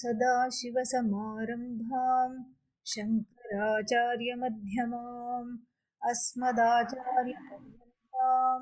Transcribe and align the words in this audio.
सदाशिवसमारम्भां 0.00 2.30
शङ्कराचार्यमध्यमाम् 2.92 5.50
अस्मदाचार्यपर्यन्तां 6.02 8.60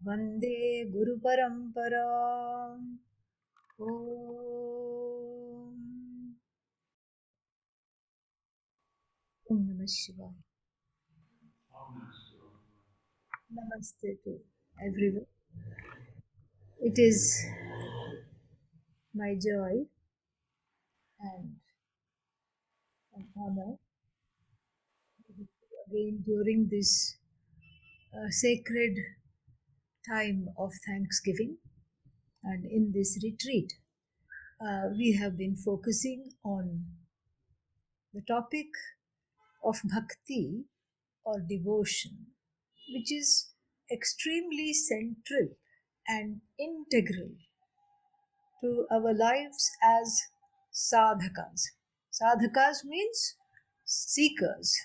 वंदे 0.00 0.58
गुरुपरम्पराम्। 0.94 2.86
ॐ 9.50 9.52
नमः 9.66 9.88
शिवाय। 9.98 10.36
Namaste 13.50 14.08
to 14.24 14.32
everyone. 14.78 15.26
It 16.80 16.98
is 16.98 17.44
my 19.14 19.34
joy 19.46 19.86
and 21.22 21.56
an 23.14 23.28
honor 23.36 23.78
again 25.86 26.22
during 26.26 26.68
this 26.70 27.16
uh, 28.14 28.30
sacred 28.30 28.96
time 30.08 30.48
of 30.58 30.72
Thanksgiving 30.86 31.56
and 32.44 32.64
in 32.64 32.92
this 32.92 33.18
retreat. 33.22 33.72
Uh, 34.60 34.88
we 34.96 35.16
have 35.20 35.36
been 35.36 35.56
focusing 35.56 36.30
on 36.44 36.84
the 38.14 38.22
topic 38.22 38.66
of 39.64 39.80
bhakti 39.84 40.64
or 41.24 41.40
devotion, 41.40 42.26
which 42.92 43.12
is 43.12 43.52
extremely 43.92 44.72
central 44.72 45.48
and 46.08 46.40
integral 46.58 47.30
to 48.62 48.86
our 48.90 49.12
lives 49.14 49.70
as 49.82 50.22
sadhakas. 50.72 51.62
Sadhakas 52.12 52.84
means 52.84 53.36
seekers, 53.84 54.76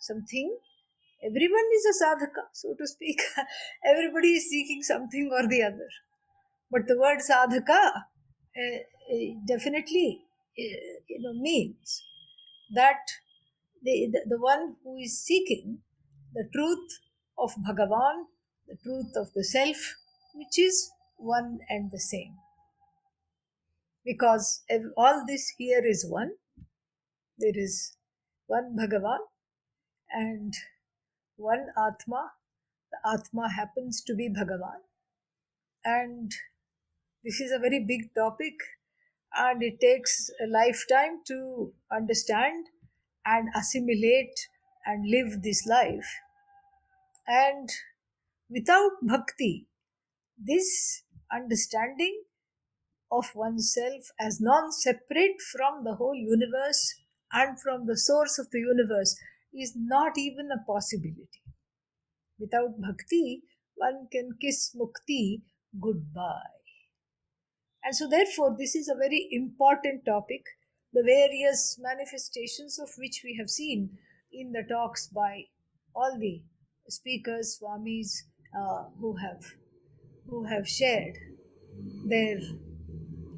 something. 0.00 0.58
Everyone 1.24 1.68
is 1.76 1.86
a 1.86 2.04
sadhaka, 2.04 2.44
so 2.52 2.74
to 2.78 2.86
speak. 2.86 3.20
Everybody 3.84 4.34
is 4.34 4.48
seeking 4.48 4.82
something 4.82 5.30
or 5.32 5.48
the 5.48 5.62
other. 5.62 5.88
But 6.70 6.86
the 6.86 6.98
word 6.98 7.18
sadhaka 7.18 7.90
uh, 7.96 8.78
definitely 9.46 10.22
uh, 10.58 11.02
you 11.08 11.20
know 11.20 11.34
means 11.34 12.02
that 12.74 13.00
the, 13.82 14.08
the, 14.12 14.20
the 14.30 14.38
one 14.40 14.76
who 14.82 14.96
is 14.96 15.22
seeking 15.22 15.78
the 16.34 16.48
truth 16.52 16.98
of 17.38 17.52
Bhagavan, 17.66 18.24
the 18.68 18.76
truth 18.82 19.12
of 19.16 19.32
the 19.34 19.44
self, 19.44 19.94
which 20.34 20.58
is 20.58 20.90
one 21.16 21.60
and 21.68 21.90
the 21.90 22.00
same. 22.00 22.34
Because 24.06 24.62
all 24.96 25.24
this 25.26 25.52
here 25.58 25.84
is 25.84 26.06
one. 26.08 26.30
There 27.38 27.52
is 27.54 27.96
one 28.46 28.76
Bhagavan 28.78 29.18
and 30.10 30.54
one 31.36 31.66
Atma. 31.76 32.30
The 32.92 32.98
Atma 33.12 33.50
happens 33.50 34.00
to 34.04 34.14
be 34.14 34.28
Bhagavan. 34.28 34.80
And 35.84 36.30
this 37.24 37.40
is 37.40 37.50
a 37.50 37.58
very 37.58 37.84
big 37.84 38.14
topic 38.14 38.54
and 39.36 39.62
it 39.62 39.80
takes 39.80 40.30
a 40.40 40.46
lifetime 40.46 41.20
to 41.26 41.72
understand 41.92 42.66
and 43.24 43.48
assimilate 43.56 44.48
and 44.86 45.10
live 45.10 45.42
this 45.42 45.66
life. 45.66 46.06
And 47.26 47.68
without 48.48 48.92
bhakti, 49.02 49.66
this 50.38 51.02
understanding 51.32 52.22
of 53.10 53.34
oneself 53.34 54.10
as 54.20 54.40
non 54.40 54.72
separate 54.72 55.40
from 55.52 55.84
the 55.84 55.94
whole 55.94 56.14
universe 56.14 56.94
and 57.32 57.60
from 57.60 57.86
the 57.86 57.96
source 57.96 58.38
of 58.38 58.50
the 58.50 58.60
universe 58.60 59.16
is 59.54 59.74
not 59.76 60.18
even 60.18 60.50
a 60.50 60.64
possibility. 60.66 61.42
Without 62.38 62.80
bhakti, 62.80 63.42
one 63.74 64.08
can 64.10 64.30
kiss 64.40 64.74
mukti 64.74 65.42
goodbye. 65.80 66.56
And 67.82 67.94
so, 67.94 68.08
therefore, 68.08 68.56
this 68.58 68.74
is 68.74 68.88
a 68.88 68.98
very 68.98 69.28
important 69.30 70.04
topic, 70.04 70.42
the 70.92 71.02
various 71.02 71.78
manifestations 71.80 72.78
of 72.78 72.90
which 72.98 73.22
we 73.24 73.36
have 73.38 73.48
seen 73.48 73.98
in 74.32 74.52
the 74.52 74.64
talks 74.68 75.06
by 75.06 75.44
all 75.94 76.18
the 76.18 76.42
speakers, 76.88 77.58
swamis 77.60 78.22
uh, 78.58 78.84
who 79.00 79.16
have 79.16 79.44
who 80.28 80.44
have 80.44 80.68
shared 80.68 81.14
their 82.08 82.38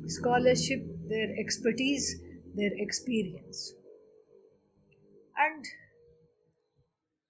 scholarship, 0.09 0.81
their 1.09 1.31
expertise, 1.39 2.21
their 2.55 2.73
experience. 2.75 3.75
And 5.39 5.65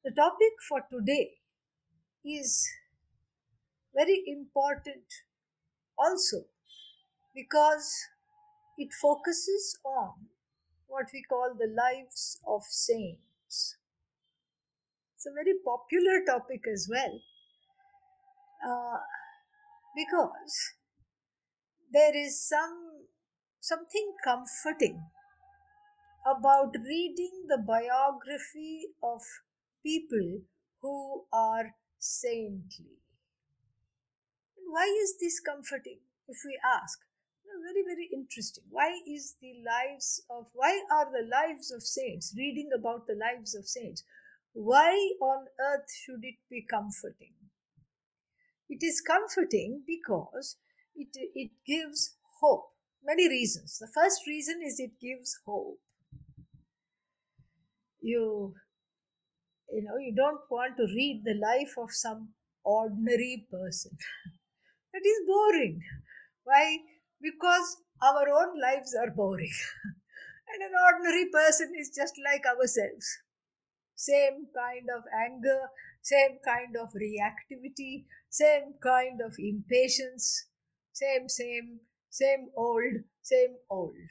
the 0.03 0.11
topic 0.11 0.55
for 0.69 0.81
today 0.91 1.39
is 2.25 2.69
very 3.95 4.23
important 4.27 5.05
also 5.99 6.45
because 7.35 7.95
it 8.79 8.93
focuses 8.95 9.79
on 9.85 10.29
what 10.89 11.07
we 11.13 11.23
call 11.23 11.55
the 11.59 11.69
lives 11.69 12.41
of 12.47 12.65
saints. 12.65 13.77
It's 15.17 15.27
a 15.27 15.31
very 15.33 15.53
popular 15.63 16.25
topic 16.25 16.67
as 16.67 16.89
well 16.91 17.21
uh, 18.65 18.99
because 19.97 20.75
there 21.93 22.17
is 22.17 22.47
some 22.47 23.07
something 23.61 24.13
comforting 24.25 25.03
about 26.27 26.75
reading 26.85 27.47
the 27.49 27.59
biography 27.59 28.89
of 29.03 29.23
people 29.83 30.43
who 30.83 31.25
are 31.33 31.75
saintly. 31.99 32.99
Why 34.67 34.85
is 35.03 35.19
this 35.21 35.41
comforting? 35.41 36.01
If 36.29 36.39
we 36.45 36.59
ask, 36.63 36.99
very 37.65 37.83
very 37.83 38.09
interesting. 38.13 38.65
Why 38.71 39.01
is 39.07 39.37
the 39.41 39.55
lives 39.65 40.23
of 40.31 40.47
why 40.53 40.83
are 40.93 41.07
the 41.11 41.27
lives 41.27 41.71
of 41.71 41.83
saints? 41.83 42.35
Reading 42.37 42.71
about 42.77 43.07
the 43.07 43.15
lives 43.15 43.55
of 43.55 43.67
saints. 43.67 44.05
Why 44.53 44.93
on 45.21 45.47
earth 45.59 45.89
should 46.05 46.23
it 46.23 46.37
be 46.51 46.67
comforting? 46.69 47.35
It 48.69 48.83
is 48.83 49.01
comforting 49.01 49.83
because 49.87 50.57
it, 50.99 51.31
it 51.35 51.51
gives 51.67 52.17
hope. 52.41 52.71
Many 53.03 53.29
reasons. 53.29 53.79
The 53.79 53.89
first 53.95 54.27
reason 54.27 54.61
is 54.65 54.81
it 54.81 55.01
gives 55.01 55.39
hope. 55.47 55.79
You, 58.01 58.55
you 59.71 59.83
know, 59.83 59.97
you 59.99 60.15
don't 60.15 60.41
want 60.51 60.77
to 60.77 60.85
read 60.85 61.23
the 61.25 61.35
life 61.35 61.75
of 61.79 61.93
some 61.93 62.31
ordinary 62.65 63.47
person. 63.51 63.93
that 64.93 65.03
is 65.05 65.27
boring. 65.27 65.81
Why? 66.45 66.79
Because 67.21 67.77
our 68.03 68.29
own 68.29 68.61
lives 68.61 68.95
are 68.95 69.11
boring. 69.11 69.53
and 70.53 70.63
an 70.63 70.75
ordinary 70.87 71.29
person 71.33 71.73
is 71.79 71.91
just 71.95 72.15
like 72.25 72.45
ourselves. 72.47 73.07
Same 73.95 74.47
kind 74.57 74.89
of 74.97 75.05
anger, 75.13 75.61
same 76.03 76.39
kind 76.45 76.77
of 76.77 76.89
reactivity, 76.95 78.05
same 78.31 78.75
kind 78.83 79.21
of 79.21 79.35
impatience, 79.39 80.47
same, 80.99 81.29
same, 81.29 81.81
same 82.11 82.49
old, 82.57 83.05
same 83.23 83.57
old. 83.71 84.09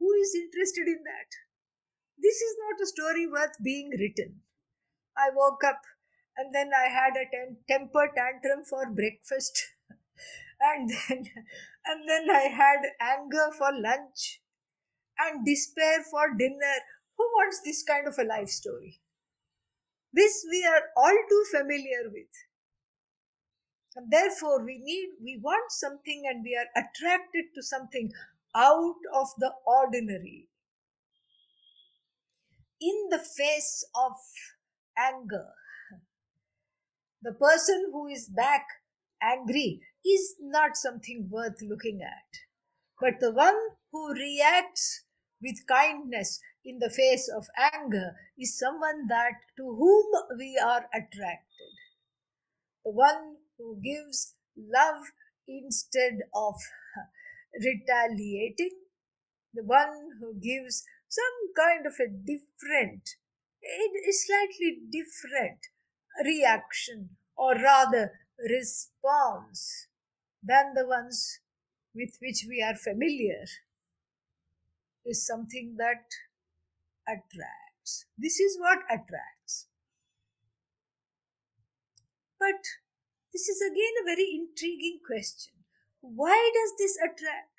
Who 0.00 0.12
is 0.14 0.34
interested 0.34 0.88
in 0.88 1.04
that? 1.04 1.30
This 2.18 2.36
is 2.40 2.56
not 2.58 2.82
a 2.82 2.86
story 2.86 3.26
worth 3.26 3.56
being 3.62 3.90
written. 3.90 4.42
I 5.16 5.30
woke 5.34 5.64
up 5.64 5.82
and 6.36 6.54
then 6.54 6.70
I 6.74 6.88
had 6.88 7.14
a 7.16 7.28
temper 7.68 8.10
tantrum 8.16 8.64
for 8.64 8.90
breakfast, 8.90 9.68
and 10.60 10.90
then 10.90 11.26
and 11.86 12.08
then 12.08 12.30
I 12.30 12.48
had 12.48 12.80
anger 13.00 13.48
for 13.56 13.70
lunch, 13.72 14.40
and 15.18 15.44
despair 15.44 16.02
for 16.10 16.34
dinner. 16.36 16.76
Who 17.18 17.24
wants 17.36 17.60
this 17.64 17.82
kind 17.82 18.08
of 18.08 18.18
a 18.18 18.24
life 18.24 18.48
story? 18.48 19.00
This 20.12 20.44
we 20.50 20.64
are 20.64 20.82
all 20.96 21.18
too 21.28 21.44
familiar 21.50 22.10
with. 22.12 22.32
And 23.96 24.10
therefore, 24.10 24.64
we 24.64 24.78
need, 24.78 25.10
we 25.22 25.40
want 25.42 25.72
something 25.72 26.22
and 26.28 26.44
we 26.44 26.56
are 26.56 26.70
attracted 26.80 27.46
to 27.54 27.62
something 27.62 28.12
out 28.54 29.00
of 29.14 29.28
the 29.38 29.52
ordinary. 29.66 30.48
In 32.80 33.08
the 33.10 33.18
face 33.18 33.84
of 33.94 34.12
anger, 34.96 35.48
the 37.22 37.32
person 37.32 37.90
who 37.92 38.06
is 38.06 38.28
back 38.28 38.64
angry 39.22 39.82
is 40.04 40.36
not 40.40 40.76
something 40.76 41.28
worth 41.30 41.60
looking 41.60 42.00
at. 42.02 42.40
But 43.00 43.20
the 43.20 43.32
one 43.32 43.58
who 43.92 44.12
reacts 44.14 45.04
with 45.42 45.66
kindness 45.68 46.40
in 46.64 46.78
the 46.78 46.90
face 46.90 47.30
of 47.34 47.46
anger 47.74 48.14
is 48.38 48.58
someone 48.58 49.06
that 49.08 49.32
to 49.56 49.64
whom 49.64 50.06
we 50.38 50.58
are 50.62 50.86
attracted. 50.94 51.72
The 52.84 52.92
one 52.92 53.36
who 53.60 53.78
gives 53.82 54.34
love 54.56 55.04
instead 55.46 56.20
of 56.34 56.54
retaliating 57.62 58.70
the 59.54 59.64
one 59.64 60.10
who 60.20 60.34
gives 60.34 60.84
some 61.08 61.52
kind 61.56 61.86
of 61.86 61.94
a 62.00 62.08
different, 62.08 63.16
a 63.62 64.12
slightly 64.12 64.78
different 64.90 65.66
reaction 66.24 67.10
or 67.36 67.54
rather 67.54 68.12
response 68.48 69.88
than 70.42 70.74
the 70.74 70.86
ones 70.86 71.40
with 71.94 72.16
which 72.20 72.46
we 72.48 72.62
are 72.62 72.76
familiar 72.76 73.44
is 75.04 75.26
something 75.26 75.76
that 75.76 76.06
attracts. 77.06 78.06
This 78.16 78.40
is 78.40 78.58
what 78.58 78.78
attracts. 78.90 79.66
But 82.40 82.64
this 83.32 83.48
is 83.48 83.60
again 83.60 83.94
a 84.02 84.08
very 84.08 84.28
intriguing 84.34 85.00
question. 85.06 85.54
Why 86.00 86.50
does 86.54 86.72
this 86.78 86.96
attract? 86.96 87.54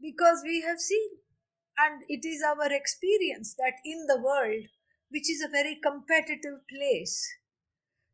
Because 0.00 0.42
we 0.44 0.62
have 0.62 0.80
seen, 0.80 1.22
and 1.78 2.02
it 2.08 2.26
is 2.26 2.42
our 2.42 2.72
experience 2.72 3.54
that 3.54 3.78
in 3.84 4.06
the 4.08 4.20
world, 4.20 4.66
which 5.10 5.30
is 5.30 5.42
a 5.42 5.48
very 5.48 5.78
competitive 5.80 6.66
place, 6.68 7.22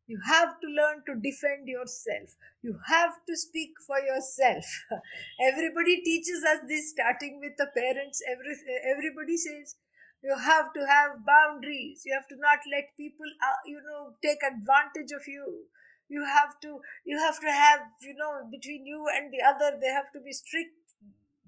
you 0.09 0.21
have 0.25 0.59
to 0.61 0.67
learn 0.67 1.05
to 1.05 1.21
defend 1.21 1.69
yourself. 1.69 2.37
You 2.63 2.81
have 2.89 3.13
to 3.29 3.37
speak 3.37 3.73
for 3.87 4.01
yourself. 4.01 4.65
Everybody 5.41 6.01
teaches 6.03 6.43
us 6.45 6.61
this, 6.67 6.91
starting 6.91 7.41
with 7.41 7.57
the 7.59 7.69
parents. 7.77 8.23
Every, 8.25 8.57
everybody 8.89 9.37
says, 9.37 9.77
you 10.23 10.37
have 10.37 10.73
to 10.73 10.87
have 10.87 11.25
boundaries. 11.25 12.03
You 12.05 12.15
have 12.15 12.29
to 12.29 12.37
not 12.37 12.59
let 12.71 12.97
people 12.97 13.27
uh, 13.43 13.61
you 13.67 13.81
know 13.83 14.15
take 14.23 14.39
advantage 14.43 15.13
of 15.15 15.27
you. 15.27 15.67
You 16.09 16.25
have 16.25 16.59
to 16.63 16.81
you 17.05 17.19
have 17.19 17.39
to 17.41 17.51
have 17.51 17.81
you 18.03 18.15
know 18.15 18.49
between 18.51 18.87
you 18.87 19.07
and 19.15 19.33
the 19.33 19.43
other 19.47 19.79
there 19.81 19.95
have 19.95 20.11
to 20.13 20.21
be 20.21 20.33
strict 20.33 20.75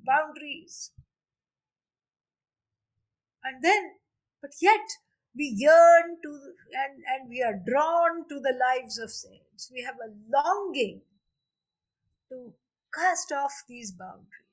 boundaries. 0.05 0.93
And 3.43 3.63
then 3.65 3.97
but 4.41 4.53
yet 4.61 4.87
we 5.35 5.53
yearn 5.57 6.19
to 6.23 6.31
and 6.75 7.03
and 7.07 7.29
we 7.29 7.43
are 7.43 7.59
drawn 7.67 8.29
to 8.29 8.41
the 8.41 8.55
lives 8.55 8.99
of 8.99 9.11
saints. 9.11 9.71
We 9.73 9.83
have 9.83 9.97
a 9.97 10.15
longing 10.31 11.03
to 12.31 12.55
cast 12.95 13.33
off 13.33 13.53
these 13.69 13.93
boundaries 13.93 14.50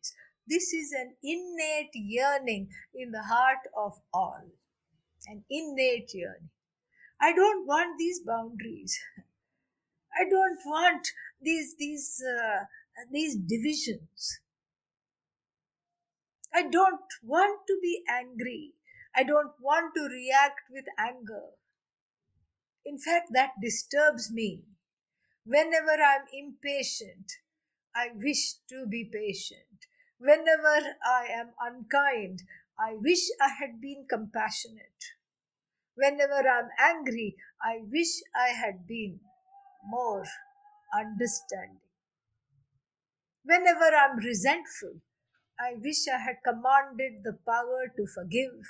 this 0.48 0.74
is 0.74 0.94
an 0.94 1.16
innate 1.24 1.94
yearning 1.94 2.70
in 2.96 3.12
the 3.12 3.24
heart 3.24 3.68
of 3.76 4.00
all. 4.14 4.44
An 5.28 5.44
innate 5.50 6.12
yearning. 6.14 6.50
I 7.20 7.34
don't 7.34 7.68
want 7.68 7.98
these 7.98 8.22
boundaries. 8.26 8.98
I 10.20 10.30
don't 10.30 10.60
want 10.66 11.08
these 11.42 11.76
these 11.78 12.24
uh, 12.24 12.66
these 13.12 13.36
divisions. 13.36 14.40
I 16.54 16.64
don't 16.64 17.12
want 17.24 17.62
to 17.68 17.78
be 17.82 18.04
angry. 18.10 18.74
I 19.16 19.24
don't 19.24 19.54
want 19.60 19.94
to 19.96 20.04
react 20.04 20.62
with 20.72 20.86
anger. 20.98 21.50
In 22.86 22.98
fact, 22.98 23.30
that 23.34 23.52
disturbs 23.62 24.32
me. 24.32 24.64
Whenever 25.44 25.92
I'm 25.92 26.26
impatient, 26.32 27.32
I 27.96 28.10
wish 28.16 28.56
to 28.70 28.86
be 28.88 29.10
patient. 29.12 29.87
Whenever 30.20 30.96
I 31.06 31.28
am 31.30 31.54
unkind, 31.62 32.42
I 32.80 32.94
wish 32.94 33.30
I 33.40 33.50
had 33.50 33.80
been 33.80 34.08
compassionate. 34.10 35.14
Whenever 35.96 36.48
I 36.48 36.60
am 36.60 36.70
angry, 36.80 37.36
I 37.62 37.82
wish 37.84 38.22
I 38.36 38.50
had 38.50 38.88
been 38.88 39.20
more 39.86 40.26
understanding. 40.94 41.82
Whenever 43.44 43.96
I 43.96 44.10
am 44.12 44.18
resentful, 44.18 45.02
I 45.60 45.76
wish 45.76 46.08
I 46.08 46.18
had 46.18 46.38
commanded 46.44 47.24
the 47.24 47.38
power 47.46 47.92
to 47.96 48.08
forgive. 48.08 48.62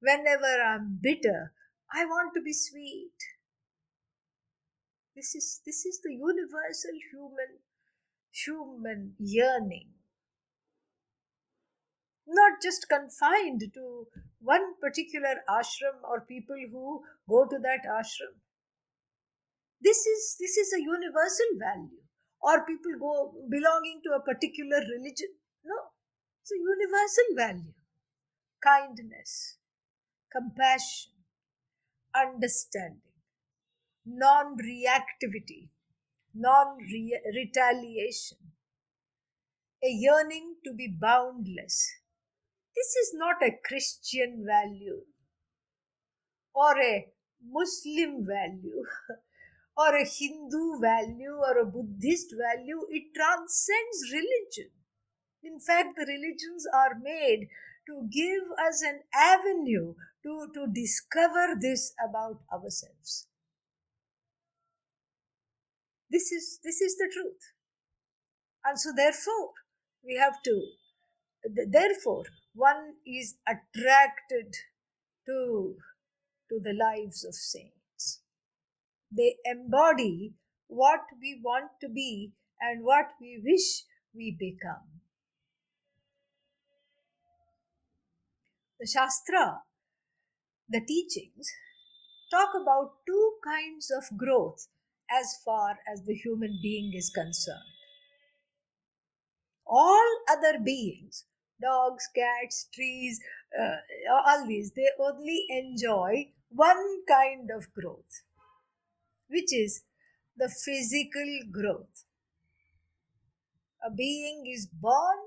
Whenever 0.00 0.44
I 0.44 0.76
am 0.76 0.98
bitter, 1.00 1.52
I 1.92 2.04
want 2.04 2.32
to 2.34 2.42
be 2.42 2.52
sweet. 2.52 3.16
This 5.14 5.34
is, 5.34 5.60
this 5.64 5.86
is 5.86 6.00
the 6.02 6.12
universal 6.12 6.92
human, 7.10 7.60
human 8.30 9.14
yearning 9.18 9.95
not 12.26 12.60
just 12.62 12.88
confined 12.88 13.62
to 13.74 14.06
one 14.40 14.74
particular 14.80 15.42
ashram 15.48 16.02
or 16.02 16.20
people 16.22 16.56
who 16.70 17.02
go 17.28 17.46
to 17.46 17.58
that 17.58 17.86
ashram. 17.88 18.34
This 19.80 20.06
is 20.06 20.36
this 20.40 20.56
is 20.56 20.72
a 20.72 20.80
universal 20.80 21.46
value. 21.58 22.02
Or 22.40 22.64
people 22.66 22.92
go 23.00 23.32
belonging 23.50 24.02
to 24.04 24.14
a 24.14 24.20
particular 24.20 24.78
religion. 24.78 25.34
No 25.64 25.76
it's 26.40 26.52
a 26.52 26.58
universal 26.58 27.28
value. 27.36 27.74
Kindness 28.62 29.58
compassion 30.32 31.12
understanding 32.14 33.00
non 34.04 34.56
reactivity 34.58 35.68
non 36.34 36.78
retaliation. 37.34 38.38
A 39.82 39.88
yearning 39.88 40.56
to 40.64 40.72
be 40.72 40.88
boundless 40.88 41.94
this 42.76 42.94
is 42.96 43.12
not 43.14 43.42
a 43.42 43.58
Christian 43.64 44.44
value 44.46 45.00
or 46.54 46.78
a 46.78 47.06
Muslim 47.50 48.26
value 48.26 48.84
or 49.76 49.96
a 49.96 50.04
Hindu 50.04 50.80
value 50.80 51.36
or 51.36 51.58
a 51.58 51.66
Buddhist 51.66 52.34
value. 52.36 52.86
It 52.90 53.14
transcends 53.14 54.12
religion. 54.12 54.70
In 55.42 55.58
fact, 55.58 55.96
the 55.96 56.06
religions 56.06 56.66
are 56.74 56.98
made 57.00 57.48
to 57.86 58.08
give 58.10 58.42
us 58.66 58.82
an 58.82 59.00
avenue 59.14 59.94
to, 60.24 60.48
to 60.54 60.66
discover 60.72 61.54
this 61.60 61.94
about 62.04 62.40
ourselves. 62.52 63.28
This 66.10 66.32
is, 66.32 66.58
this 66.62 66.80
is 66.80 66.96
the 66.96 67.10
truth. 67.12 67.40
And 68.64 68.78
so, 68.78 68.90
therefore, 68.96 69.50
we 70.04 70.16
have 70.16 70.42
to, 70.44 70.62
therefore, 71.68 72.24
one 72.56 72.94
is 73.06 73.34
attracted 73.46 74.54
to, 75.26 75.76
to 76.48 76.60
the 76.62 76.72
lives 76.72 77.22
of 77.24 77.34
saints. 77.34 78.22
They 79.14 79.36
embody 79.44 80.32
what 80.66 81.00
we 81.20 81.38
want 81.44 81.70
to 81.82 81.88
be 81.88 82.32
and 82.60 82.82
what 82.82 83.06
we 83.20 83.40
wish 83.44 83.84
we 84.14 84.34
become. 84.38 85.02
The 88.80 88.86
Shastra, 88.86 89.60
the 90.68 90.80
teachings, 90.80 91.46
talk 92.30 92.50
about 92.60 92.92
two 93.06 93.32
kinds 93.44 93.90
of 93.90 94.16
growth 94.18 94.68
as 95.10 95.38
far 95.44 95.76
as 95.92 96.02
the 96.04 96.14
human 96.14 96.58
being 96.62 96.92
is 96.94 97.10
concerned. 97.14 97.58
All 99.66 100.06
other 100.30 100.58
beings 100.58 101.24
dogs, 101.60 102.08
cats, 102.14 102.68
trees, 102.74 103.20
uh, 103.58 103.76
all 104.26 104.46
these, 104.46 104.72
they 104.76 104.88
only 104.98 105.44
enjoy 105.48 106.32
one 106.48 107.02
kind 107.08 107.50
of 107.50 107.72
growth, 107.72 108.22
which 109.28 109.52
is 109.52 109.82
the 110.36 110.48
physical 110.48 111.40
growth. 111.50 112.04
A 113.84 113.90
being 113.90 114.44
is 114.46 114.66
born, 114.66 115.18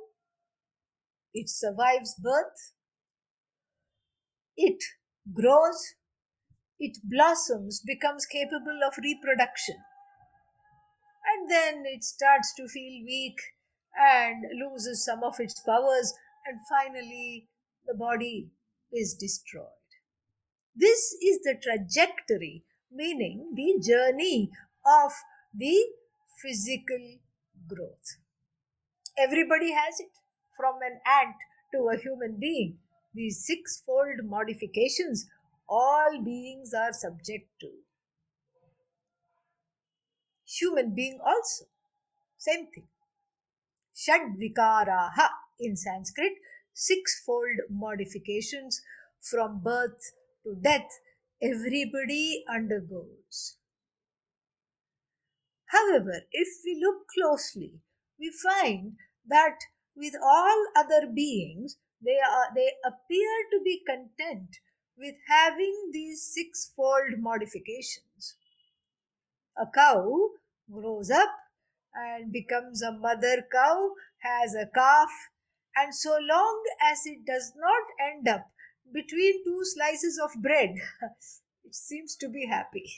it 1.33 1.49
survives 1.49 2.15
birth, 2.21 2.73
it 4.57 4.83
grows, 5.33 5.95
it 6.79 6.97
blossoms, 7.03 7.81
becomes 7.85 8.25
capable 8.25 8.79
of 8.85 8.93
reproduction, 9.01 9.77
and 11.25 11.49
then 11.49 11.83
it 11.85 12.03
starts 12.03 12.53
to 12.55 12.67
feel 12.67 13.03
weak 13.05 13.37
and 13.97 14.43
loses 14.59 15.03
some 15.03 15.23
of 15.23 15.39
its 15.39 15.59
powers, 15.61 16.13
and 16.45 16.59
finally 16.67 17.47
the 17.87 17.93
body 17.93 18.49
is 18.91 19.13
destroyed. 19.13 19.65
This 20.75 21.13
is 21.21 21.41
the 21.43 21.55
trajectory, 21.61 22.63
meaning 22.91 23.53
the 23.55 23.79
journey 23.85 24.51
of 24.85 25.11
the 25.53 25.85
physical 26.41 27.17
growth. 27.67 28.17
Everybody 29.17 29.71
has 29.73 29.99
it, 29.99 30.11
from 30.55 30.75
an 30.81 30.99
ant 31.05 31.35
to 31.73 31.89
a 31.89 31.97
human 31.97 32.37
being. 32.39 32.79
These 33.13 33.45
sixfold 33.45 34.23
modifications 34.23 35.27
all 35.67 36.21
beings 36.23 36.73
are 36.73 36.93
subject 36.93 37.47
to. 37.61 37.69
Human 40.45 40.95
being 40.95 41.19
also, 41.23 41.65
same 42.37 42.67
thing. 42.73 42.87
Shadvikaraha 43.99 45.29
in 45.59 45.75
Sanskrit, 45.75 46.33
sixfold 46.73 47.59
modifications 47.69 48.81
from 49.21 49.61
birth 49.61 50.13
to 50.43 50.55
death, 50.55 50.89
everybody 51.41 52.45
undergoes. 52.49 53.57
However, 55.65 56.21
if 56.31 56.47
we 56.65 56.81
look 56.81 57.07
closely, 57.13 57.81
we 58.17 58.31
find 58.31 58.93
that 59.27 59.57
with 59.95 60.13
all 60.23 60.65
other 60.77 61.07
beings, 61.13 61.77
they, 62.03 62.17
are, 62.17 62.47
they 62.55 62.71
appear 62.85 63.29
to 63.51 63.59
be 63.63 63.83
content 63.85 64.59
with 64.97 65.15
having 65.27 65.89
these 65.91 66.23
sixfold 66.23 67.19
modifications. 67.19 68.35
A 69.57 69.65
cow 69.73 70.29
grows 70.71 71.11
up 71.11 71.29
and 71.93 72.31
becomes 72.31 72.81
a 72.81 72.91
mother 72.91 73.45
cow, 73.51 73.91
has 74.19 74.55
a 74.55 74.67
calf, 74.73 75.09
and 75.75 75.93
so 75.93 76.17
long 76.21 76.63
as 76.91 77.05
it 77.05 77.25
does 77.25 77.53
not 77.55 77.83
end 78.11 78.27
up 78.27 78.47
between 78.93 79.43
two 79.43 79.61
slices 79.63 80.19
of 80.23 80.41
bread, 80.41 80.75
it 81.63 81.75
seems 81.75 82.15
to 82.17 82.27
be 82.29 82.47
happy. 82.47 82.91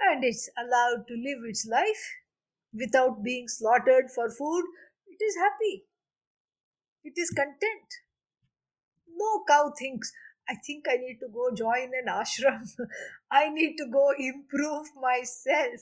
And 0.00 0.24
it's 0.24 0.50
allowed 0.58 1.06
to 1.08 1.14
live 1.14 1.44
its 1.48 1.66
life 1.66 2.16
without 2.74 3.22
being 3.22 3.48
slaughtered 3.48 4.10
for 4.14 4.28
food. 4.28 4.64
It 5.06 5.22
is 5.22 5.36
happy. 5.36 5.84
It 7.04 7.14
is 7.16 7.30
content. 7.30 7.88
No 9.08 9.44
cow 9.48 9.72
thinks, 9.78 10.12
I 10.48 10.54
think 10.66 10.86
I 10.88 10.96
need 10.96 11.18
to 11.20 11.28
go 11.32 11.54
join 11.54 11.90
an 11.94 12.06
ashram. 12.08 12.68
I 13.30 13.48
need 13.48 13.76
to 13.76 13.86
go 13.92 14.12
improve 14.18 14.88
myself. 15.00 15.80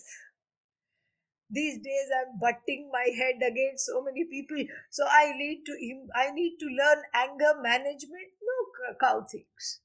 These 1.50 1.78
days 1.78 2.09
I'm 2.19 2.38
butting 2.38 2.90
my 2.92 3.07
head 3.16 3.37
against 3.47 3.87
so 3.87 4.02
many 4.02 4.25
people, 4.25 4.64
so 4.90 5.04
I 5.11 5.33
need 5.37 5.64
to 5.66 5.75
I 6.14 6.30
need 6.33 6.59
to 6.61 6.66
learn 6.66 7.02
anger 7.14 7.54
management. 7.61 8.30
No 8.42 8.95
cow 9.00 9.26
thinks. 9.30 9.80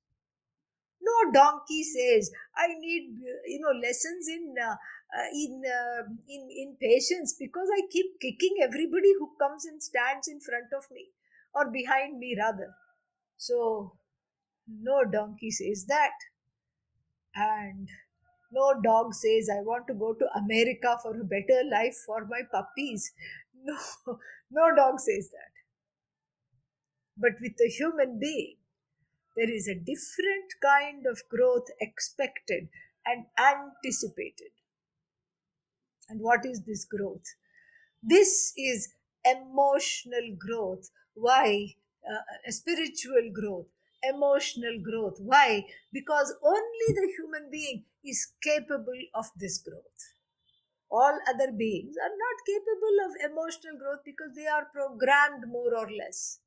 No 1.02 1.32
donkey 1.32 1.84
says 1.84 2.32
I 2.56 2.68
need 2.68 3.18
you 3.46 3.60
know 3.62 3.72
lessons 3.80 4.28
in 4.28 4.56
uh, 4.62 4.76
uh, 5.18 5.30
in 5.34 5.64
uh, 5.66 6.04
in 6.28 6.50
in 6.52 6.78
patience 6.82 7.34
because 7.40 7.70
I 7.74 7.88
keep 7.90 8.20
kicking 8.20 8.58
everybody 8.62 9.14
who 9.18 9.36
comes 9.40 9.66
and 9.66 9.82
stands 9.82 10.28
in 10.28 10.40
front 10.42 10.74
of 10.76 10.90
me 10.92 11.12
or 11.54 11.72
behind 11.72 12.20
me 12.20 12.36
rather. 12.38 12.74
So 13.38 13.98
no 14.68 15.06
donkey 15.06 15.52
says 15.52 15.86
that. 15.88 16.14
And 17.36 17.90
no 18.56 18.82
dog 18.82 19.14
says, 19.14 19.50
I 19.50 19.62
want 19.62 19.88
to 19.88 19.94
go 19.94 20.14
to 20.14 20.28
America 20.38 20.98
for 21.04 21.20
a 21.20 21.24
better 21.24 21.62
life 21.72 21.98
for 22.06 22.26
my 22.26 22.42
puppies. 22.52 23.12
No, 23.68 23.78
no 24.52 24.76
dog 24.76 25.00
says 25.00 25.32
that. 25.32 25.52
But 27.18 27.42
with 27.42 27.60
a 27.60 27.68
human 27.68 28.20
being, 28.20 28.58
there 29.36 29.50
is 29.50 29.68
a 29.68 29.76
different 29.76 30.54
kind 30.62 31.06
of 31.08 31.28
growth 31.30 31.68
expected 31.82 32.70
and 33.06 33.28
anticipated. 33.38 34.52
And 36.10 36.22
what 36.22 36.46
is 36.46 36.62
this 36.64 36.86
growth? 36.86 37.36
This 38.04 38.54
is 38.58 38.94
emotional 39.26 40.36
growth. 40.38 40.90
Why? 41.16 41.76
Uh, 42.10 42.52
spiritual 42.52 43.32
growth 43.34 43.68
emotional 44.14 44.80
growth. 44.82 45.18
Why? 45.20 45.66
Because 45.92 46.34
only 46.44 46.88
the 46.90 47.14
human 47.18 47.50
being 47.52 47.86
is 48.04 48.34
capable 48.44 49.02
of 49.14 49.28
this 49.38 49.58
growth. 49.60 50.14
All 50.90 51.20
other 51.30 51.52
beings 51.52 51.96
are 51.98 52.10
not 52.10 52.46
capable 52.48 52.98
of 53.06 53.32
emotional 53.32 53.78
growth 53.78 54.02
because 54.04 54.34
they 54.36 54.48
are 54.48 54.66
programmed 54.66 55.48
more 55.48 55.76
or 55.76 55.92
less. 55.92 56.40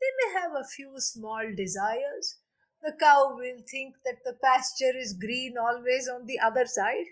They 0.00 0.08
may 0.24 0.40
have 0.40 0.54
a 0.54 0.64
few 0.64 1.00
small 1.00 1.52
desires. 1.54 2.38
The 2.82 2.92
cow 2.98 3.34
will 3.36 3.60
think 3.70 3.96
that 4.06 4.24
the 4.24 4.34
pasture 4.34 4.96
is 4.96 5.12
green 5.12 5.58
always 5.58 6.08
on 6.08 6.26
the 6.26 6.38
other 6.38 6.66
side. 6.66 7.06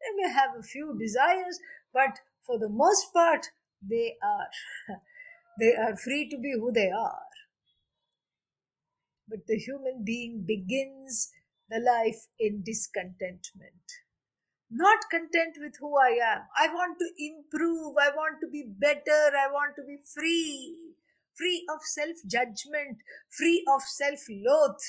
They 0.00 0.10
may 0.22 0.30
have 0.32 0.56
a 0.56 0.62
few 0.62 0.98
desires, 0.98 1.60
but 1.92 2.20
for 2.46 2.58
the 2.58 2.68
most 2.68 3.12
part, 3.12 3.50
they 3.82 4.16
are 4.22 4.48
they 5.60 5.74
are 5.76 5.96
free 5.96 6.28
to 6.30 6.38
be 6.38 6.52
who 6.52 6.72
they 6.72 6.90
are 6.90 7.22
but 9.28 9.46
the 9.46 9.58
human 9.58 10.04
being 10.04 10.44
begins 10.46 11.30
the 11.68 11.80
life 11.80 12.26
in 12.38 12.62
discontentment. 12.62 13.84
Not 14.70 15.10
content 15.10 15.56
with 15.60 15.76
who 15.80 15.96
I 15.98 16.18
am. 16.20 16.42
I 16.56 16.68
want 16.68 16.98
to 16.98 17.10
improve. 17.18 17.96
I 17.98 18.10
want 18.10 18.40
to 18.42 18.48
be 18.48 18.64
better. 18.66 19.32
I 19.36 19.48
want 19.50 19.76
to 19.76 19.82
be 19.84 19.98
free. 20.14 20.76
Free 21.34 21.66
of 21.72 21.80
self 21.82 22.16
judgment, 22.26 22.98
free 23.30 23.64
of 23.68 23.82
self 23.82 24.20
loath. 24.28 24.82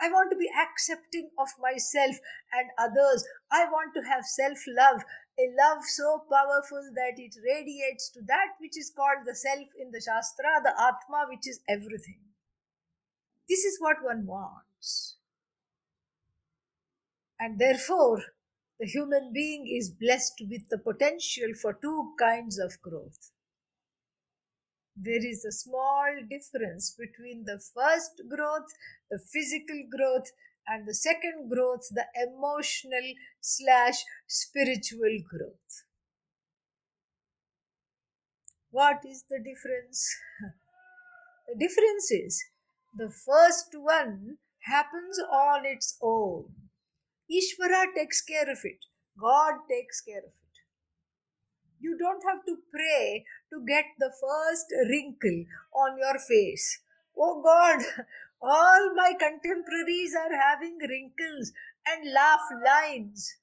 I 0.00 0.10
want 0.10 0.30
to 0.30 0.36
be 0.36 0.48
accepting 0.48 1.30
of 1.38 1.48
myself 1.60 2.16
and 2.52 2.70
others. 2.78 3.24
I 3.50 3.64
want 3.64 3.94
to 3.94 4.02
have 4.02 4.24
self 4.24 4.58
love, 4.68 5.02
a 5.38 5.46
love 5.60 5.84
so 5.84 6.24
powerful 6.30 6.82
that 6.94 7.18
it 7.18 7.34
radiates 7.44 8.10
to 8.10 8.20
that 8.28 8.56
which 8.60 8.76
is 8.78 8.92
called 8.96 9.26
the 9.26 9.34
self 9.34 9.68
in 9.78 9.90
the 9.90 10.00
Shastra, 10.00 10.62
the 10.62 10.72
Atma, 10.80 11.26
which 11.28 11.46
is 11.48 11.60
everything. 11.68 12.20
This 13.48 13.64
is 13.64 13.78
what 13.80 14.02
one 14.02 14.26
wants. 14.26 15.16
And 17.38 17.58
therefore, 17.58 18.22
the 18.80 18.86
human 18.86 19.32
being 19.32 19.66
is 19.66 19.90
blessed 19.90 20.42
with 20.48 20.68
the 20.68 20.78
potential 20.78 21.54
for 21.60 21.74
two 21.74 22.14
kinds 22.18 22.58
of 22.58 22.80
growth. 22.82 23.30
There 24.96 25.24
is 25.24 25.44
a 25.44 25.52
small 25.52 26.06
difference 26.28 26.96
between 26.98 27.44
the 27.44 27.60
first 27.74 28.22
growth, 28.28 28.68
the 29.10 29.18
physical 29.18 29.82
growth, 29.94 30.30
and 30.66 30.88
the 30.88 30.94
second 30.94 31.50
growth, 31.50 31.86
the 31.90 32.06
emotional 32.16 33.14
slash 33.40 34.02
spiritual 34.26 35.18
growth. 35.28 35.84
What 38.70 39.04
is 39.06 39.24
the 39.28 39.38
difference? 39.38 40.16
the 41.48 41.58
difference 41.58 42.10
is 42.10 42.42
the 42.96 43.10
first 43.10 43.70
one 43.74 44.38
happens 44.64 45.18
on 45.30 45.66
its 45.66 45.98
own. 46.02 46.46
Ishvara 47.30 47.94
takes 47.94 48.22
care 48.22 48.50
of 48.50 48.58
it. 48.64 48.78
God 49.20 49.54
takes 49.68 50.00
care 50.00 50.18
of 50.18 50.32
it. 50.32 50.54
You 51.78 51.96
don't 51.98 52.22
have 52.28 52.44
to 52.46 52.56
pray 52.72 53.24
to 53.52 53.64
get 53.66 53.84
the 53.98 54.10
first 54.10 54.66
wrinkle 54.88 55.44
on 55.74 55.98
your 55.98 56.18
face. 56.18 56.80
Oh 57.18 57.42
God, 57.42 57.84
all 58.42 58.94
my 58.94 59.12
contemporaries 59.18 60.14
are 60.14 60.34
having 60.36 60.78
wrinkles 60.78 61.52
and 61.86 62.12
laugh 62.12 62.40
lines 62.64 63.36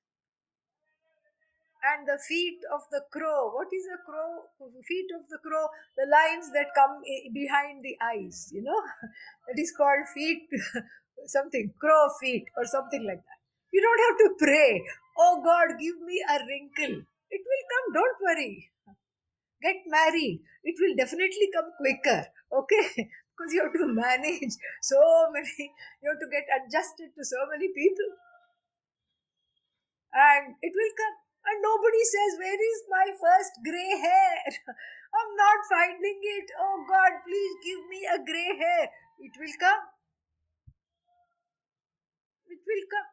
and 1.83 2.07
the 2.07 2.19
feet 2.27 2.59
of 2.71 2.81
the 2.91 3.03
crow. 3.11 3.51
What 3.51 3.67
is 3.75 3.85
a 3.91 3.99
crow? 4.07 4.47
Feet 4.87 5.11
of 5.19 5.27
the 5.29 5.39
crow, 5.43 5.67
the 5.99 6.07
lines 6.07 6.47
that 6.55 6.71
come 6.75 7.03
behind 7.35 7.83
the 7.83 7.95
eyes, 7.99 8.49
you 8.53 8.63
know, 8.63 8.79
that 9.47 9.59
is 9.59 9.73
called 9.75 10.07
feet, 10.15 10.47
something, 11.27 11.73
crow 11.79 12.07
feet 12.21 12.45
or 12.57 12.65
something 12.65 13.03
like 13.05 13.19
that. 13.19 13.39
You 13.71 13.81
don't 13.83 14.03
have 14.07 14.17
to 14.23 14.29
pray, 14.39 14.83
oh 15.19 15.41
God, 15.43 15.75
give 15.79 15.99
me 16.07 16.23
a 16.23 16.37
wrinkle. 16.47 17.03
It 17.31 17.41
will 17.43 17.65
come, 17.71 17.87
don't 17.93 18.19
worry. 18.23 18.71
Get 19.61 19.77
married, 19.87 20.41
it 20.63 20.75
will 20.79 20.95
definitely 20.95 21.49
come 21.53 21.71
quicker, 21.79 22.27
okay? 22.51 22.87
because 23.33 23.51
you 23.53 23.63
have 23.63 23.73
to 23.73 23.87
manage 23.87 24.55
so 24.81 24.99
many, 25.33 25.71
you 26.03 26.07
have 26.11 26.21
to 26.21 26.29
get 26.31 26.45
adjusted 26.51 27.11
to 27.17 27.23
so 27.25 27.37
many 27.51 27.67
people. 27.75 28.11
And 30.13 30.55
it 30.61 30.73
will 30.75 30.93
come 30.97 31.17
and 31.43 31.57
nobody 31.61 32.03
says, 32.07 32.31
Where 32.39 32.61
is 32.61 32.79
my 32.87 33.07
first 33.19 33.53
grey 33.63 33.93
hair? 33.99 34.43
I'm 35.17 35.31
not 35.35 35.59
finding 35.69 36.19
it. 36.23 36.47
Oh 36.57 36.85
God, 36.87 37.21
please 37.27 37.53
give 37.63 37.81
me 37.91 38.01
a 38.07 38.17
grey 38.23 38.51
hair. 38.57 38.89
It 39.19 39.33
will 39.37 39.55
come. 39.59 39.83
It 42.47 42.61
will 42.63 42.85
come. 42.89 43.09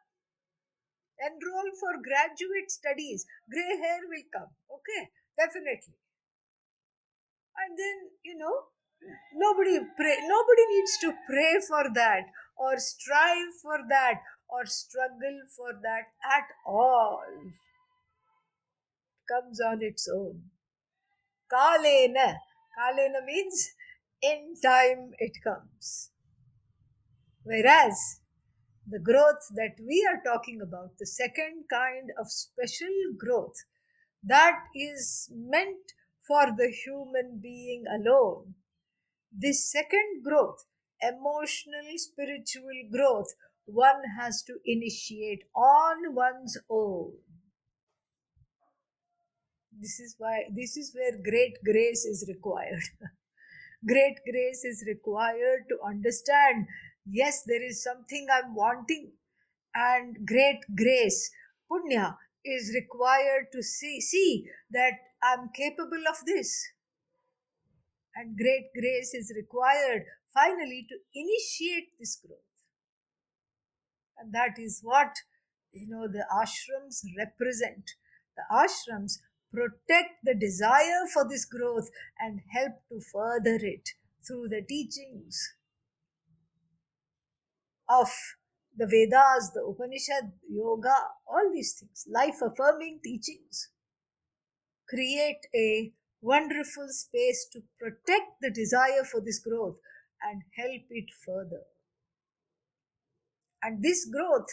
Enroll 1.20 1.70
for 1.76 2.00
graduate 2.00 2.70
studies. 2.70 3.26
Grey 3.50 3.76
hair 3.76 4.00
will 4.08 4.26
come. 4.32 4.50
Okay, 4.72 5.12
definitely. 5.36 5.98
And 7.60 7.76
then, 7.76 7.96
you 8.24 8.38
know, 8.38 8.72
nobody 9.34 9.78
pray 9.96 10.16
nobody 10.28 10.64
needs 10.74 10.96
to 11.02 11.12
pray 11.28 11.60
for 11.66 11.84
that 11.94 12.24
or 12.56 12.78
strive 12.78 13.52
for 13.62 13.78
that 13.88 14.20
or 14.48 14.66
struggle 14.66 15.38
for 15.56 15.72
that 15.82 16.04
at 16.24 16.44
all 16.66 17.22
comes 19.30 19.60
on 19.60 19.82
its 19.82 20.08
own. 20.08 20.42
Kalena. 21.52 22.36
Kalena 22.78 23.24
means 23.24 23.70
in 24.22 24.54
time 24.62 25.12
it 25.18 25.32
comes. 25.42 26.10
Whereas 27.42 28.20
the 28.88 29.00
growth 29.00 29.46
that 29.54 29.76
we 29.78 30.06
are 30.10 30.22
talking 30.22 30.60
about, 30.60 30.98
the 30.98 31.06
second 31.06 31.64
kind 31.70 32.10
of 32.18 32.30
special 32.30 33.14
growth, 33.18 33.64
that 34.22 34.58
is 34.74 35.30
meant 35.32 35.92
for 36.26 36.46
the 36.56 36.70
human 36.84 37.40
being 37.42 37.84
alone. 37.88 38.54
This 39.32 39.70
second 39.70 40.22
growth, 40.24 40.64
emotional, 41.00 41.96
spiritual 41.96 42.88
growth, 42.92 43.32
one 43.64 44.02
has 44.20 44.42
to 44.42 44.58
initiate 44.64 45.44
on 45.54 46.14
one's 46.14 46.58
own 46.68 47.12
this 49.80 49.98
is 49.98 50.14
why 50.18 50.44
this 50.54 50.76
is 50.76 50.92
where 50.94 51.16
great 51.22 51.56
grace 51.64 52.04
is 52.04 52.24
required. 52.28 52.82
Great 53.88 54.18
grace 54.30 54.62
is 54.62 54.84
required 54.86 55.64
to 55.70 55.76
understand 55.88 56.66
yes 57.06 57.42
there 57.46 57.62
is 57.62 57.82
something 57.82 58.26
i'm 58.30 58.54
wanting 58.54 59.12
and 59.74 60.18
great 60.26 60.60
grace 60.76 61.30
punya 61.70 62.16
is 62.44 62.72
required 62.74 63.46
to 63.52 63.62
see 63.62 64.00
see 64.00 64.44
that 64.70 65.00
i'm 65.22 65.48
capable 65.54 66.04
of 66.08 66.24
this. 66.26 66.52
And 68.16 68.36
great 68.36 68.68
grace 68.74 69.14
is 69.14 69.32
required 69.34 70.04
finally 70.34 70.84
to 70.88 70.96
initiate 71.14 71.96
this 71.98 72.16
growth. 72.16 72.38
And 74.18 74.32
that 74.34 74.58
is 74.58 74.80
what 74.82 75.14
you 75.72 75.86
know 75.88 76.08
the 76.08 76.26
ashrams 76.34 77.02
represent. 77.16 77.92
The 78.36 78.44
ashrams 78.52 79.18
protect 79.52 80.24
the 80.24 80.34
desire 80.34 81.06
for 81.12 81.28
this 81.28 81.44
growth 81.44 81.90
and 82.18 82.40
help 82.52 82.72
to 82.88 83.00
further 83.12 83.58
it 83.60 83.90
through 84.26 84.48
the 84.48 84.62
teachings 84.62 85.54
of 87.88 88.08
the 88.76 88.86
Vedas, 88.86 89.50
the 89.52 89.62
Upanishad, 89.62 90.32
yoga, 90.48 90.94
all 91.26 91.50
these 91.52 91.74
things, 91.78 92.06
life 92.08 92.36
affirming 92.40 93.00
teachings, 93.02 93.68
create 94.88 95.46
a 95.54 95.92
wonderful 96.22 96.86
space 96.88 97.46
to 97.52 97.60
protect 97.78 98.40
the 98.40 98.50
desire 98.50 99.04
for 99.04 99.20
this 99.20 99.38
growth 99.38 99.76
and 100.22 100.42
help 100.56 100.82
it 100.90 101.10
further. 101.26 101.62
And 103.62 103.82
this 103.82 104.06
growth, 104.06 104.48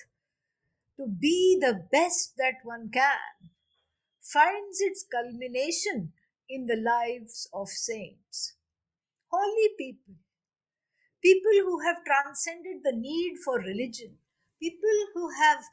to 0.97 1.07
be 1.07 1.57
the 1.59 1.85
best 1.91 2.33
that 2.37 2.55
one 2.63 2.89
can, 2.91 3.51
finds 4.33 4.79
its 4.81 5.05
culmination 5.11 6.11
in 6.49 6.65
the 6.67 6.75
lives 6.75 7.49
of 7.53 7.69
saints, 7.69 8.55
holy 9.31 9.69
people, 9.77 10.15
people 11.23 11.57
who 11.63 11.79
have 11.85 12.03
transcended 12.05 12.77
the 12.83 12.95
need 12.95 13.35
for 13.43 13.59
religion, 13.59 14.17
people 14.61 14.97
who 15.13 15.29
have 15.41 15.63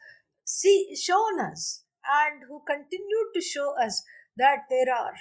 see, 0.44 0.94
shown 0.94 1.40
us 1.40 1.84
and 2.06 2.42
who 2.48 2.62
continue 2.66 3.30
to 3.34 3.40
show 3.40 3.74
us 3.82 4.02
that 4.36 4.64
there 4.68 4.92
are 4.92 5.14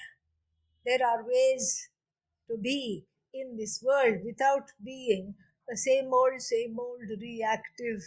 there 0.86 1.06
are 1.06 1.24
ways 1.26 1.90
to 2.50 2.58
be 2.58 3.06
in 3.34 3.56
this 3.58 3.82
world 3.82 4.18
without 4.26 4.70
being 4.84 5.34
the 5.68 5.78
same 5.78 6.14
old 6.14 6.42
same 6.42 6.78
old 6.78 7.02
reactive 7.22 8.02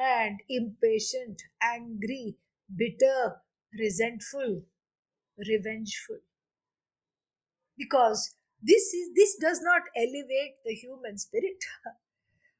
and 0.00 0.40
impatient 0.48 1.42
angry 1.62 2.36
bitter 2.76 3.40
resentful 3.78 4.62
revengeful. 5.38 6.18
Because 7.76 8.34
this 8.62 8.94
is 8.94 9.10
this 9.16 9.36
does 9.40 9.60
not 9.62 9.82
elevate 9.96 10.56
the 10.64 10.74
human 10.74 11.18
spirit. 11.18 11.64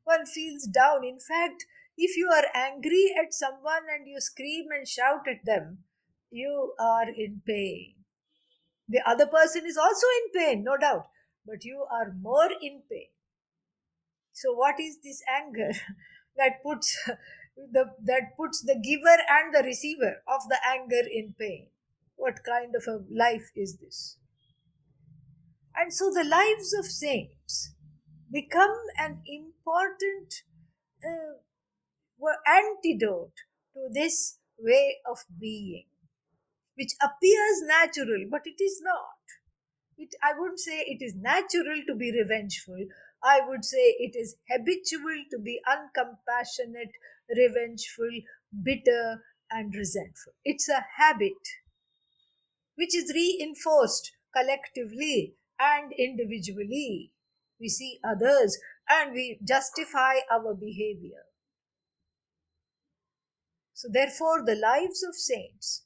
One 0.04 0.26
feels 0.26 0.64
down. 0.64 1.04
In 1.04 1.19
fact 1.21 1.66
if 1.97 2.16
you 2.16 2.28
are 2.28 2.47
angry 2.54 3.12
at 3.23 3.35
someone 3.35 3.85
and 3.95 4.09
you 4.09 4.21
scream 4.21 4.66
and 4.75 4.88
shout 4.88 5.28
at 5.28 5.45
them 5.45 5.85
you 6.31 6.75
are 6.81 7.09
in 7.09 7.42
pain. 7.47 7.95
The 8.88 9.02
other 9.07 9.26
person 9.26 9.66
is 9.66 9.76
also 9.76 10.07
in 10.23 10.40
pain 10.40 10.64
no 10.64 10.76
doubt 10.76 11.07
but 11.47 11.64
you 11.64 11.85
are 11.90 12.12
more 12.21 12.49
in 12.61 12.83
pain. 12.90 13.09
So 14.33 14.54
what 14.54 14.81
is 14.81 14.99
this 15.04 15.23
anger 15.28 15.73
that 16.37 16.62
puts 16.62 16.99
the 17.56 17.85
that 18.04 18.37
puts 18.37 18.62
the 18.62 18.78
giver 18.82 19.18
and 19.28 19.54
the 19.54 19.62
receiver 19.62 20.23
of 20.26 20.49
the 20.49 20.59
anger 20.66 21.02
in 21.11 21.35
pain 21.38 21.66
what 22.16 22.44
kind 22.44 22.75
of 22.75 22.85
a 22.87 22.99
life 23.11 23.50
is 23.54 23.76
this 23.76 24.16
and 25.76 25.92
so 25.92 26.11
the 26.11 26.25
lives 26.25 26.73
of 26.78 26.85
saints 26.87 27.75
become 28.30 28.76
an 28.99 29.23
important 29.26 30.42
uh, 31.05 31.35
antidote 32.46 33.35
to 33.74 33.88
this 33.92 34.38
way 34.59 34.96
of 35.11 35.18
being, 35.40 35.87
which 36.77 36.92
appears 37.03 37.62
natural, 37.62 38.27
but 38.31 38.42
it 38.44 38.62
is 38.62 38.81
not. 38.83 39.20
It, 39.98 40.14
I 40.22 40.38
wouldn't 40.38 40.61
say 40.61 40.81
it 40.81 41.03
is 41.03 41.14
natural 41.14 41.83
to 41.87 41.94
be 41.94 42.12
revengeful. 42.12 42.87
I 43.22 43.40
would 43.46 43.64
say 43.64 43.94
it 43.98 44.16
is 44.16 44.37
habitual 44.50 45.24
to 45.30 45.38
be 45.38 45.61
uncompassionate, 45.66 46.92
revengeful, 47.28 48.11
bitter, 48.62 49.24
and 49.50 49.74
resentful. 49.74 50.35
It's 50.44 50.68
a 50.68 50.85
habit 50.96 51.38
which 52.74 52.94
is 52.94 53.12
reinforced 53.14 54.12
collectively 54.37 55.37
and 55.58 55.92
individually. 55.92 57.12
We 57.61 57.68
see 57.68 58.00
others 58.04 58.58
and 58.88 59.12
we 59.12 59.38
justify 59.42 60.16
our 60.30 60.54
behavior. 60.54 61.24
So, 63.74 63.88
therefore, 63.90 64.44
the 64.44 64.54
lives 64.54 65.02
of 65.02 65.14
saints 65.14 65.85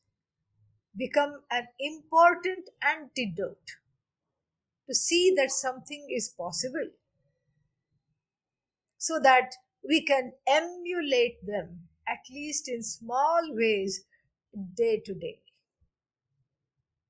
become 0.97 1.45
an 1.51 1.69
important 1.79 2.71
antidote 2.83 3.77
to 4.89 4.95
see 4.95 5.33
that 5.37 5.51
something 5.51 6.09
is 6.11 6.29
possible 6.29 6.91
so 8.99 9.19
that 9.23 9.51
we 9.89 10.03
can 10.05 10.33
emulate 10.47 11.45
them 11.47 11.89
at 12.09 12.21
least 12.31 12.69
in 12.69 12.83
small 12.83 13.43
ways 13.51 14.05
day 14.77 15.03
to 15.05 15.15
day. 15.15 15.41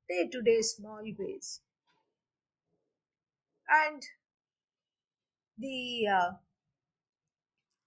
Day 0.09 0.29
to 0.33 0.43
day 0.43 0.63
small 0.63 1.03
ways. 1.19 1.61
And 3.69 4.03
the 5.59 6.07
uh, 6.07 6.31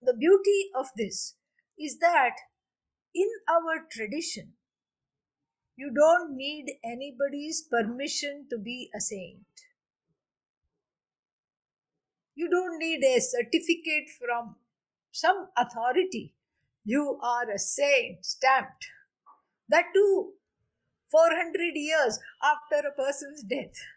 the 0.02 0.14
beauty 0.14 0.70
of 0.76 0.88
this 0.96 1.36
is 1.78 2.00
that 2.00 2.36
in 3.14 3.30
our 3.50 3.86
tradition 3.92 4.54
you 5.76 5.92
don't 5.94 6.36
need 6.36 6.66
anybody's 6.84 7.62
permission 7.62 8.48
to 8.50 8.58
be 8.58 8.90
a 8.96 9.00
saint 9.00 9.59
you 12.42 12.50
don't 12.56 12.80
need 12.86 13.06
a 13.12 13.20
certificate 13.28 14.10
from 14.18 14.56
some 15.24 15.40
authority 15.64 16.26
you 16.96 17.06
are 17.36 17.48
a 17.52 17.60
saint 17.68 18.26
stamped 18.34 18.90
that 19.76 19.94
too 19.94 20.12
400 21.12 21.80
years 21.86 22.20
after 22.52 22.88
a 22.88 22.98
person's 23.04 23.42
death 23.56 23.88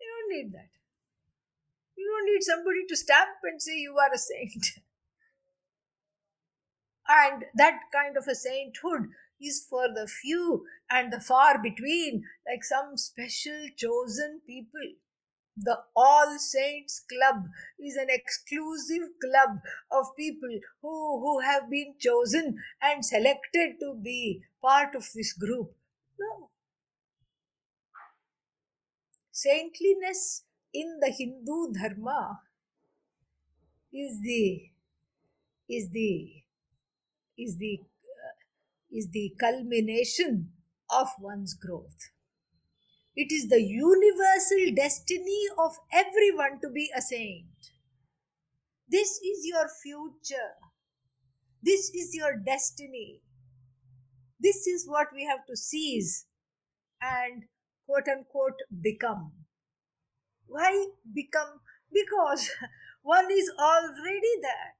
you 0.00 0.12
don't 0.12 0.30
need 0.36 0.52
that 0.58 0.72
you 2.02 2.10
don't 2.10 2.32
need 2.32 2.42
somebody 2.42 2.84
to 2.88 2.96
stamp 2.96 3.38
and 3.44 3.62
say 3.62 3.78
you 3.78 3.96
are 3.96 4.12
a 4.12 4.18
saint. 4.18 4.66
and 7.08 7.44
that 7.54 7.80
kind 7.92 8.16
of 8.16 8.26
a 8.26 8.34
sainthood 8.34 9.10
is 9.40 9.64
for 9.68 9.88
the 9.88 10.06
few 10.06 10.64
and 10.90 11.12
the 11.12 11.20
far 11.20 11.62
between, 11.62 12.24
like 12.48 12.64
some 12.64 12.96
special 12.96 13.66
chosen 13.76 14.40
people. 14.46 14.96
The 15.56 15.78
All 15.94 16.38
Saints 16.38 17.04
Club 17.08 17.44
is 17.78 17.96
an 17.96 18.06
exclusive 18.08 19.08
club 19.20 19.58
of 19.90 20.16
people 20.16 20.48
who, 20.80 21.20
who 21.20 21.40
have 21.40 21.68
been 21.70 21.94
chosen 21.98 22.56
and 22.80 23.04
selected 23.04 23.78
to 23.80 23.94
be 23.94 24.42
part 24.62 24.94
of 24.94 25.06
this 25.14 25.32
group. 25.34 25.74
No. 26.18 26.48
Saintliness 29.30 30.44
in 30.72 30.98
the 31.00 31.10
Hindu 31.10 31.72
Dharma 31.72 32.40
is 33.92 34.20
the 34.22 34.70
is 35.68 35.90
the 35.90 36.42
is 37.36 37.58
the 37.58 37.80
uh, 37.80 38.34
is 38.90 39.08
the 39.10 39.34
culmination 39.38 40.52
of 40.90 41.08
one's 41.20 41.54
growth. 41.54 42.10
It 43.16 43.32
is 43.32 43.48
the 43.48 43.62
universal 43.62 44.74
destiny 44.74 45.46
of 45.56 45.78
everyone 45.92 46.60
to 46.60 46.68
be 46.68 46.90
a 46.94 47.00
saint. 47.00 47.46
This 48.86 49.18
is 49.20 49.44
your 49.44 49.68
future. 49.68 50.54
This 51.62 51.88
is 51.94 52.14
your 52.14 52.36
destiny. 52.36 53.22
This 54.38 54.66
is 54.66 54.86
what 54.86 55.08
we 55.14 55.24
have 55.24 55.46
to 55.46 55.56
seize 55.56 56.26
and 57.00 57.44
quote 57.86 58.08
unquote 58.08 58.60
become. 58.82 59.46
Why 60.46 60.86
become? 61.12 61.60
Because 61.92 62.48
one 63.02 63.28
is 63.32 63.50
already 63.58 64.40
that. 64.42 64.76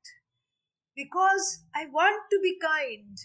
Because 0.97 1.65
I 1.75 1.87
want 1.87 2.25
to 2.31 2.41
be 2.43 2.59
kind. 2.61 3.19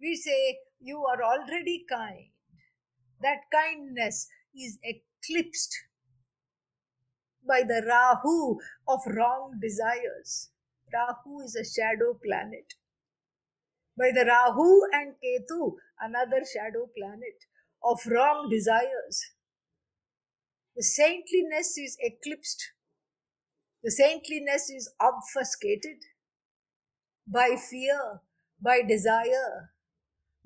We 0.00 0.16
say, 0.16 0.58
You 0.80 1.04
are 1.06 1.22
already 1.22 1.84
kind. 1.88 2.30
That 3.22 3.50
kindness 3.52 4.28
is 4.56 4.78
eclipsed 4.82 5.74
by 7.46 7.62
the 7.62 7.82
Rahu 7.86 8.58
of 8.88 9.00
wrong 9.06 9.58
desires. 9.60 10.50
Rahu 10.92 11.40
is 11.40 11.56
a 11.56 11.64
shadow 11.64 12.18
planet. 12.24 12.74
By 13.98 14.10
the 14.14 14.24
Rahu 14.24 14.82
and 14.92 15.14
Ketu, 15.22 15.74
another 16.00 16.42
shadow 16.44 16.88
planet 16.96 17.44
of 17.82 18.00
wrong 18.06 18.48
desires. 18.50 19.30
The 20.76 20.82
saintliness 20.82 21.78
is 21.78 21.96
eclipsed, 22.00 22.72
the 23.82 23.90
saintliness 23.90 24.70
is 24.70 24.92
obfuscated 25.00 25.98
by 27.26 27.56
fear, 27.56 28.20
by 28.60 28.82
desire, 28.82 29.70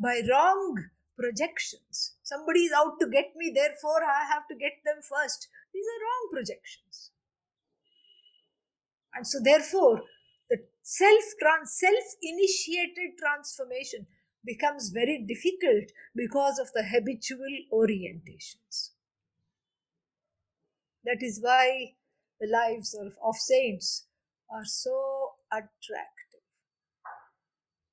by 0.00 0.20
wrong 0.30 0.90
projections. 1.18 2.17
Somebody 2.28 2.64
is 2.64 2.72
out 2.76 3.00
to 3.00 3.08
get 3.08 3.32
me, 3.36 3.50
therefore 3.54 4.04
I 4.04 4.26
have 4.30 4.46
to 4.48 4.54
get 4.54 4.84
them 4.84 5.00
first. 5.00 5.48
These 5.72 5.86
are 5.86 6.04
wrong 6.04 6.28
projections. 6.30 7.10
And 9.14 9.26
so, 9.26 9.38
therefore, 9.42 10.02
the 10.50 10.58
self 10.82 11.24
self 11.64 12.04
initiated 12.22 13.16
transformation 13.18 14.06
becomes 14.44 14.90
very 14.90 15.24
difficult 15.26 15.90
because 16.14 16.58
of 16.58 16.70
the 16.74 16.82
habitual 16.82 17.64
orientations. 17.72 18.90
That 21.06 21.22
is 21.22 21.40
why 21.40 21.94
the 22.38 22.46
lives 22.46 22.92
of, 22.92 23.14
of 23.24 23.36
saints 23.36 24.04
are 24.50 24.66
so 24.66 25.32
attractive. 25.50 26.44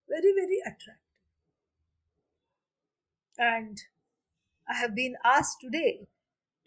Very, 0.10 0.34
very 0.36 0.60
attractive. 0.60 1.00
And 3.38 3.80
I 4.70 4.76
have 4.76 4.94
been 4.96 5.16
asked 5.24 5.60
today 5.62 6.08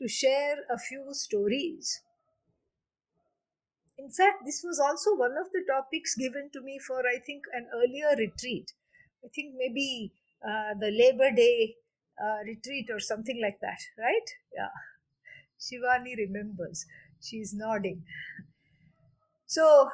to 0.01 0.09
share 0.09 0.65
a 0.71 0.79
few 0.79 1.15
stories. 1.15 2.03
In 3.99 4.09
fact, 4.11 4.45
this 4.47 4.63
was 4.65 4.79
also 4.79 5.15
one 5.15 5.37
of 5.37 5.51
the 5.53 5.63
topics 5.67 6.15
given 6.15 6.51
to 6.53 6.61
me 6.61 6.79
for, 6.79 7.07
I 7.07 7.19
think, 7.19 7.45
an 7.53 7.69
earlier 7.75 8.15
retreat. 8.17 8.73
I 9.25 9.29
think 9.29 9.55
maybe 9.57 10.13
uh, 10.43 10.75
the 10.79 10.91
Labor 10.91 11.31
Day 11.35 11.77
uh, 12.23 12.39
retreat 12.45 12.89
or 12.91 13.01
something 13.01 13.41
like 13.41 13.59
that, 13.61 13.79
right? 13.99 14.29
Yeah. 14.55 14.71
Shivani 15.61 16.17
remembers. 16.17 16.87
She's 17.21 17.55
nodding. 17.55 18.05
So, 19.47 19.91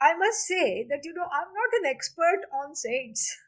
I 0.00 0.14
must 0.16 0.40
say 0.46 0.84
that, 0.84 1.04
you 1.04 1.12
know, 1.14 1.24
I'm 1.32 1.52
not 1.54 1.80
an 1.80 1.86
expert 1.86 2.42
on 2.52 2.74
saints, 2.76 3.38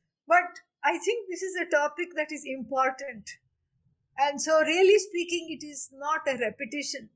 but 0.28 0.60
I 0.84 0.98
think 0.98 1.28
this 1.28 1.42
is 1.42 1.56
a 1.56 1.70
topic 1.70 2.08
that 2.16 2.32
is 2.32 2.44
important. 2.44 3.30
And 4.18 4.40
so, 4.40 4.60
really 4.60 4.98
speaking, 4.98 5.48
it 5.50 5.64
is 5.64 5.90
not 5.92 6.22
a 6.28 6.38
repetition 6.38 7.10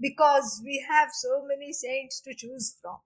because 0.00 0.62
we 0.64 0.84
have 0.88 1.10
so 1.12 1.44
many 1.46 1.72
saints 1.72 2.20
to 2.22 2.34
choose 2.34 2.76
from. 2.82 2.98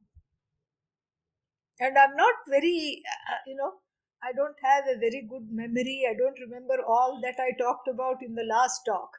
And 1.81 1.97
I'm 1.97 2.17
not 2.17 2.35
very, 2.49 3.03
uh, 3.31 3.39
you 3.47 3.57
know, 3.57 3.75
I 4.23 4.33
don't 4.33 4.57
have 4.63 4.85
a 4.89 4.99
very 4.99 5.23
good 5.23 5.51
memory. 5.51 6.05
I 6.09 6.15
don't 6.15 6.39
remember 6.41 6.83
all 6.87 7.21
that 7.23 7.37
I 7.39 7.53
talked 7.57 7.89
about 7.89 8.23
in 8.23 8.35
the 8.35 8.45
last 8.45 8.83
talk. 8.85 9.11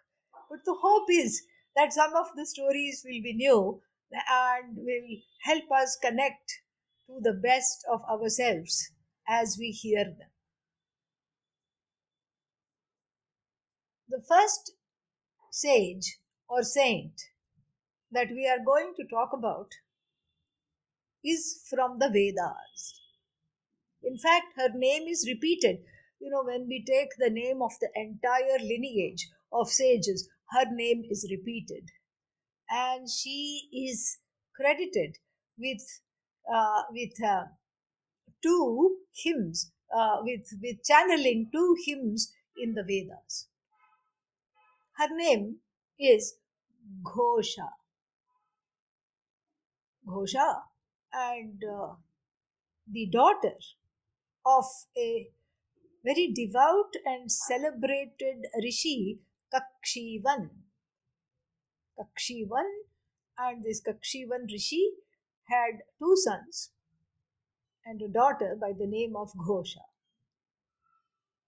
But 0.49 0.65
the 0.65 0.75
hope 0.75 1.09
is 1.09 1.43
that 1.75 1.93
some 1.93 2.15
of 2.15 2.27
the 2.35 2.45
stories 2.45 3.03
will 3.05 3.21
be 3.21 3.33
new 3.33 3.81
and 4.11 4.77
will 4.77 5.17
help 5.43 5.71
us 5.71 5.97
connect 6.01 6.61
to 7.07 7.19
the 7.21 7.33
best 7.33 7.85
of 7.91 8.03
ourselves 8.05 8.91
as 9.27 9.57
we 9.57 9.71
hear 9.71 10.03
them. 10.03 10.29
The 14.09 14.21
first 14.27 14.71
sage 15.51 16.17
or 16.49 16.63
saint 16.63 17.13
that 18.11 18.29
we 18.31 18.47
are 18.47 18.57
going 18.57 18.95
to 18.95 19.05
talk 19.05 19.33
about 19.33 19.69
is 21.23 21.63
from 21.69 21.99
the 21.99 22.09
Vedas. 22.09 23.01
In 24.01 24.17
fact, 24.17 24.47
her 24.55 24.69
name 24.73 25.07
is 25.07 25.27
repeated. 25.27 25.83
You 26.19 26.31
know, 26.31 26.43
when 26.43 26.67
we 26.67 26.83
take 26.83 27.09
the 27.19 27.29
name 27.29 27.61
of 27.61 27.73
the 27.79 27.89
entire 27.95 28.57
lineage 28.57 29.29
of 29.53 29.69
sages, 29.69 30.27
her 30.53 30.65
name 30.71 31.03
is 31.07 31.27
repeated. 31.29 31.91
And 32.67 33.07
she 33.07 33.69
is 33.71 34.17
credited 34.55 35.17
with, 35.55 35.81
uh, 36.51 36.81
with 36.91 37.13
uh, 37.23 37.43
two 38.41 38.97
hymns, 39.13 39.71
uh, 39.95 40.17
with, 40.23 40.47
with 40.63 40.83
channeling 40.83 41.51
two 41.51 41.75
hymns 41.85 42.33
in 42.57 42.73
the 42.73 42.83
Vedas. 42.83 43.47
Her 44.99 45.07
name 45.15 45.59
is 45.97 46.35
Ghosha. 47.03 47.69
Ghosha 50.05 50.63
and 51.13 51.63
uh, 51.63 51.93
the 52.91 53.05
daughter 53.05 53.55
of 54.45 54.65
a 54.97 55.29
very 56.03 56.33
devout 56.33 56.91
and 57.05 57.31
celebrated 57.31 58.43
rishi 58.61 59.19
Kakshivan. 59.53 60.49
Kakshivan 61.97 62.69
and 63.37 63.63
this 63.63 63.81
Kakshivan 63.81 64.51
rishi 64.51 64.95
had 65.47 65.79
two 65.97 66.15
sons 66.17 66.71
and 67.85 68.01
a 68.01 68.09
daughter 68.09 68.57
by 68.59 68.73
the 68.77 68.85
name 68.85 69.15
of 69.15 69.31
Ghosha. 69.47 69.85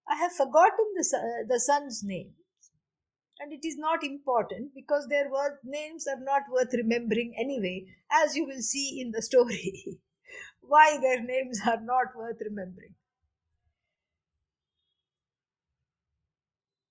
I 0.08 0.16
have 0.16 0.32
forgotten 0.32 0.94
the, 0.96 1.18
uh, 1.18 1.48
the 1.50 1.60
son's 1.60 2.02
name 2.02 2.36
and 3.42 3.52
it 3.52 3.66
is 3.68 3.76
not 3.78 4.04
important 4.04 4.72
because 4.76 5.08
their 5.08 5.30
names 5.64 6.06
are 6.08 6.24
not 6.24 6.44
worth 6.52 6.74
remembering 6.74 7.34
anyway, 7.40 7.86
as 8.12 8.36
you 8.36 8.46
will 8.46 8.62
see 8.62 9.02
in 9.02 9.12
the 9.12 9.22
story. 9.22 10.00
why 10.62 10.98
their 11.02 11.22
names 11.22 11.60
are 11.68 11.82
not 11.82 12.16
worth 12.16 12.40
remembering. 12.40 12.96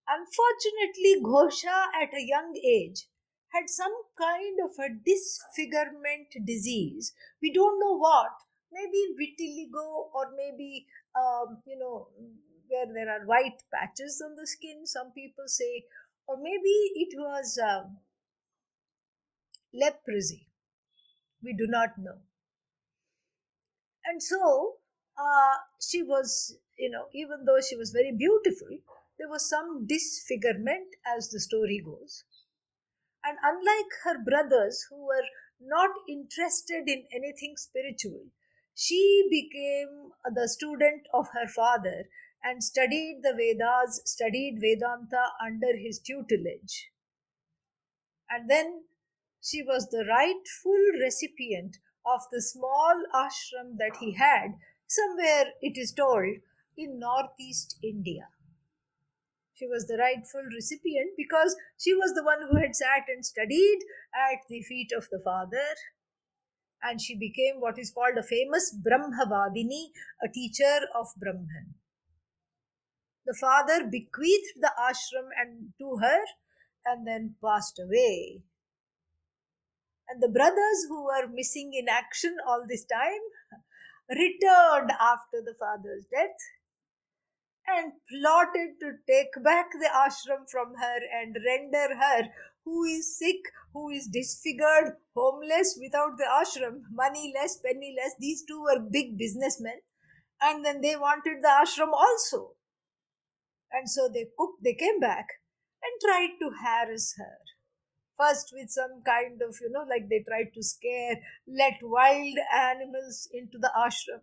Unfortunately, 0.07 1.23
Ghosha 1.23 1.87
at 2.03 2.13
a 2.13 2.27
young 2.27 2.53
age 2.57 3.07
had 3.55 3.71
some 3.71 3.95
kind 4.19 4.59
of 4.65 4.71
a 4.79 4.91
disfigurement 5.07 6.35
disease. 6.45 7.15
We 7.41 7.53
don't 7.53 7.79
know 7.81 7.97
what. 7.97 8.33
Maybe 8.73 9.15
vitiligo 9.19 10.11
or 10.15 10.31
maybe, 10.37 10.87
um, 11.17 11.63
you 11.67 11.79
know, 11.79 12.09
where 12.69 12.87
there 12.93 13.11
are 13.11 13.27
white 13.27 13.63
patches 13.73 14.23
on 14.25 14.37
the 14.37 14.47
skin, 14.47 14.87
some 14.87 15.11
people 15.13 15.45
say, 15.47 15.85
or 16.27 16.37
maybe 16.37 16.75
it 16.95 17.15
was 17.19 17.59
um, 17.59 17.99
leprosy. 19.75 20.47
We 21.43 21.55
do 21.55 21.67
not 21.67 21.91
know. 21.99 22.19
And 24.05 24.23
so 24.23 24.77
uh, 25.19 25.57
she 25.81 26.03
was, 26.03 26.57
you 26.79 26.91
know, 26.91 27.07
even 27.15 27.45
though 27.45 27.61
she 27.61 27.77
was 27.77 27.91
very 27.93 28.13
beautiful, 28.17 28.69
there 29.19 29.29
was 29.29 29.49
some 29.49 29.87
disfigurement 29.87 30.97
as 31.07 31.29
the 31.31 31.41
story 31.41 31.81
goes. 31.85 32.25
And 33.25 33.37
unlike 33.43 33.93
her 34.05 34.19
brothers 34.25 34.87
who 34.89 35.07
were 35.07 35.27
not 35.61 35.91
interested 36.09 36.89
in 36.89 37.05
anything 37.13 37.57
spiritual, 37.57 38.27
she 38.75 39.27
became 39.31 40.13
the 40.35 40.49
student 40.49 41.03
of 41.13 41.27
her 41.35 41.47
father 41.47 42.09
and 42.43 42.65
studied 42.65 43.21
the 43.23 43.35
Vedas, 43.35 44.01
studied 44.05 44.59
Vedanta 44.61 45.27
under 45.45 45.77
his 45.77 45.99
tutelage. 45.99 46.91
And 48.31 48.49
then 48.49 48.85
she 49.43 49.63
was 49.63 49.89
the 49.91 50.05
rightful 50.09 51.01
recipient 51.01 51.79
of 52.07 52.21
the 52.33 52.41
small 52.41 53.05
ashram 53.15 53.77
that 53.79 53.97
he 54.01 54.15
had, 54.15 54.55
somewhere 54.87 55.53
it 55.61 55.77
is 55.77 55.93
told, 55.93 56.37
in 56.77 56.99
northeast 56.99 57.77
India. 57.83 58.29
She 59.55 59.67
was 59.67 59.87
the 59.87 59.99
rightful 59.99 60.43
recipient 60.55 61.11
because 61.19 61.55
she 61.79 61.93
was 61.93 62.15
the 62.15 62.25
one 62.25 62.49
who 62.49 62.57
had 62.57 62.75
sat 62.75 63.05
and 63.09 63.25
studied 63.25 63.81
at 64.15 64.39
the 64.49 64.63
feet 64.63 64.91
of 64.97 65.09
the 65.11 65.21
father. 65.23 65.77
And 66.83 66.99
she 66.99 67.15
became 67.15 67.61
what 67.61 67.79
is 67.79 67.91
called 67.91 68.17
a 68.17 68.23
famous 68.23 68.75
Brahmavadini, 68.75 69.91
a 70.23 70.29
teacher 70.33 70.87
of 70.95 71.09
Brahman 71.19 71.75
the 73.27 73.37
father 73.39 73.85
bequeathed 73.85 74.61
the 74.61 74.73
ashram 74.79 75.29
and 75.37 75.73
to 75.79 75.99
her 76.01 76.21
and 76.87 77.07
then 77.07 77.35
passed 77.43 77.79
away. 77.79 78.43
And 80.09 80.23
the 80.23 80.29
brothers 80.29 80.87
who 80.89 81.05
were 81.05 81.29
missing 81.29 81.73
in 81.75 81.89
action 81.89 82.37
all 82.47 82.65
this 82.69 82.85
time 82.85 83.23
returned 84.09 84.91
after 84.91 85.39
the 85.45 85.55
father's 85.59 86.05
death 86.11 86.37
and 87.69 87.93
plotted 88.11 88.81
to 88.81 88.93
take 89.07 89.31
back 89.45 89.71
the 89.73 89.89
ashram 89.95 90.49
from 90.51 90.75
her 90.75 90.99
and 91.15 91.37
render 91.47 91.95
her, 91.95 92.25
who 92.65 92.85
is 92.85 93.17
sick, 93.17 93.41
who 93.73 93.91
is 93.91 94.09
disfigured, 94.09 94.97
homeless 95.15 95.79
without 95.81 96.19
the 96.19 96.25
ashram, 96.25 96.83
moneyless, 96.93 97.61
penniless. 97.65 98.15
These 98.19 98.45
two 98.49 98.63
were 98.63 98.81
big 98.81 99.17
businessmen, 99.17 99.81
and 100.41 100.65
then 100.65 100.81
they 100.81 100.97
wanted 100.97 101.43
the 101.43 101.49
ashram 101.49 101.93
also. 101.93 102.57
And 103.73 103.89
so 103.89 104.09
they 104.13 104.27
cooked, 104.37 104.63
they 104.63 104.75
came 104.75 105.01
back 105.01 105.27
and 105.83 105.93
tried 106.01 106.37
to 106.41 106.51
harass 106.63 107.15
her. 107.19 107.39
First, 108.19 108.53
with 108.53 108.71
some 108.71 109.03
kind 109.07 109.41
of, 109.41 109.57
you 109.61 109.71
know, 109.71 109.85
like 109.89 110.09
they 110.11 110.23
tried 110.27 110.53
to 110.55 110.63
scare, 110.63 111.17
let 111.49 111.75
wild 111.83 112.37
animals 112.55 113.29
into 113.33 113.59
the 113.59 113.71
ashram. 113.77 114.21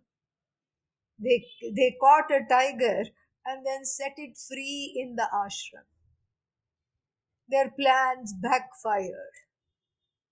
They, 1.18 1.44
they 1.74 1.96
caught 2.00 2.30
a 2.30 2.46
tiger 2.48 3.04
and 3.44 3.66
then 3.66 3.84
set 3.84 4.12
it 4.16 4.36
free 4.36 4.94
in 4.94 5.16
the 5.16 5.26
ashram. 5.34 5.86
Their 7.48 7.70
plans 7.70 8.34
backfired 8.40 9.34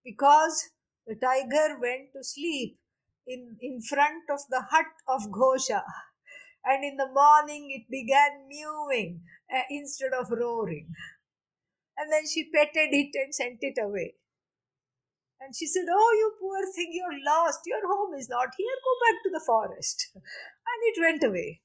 because 0.04 0.70
the 1.06 1.16
tiger 1.16 1.78
went 1.80 2.12
to 2.14 2.22
sleep 2.22 2.78
in, 3.26 3.56
in 3.60 3.80
front 3.80 4.24
of 4.30 4.40
the 4.48 4.62
hut 4.70 4.86
of 5.08 5.22
Ghosha 5.32 5.82
and 6.66 6.84
in 6.84 6.96
the 6.96 7.08
morning 7.08 7.70
it 7.70 7.88
began 7.88 8.48
mewing 8.48 9.22
uh, 9.54 9.62
instead 9.70 10.12
of 10.12 10.30
roaring. 10.30 10.88
And 11.96 12.12
then 12.12 12.26
she 12.26 12.50
petted 12.50 12.92
it 12.92 13.14
and 13.14 13.34
sent 13.34 13.58
it 13.62 13.78
away. 13.80 14.14
And 15.40 15.54
she 15.54 15.66
said, 15.66 15.86
Oh, 15.88 16.12
you 16.18 16.32
poor 16.40 16.60
thing, 16.74 16.90
you're 16.92 17.24
lost. 17.24 17.60
Your 17.66 17.86
home 17.86 18.14
is 18.18 18.28
not 18.28 18.48
here. 18.56 18.76
Go 18.84 18.94
back 19.06 19.22
to 19.22 19.30
the 19.30 19.44
forest. 19.44 20.10
And 20.14 20.80
it 20.82 21.00
went 21.00 21.22
away. 21.22 21.62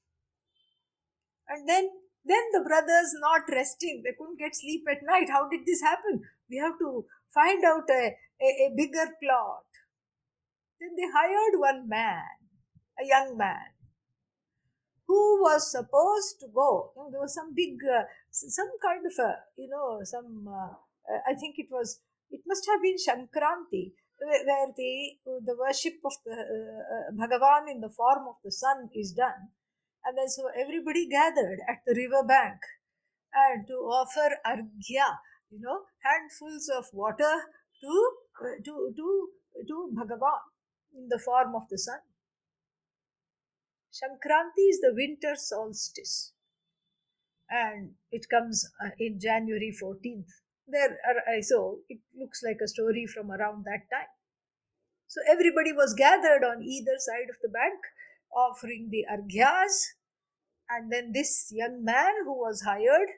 And 1.48 1.68
then, 1.68 1.90
then 2.24 2.44
the 2.52 2.64
brothers 2.66 3.12
not 3.20 3.42
resting, 3.50 4.02
they 4.04 4.14
couldn't 4.16 4.38
get 4.38 4.54
sleep 4.54 4.84
at 4.88 5.02
night. 5.02 5.28
How 5.28 5.48
did 5.48 5.66
this 5.66 5.82
happen? 5.82 6.22
We 6.48 6.58
have 6.58 6.78
to 6.78 7.04
find 7.34 7.64
out 7.64 7.90
a, 7.90 8.14
a, 8.40 8.48
a 8.66 8.74
bigger 8.76 9.10
plot. 9.20 9.66
Then 10.80 10.94
they 10.96 11.10
hired 11.12 11.58
one 11.58 11.88
man, 11.88 12.38
a 12.98 13.04
young 13.04 13.36
man, 13.36 13.74
who 15.12 15.44
was 15.44 15.70
supposed 15.70 16.40
to 16.40 16.48
go. 16.48 16.96
You 16.96 17.04
know, 17.04 17.08
there 17.12 17.20
was 17.20 17.34
some 17.36 17.52
big, 17.52 17.76
uh, 17.84 18.08
some 18.32 18.72
kind 18.80 19.04
of 19.04 19.12
a, 19.20 19.30
you 19.60 19.68
know, 19.68 20.00
some, 20.08 20.48
uh, 20.48 20.72
I 21.28 21.34
think 21.36 21.60
it 21.60 21.68
was 21.68 22.00
it 22.32 22.40
must 22.46 22.64
have 22.64 22.80
been 22.80 22.96
Shankranti, 22.96 23.92
where 24.18 24.72
the, 24.72 24.92
the 25.44 25.56
worship 25.58 26.00
of 26.04 26.16
the 26.24 26.32
uh, 26.32 27.12
Bhagavan 27.12 27.70
in 27.70 27.80
the 27.80 27.90
form 27.90 28.24
of 28.26 28.36
the 28.42 28.50
sun 28.50 28.88
is 28.94 29.12
done. 29.12 29.52
And 30.04 30.16
then 30.16 30.28
so 30.28 30.48
everybody 30.58 31.06
gathered 31.08 31.60
at 31.68 31.84
the 31.86 31.94
river 31.94 32.24
bank 32.26 32.58
and 33.34 33.66
to 33.68 33.74
offer 33.84 34.32
arghya, 34.46 35.20
you 35.50 35.60
know, 35.60 35.82
handfuls 36.02 36.70
of 36.74 36.86
water 36.92 37.52
to, 37.82 38.10
to, 38.64 38.92
to, 38.96 39.28
to 39.68 39.92
Bhagavan 39.92 40.40
in 40.96 41.08
the 41.08 41.20
form 41.22 41.54
of 41.54 41.68
the 41.70 41.78
sun. 41.78 42.00
Shankranti 43.92 44.68
is 44.68 44.80
the 44.80 44.92
winter 44.94 45.34
solstice. 45.36 46.32
And 47.50 47.92
it 48.10 48.28
comes 48.30 48.66
uh, 48.82 48.90
in 48.98 49.20
January 49.20 49.76
14th 49.80 50.30
there 50.66 50.98
are, 51.06 51.42
so 51.42 51.80
it 51.88 51.98
looks 52.18 52.42
like 52.42 52.58
a 52.62 52.68
story 52.68 53.06
from 53.06 53.30
around 53.30 53.64
that 53.64 53.90
time. 53.92 54.08
So 55.06 55.20
everybody 55.30 55.72
was 55.72 55.94
gathered 55.94 56.44
on 56.44 56.62
either 56.62 56.96
side 56.98 57.28
of 57.28 57.36
the 57.42 57.48
bank 57.48 57.78
offering 58.34 58.88
the 58.90 59.04
arghyas 59.12 59.92
and 60.70 60.90
then 60.90 61.12
this 61.12 61.52
young 61.52 61.84
man 61.84 62.24
who 62.24 62.32
was 62.32 62.62
hired 62.62 63.08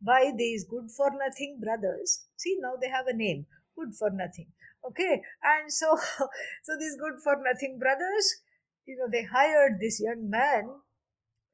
by 0.00 0.32
these 0.34 0.64
good 0.64 0.90
for 0.96 1.10
nothing 1.10 1.60
brothers 1.62 2.24
see 2.36 2.56
now 2.58 2.72
they 2.80 2.88
have 2.88 3.06
a 3.06 3.12
name 3.12 3.44
good 3.76 3.94
for 3.94 4.08
nothing. 4.10 4.46
Okay 4.82 5.20
and 5.42 5.70
so 5.70 5.98
so 6.62 6.72
these 6.80 6.96
good 6.96 7.20
for 7.22 7.36
nothing 7.44 7.78
brothers 7.78 8.40
you 8.86 8.96
know 8.96 9.08
they 9.10 9.24
hired 9.24 9.78
this 9.80 10.00
young 10.00 10.28
man 10.28 10.68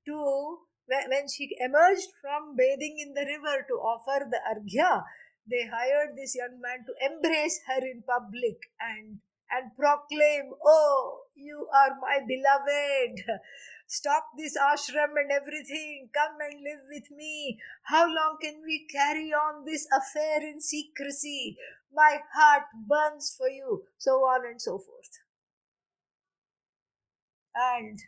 to 0.06 0.58
when 0.88 1.28
she 1.28 1.50
emerged 1.60 2.08
from 2.20 2.56
bathing 2.56 2.96
in 2.98 3.12
the 3.12 3.26
river 3.28 3.64
to 3.68 3.74
offer 3.74 4.24
the 4.24 4.40
arghya 4.50 5.04
they 5.50 5.66
hired 5.66 6.16
this 6.16 6.34
young 6.34 6.60
man 6.60 6.84
to 6.84 6.92
embrace 7.04 7.60
her 7.66 7.80
in 7.80 8.02
public 8.02 8.70
and 8.80 9.20
and 9.50 9.74
proclaim, 9.76 10.52
Oh, 10.64 11.22
you 11.34 11.68
are 11.72 11.96
my 12.00 12.20
beloved. 12.26 13.24
Stop 13.86 14.24
this 14.36 14.56
ashram 14.56 15.16
and 15.16 15.32
everything. 15.32 16.10
Come 16.12 16.36
and 16.40 16.60
live 16.60 16.84
with 16.90 17.10
me. 17.16 17.58
How 17.84 18.04
long 18.04 18.36
can 18.42 18.60
we 18.64 18.86
carry 18.86 19.32
on 19.32 19.64
this 19.64 19.86
affair 19.90 20.42
in 20.42 20.60
secrecy? 20.60 21.56
My 21.92 22.20
heart 22.34 22.64
burns 22.86 23.34
for 23.36 23.48
you. 23.48 23.84
So 23.96 24.12
on 24.28 24.44
and 24.46 24.60
so 24.60 24.78
forth. 24.78 25.27
And 27.58 27.98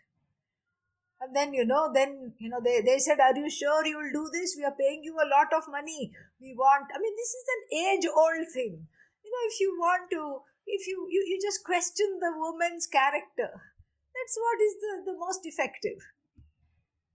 and 1.20 1.36
then, 1.36 1.52
you 1.52 1.66
know, 1.66 1.92
then, 1.92 2.32
you 2.38 2.48
know, 2.48 2.60
they, 2.64 2.80
they 2.80 2.98
said, 2.98 3.20
Are 3.20 3.36
you 3.36 3.50
sure 3.50 3.84
you 3.84 3.98
will 3.98 4.12
do 4.12 4.30
this? 4.32 4.56
We 4.56 4.64
are 4.64 4.72
paying 4.72 5.04
you 5.04 5.12
a 5.20 5.28
lot 5.28 5.52
of 5.52 5.68
money. 5.68 6.12
We 6.40 6.56
want, 6.56 6.88
I 6.88 6.98
mean, 6.98 7.12
this 7.12 7.32
is 7.36 7.44
an 7.44 7.62
age 7.76 8.06
old 8.08 8.48
thing. 8.54 8.88
You 9.20 9.28
know, 9.28 9.44
if 9.52 9.60
you 9.60 9.76
want 9.76 10.08
to, 10.16 10.40
if 10.66 10.88
you, 10.88 11.06
you, 11.10 11.20
you 11.28 11.38
just 11.44 11.62
question 11.62 12.08
the 12.20 12.32
woman's 12.32 12.86
character, 12.86 13.52
that's 13.52 14.36
what 14.40 14.58
is 14.64 14.74
the, 14.80 15.12
the 15.12 15.18
most 15.18 15.44
effective. 15.44 16.00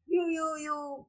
You, 0.05 0.29
you, 0.29 0.45
you 0.61 1.07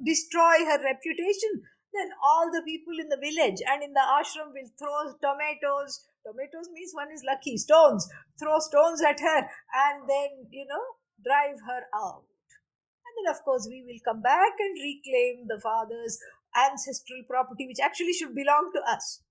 destroy 0.00 0.64
her 0.64 0.80
reputation, 0.80 1.60
then 1.92 2.08
all 2.24 2.48
the 2.48 2.64
people 2.64 2.96
in 2.96 3.12
the 3.12 3.20
village 3.20 3.60
and 3.68 3.84
in 3.84 3.92
the 3.92 4.00
ashram 4.00 4.56
will 4.56 4.72
throw 4.80 5.12
tomatoes. 5.20 6.07
Tomatoes 6.26 6.68
means 6.72 6.92
one 6.92 7.10
is 7.12 7.24
lucky, 7.24 7.56
stones, 7.56 8.08
throw 8.38 8.58
stones 8.58 9.02
at 9.02 9.20
her, 9.20 9.38
and 9.74 10.08
then, 10.08 10.46
you 10.50 10.66
know, 10.66 10.84
drive 11.24 11.56
her 11.66 11.86
out. 11.94 12.24
And 13.06 13.12
then, 13.16 13.34
of 13.34 13.42
course, 13.44 13.66
we 13.68 13.82
will 13.86 14.00
come 14.04 14.22
back 14.22 14.52
and 14.58 14.76
reclaim 14.76 15.46
the 15.48 15.60
father's 15.60 16.18
ancestral 16.54 17.22
property, 17.28 17.66
which 17.66 17.80
actually 17.82 18.12
should 18.12 18.34
belong 18.34 18.70
to 18.74 18.80
us. 18.90 19.22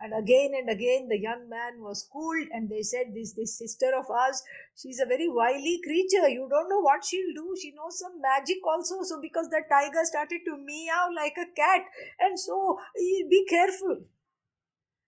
And 0.00 0.14
again 0.14 0.52
and 0.54 0.70
again, 0.70 1.08
the 1.08 1.18
young 1.18 1.48
man 1.48 1.82
was 1.82 2.06
schooled, 2.06 2.46
and 2.52 2.70
they 2.70 2.82
said, 2.82 3.14
This, 3.14 3.32
this 3.32 3.58
sister 3.58 3.90
of 3.98 4.08
ours, 4.08 4.40
she's 4.76 5.00
a 5.00 5.06
very 5.06 5.28
wily 5.28 5.80
creature. 5.82 6.28
You 6.28 6.46
don't 6.48 6.68
know 6.70 6.80
what 6.80 7.04
she'll 7.04 7.34
do. 7.34 7.56
She 7.60 7.72
knows 7.72 7.98
some 7.98 8.20
magic 8.22 8.58
also. 8.64 9.02
So, 9.02 9.20
because 9.20 9.48
the 9.50 9.62
tiger 9.68 10.04
started 10.04 10.42
to 10.46 10.56
meow 10.56 11.08
like 11.16 11.34
a 11.36 11.50
cat, 11.56 11.82
and 12.20 12.38
so 12.38 12.78
eh, 12.96 13.26
be 13.28 13.44
careful. 13.50 14.06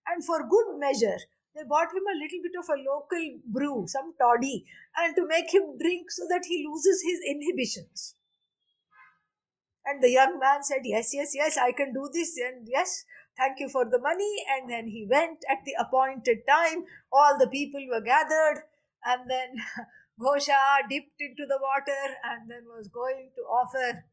And 0.07 0.25
for 0.25 0.47
good 0.47 0.77
measure, 0.77 1.17
they 1.55 1.63
bought 1.63 1.93
him 1.93 2.03
a 2.07 2.17
little 2.17 2.41
bit 2.41 2.55
of 2.57 2.69
a 2.69 2.81
local 2.81 3.39
brew, 3.45 3.85
some 3.87 4.13
toddy, 4.17 4.65
and 4.97 5.15
to 5.15 5.27
make 5.27 5.53
him 5.53 5.77
drink 5.77 6.11
so 6.11 6.23
that 6.29 6.45
he 6.47 6.65
loses 6.67 7.03
his 7.03 7.19
inhibitions. 7.27 8.15
And 9.85 10.01
the 10.01 10.11
young 10.11 10.39
man 10.39 10.63
said, 10.63 10.81
Yes, 10.83 11.11
yes, 11.13 11.31
yes, 11.33 11.57
I 11.57 11.71
can 11.71 11.93
do 11.93 12.09
this, 12.13 12.37
and 12.37 12.67
yes, 12.69 13.03
thank 13.37 13.59
you 13.59 13.67
for 13.67 13.85
the 13.85 13.99
money. 13.99 14.45
And 14.49 14.69
then 14.69 14.87
he 14.87 15.07
went 15.09 15.39
at 15.49 15.65
the 15.65 15.73
appointed 15.79 16.45
time. 16.47 16.85
All 17.11 17.37
the 17.37 17.47
people 17.47 17.81
were 17.89 18.01
gathered, 18.01 18.63
and 19.05 19.29
then 19.29 19.55
Ghosha 20.19 20.87
dipped 20.89 21.19
into 21.19 21.45
the 21.47 21.59
water 21.59 22.15
and 22.23 22.49
then 22.49 22.65
was 22.65 22.87
going 22.87 23.31
to 23.35 23.41
offer, 23.41 24.05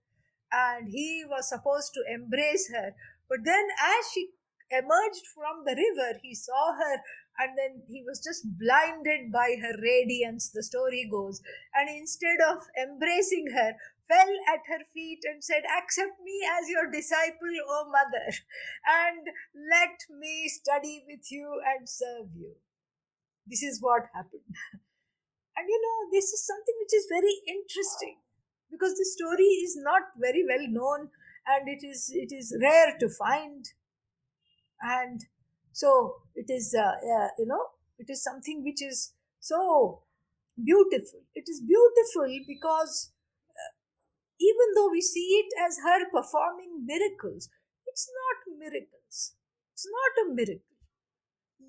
and 0.51 0.89
he 0.89 1.25
was 1.29 1.49
supposed 1.49 1.93
to 1.95 2.05
embrace 2.13 2.71
her. 2.73 2.95
But 3.29 3.45
then, 3.45 3.69
as 3.79 4.11
she 4.13 4.31
emerged 4.71 5.27
from 5.35 5.65
the 5.65 5.77
river, 5.77 6.19
he 6.23 6.35
saw 6.35 6.75
her 6.75 7.01
and 7.39 7.57
then 7.57 7.83
he 7.87 8.03
was 8.03 8.19
just 8.19 8.43
blinded 8.59 9.31
by 9.33 9.57
her 9.63 9.75
radiance, 9.81 10.51
the 10.51 10.63
story 10.63 11.07
goes. 11.11 11.41
And 11.75 11.89
instead 11.89 12.43
of 12.43 12.67
embracing 12.75 13.55
her, 13.55 13.79
fell 14.09 14.33
at 14.49 14.67
her 14.67 14.83
feet 14.93 15.21
and 15.25 15.45
said, 15.45 15.63
Accept 15.69 16.19
me 16.25 16.43
as 16.59 16.69
your 16.69 16.91
disciple, 16.91 17.55
O 17.69 17.87
mother, 17.87 18.27
and 19.07 19.23
let 19.55 20.03
me 20.19 20.49
study 20.49 21.05
with 21.07 21.31
you 21.31 21.61
and 21.63 21.89
serve 21.89 22.35
you. 22.35 22.57
This 23.47 23.63
is 23.63 23.79
what 23.81 24.11
happened. 24.15 24.51
And 25.57 25.67
you 25.67 25.81
know, 25.83 26.11
this 26.13 26.31
is 26.33 26.47
something 26.47 26.75
which 26.79 26.95
is 26.95 27.11
very 27.11 27.35
interesting 27.47 28.19
because 28.71 28.95
the 28.95 29.05
story 29.05 29.59
is 29.67 29.75
not 29.77 30.03
very 30.21 30.45
well 30.47 30.67
known 30.69 31.11
and 31.47 31.69
it 31.69 31.85
is 31.85 32.13
it 32.13 32.31
is 32.31 32.55
rare 32.61 32.95
to 33.01 33.09
find 33.09 33.65
and 34.83 35.27
so 35.73 36.23
it 36.35 36.47
is, 36.51 36.75
uh, 36.79 36.83
uh, 36.83 37.29
you 37.39 37.47
know, 37.47 37.65
it 37.99 38.07
is 38.11 38.23
something 38.23 38.63
which 38.65 38.83
is 38.83 39.15
so 39.41 40.03
beautiful. 40.63 41.21
It 41.35 41.47
is 41.49 41.61
beautiful 41.63 42.29
because 42.47 43.13
uh, 43.51 43.73
even 44.41 44.75
though 44.77 44.91
we 44.91 45.01
see 45.01 45.45
it 45.45 45.53
as 45.67 45.79
her 45.85 46.07
performing 46.11 46.85
miracles, 46.87 47.49
it's 47.87 48.09
not 48.09 48.59
miracles. 48.59 49.35
It's 49.75 49.87
not 49.89 50.27
a 50.27 50.35
miracle. 50.35 50.77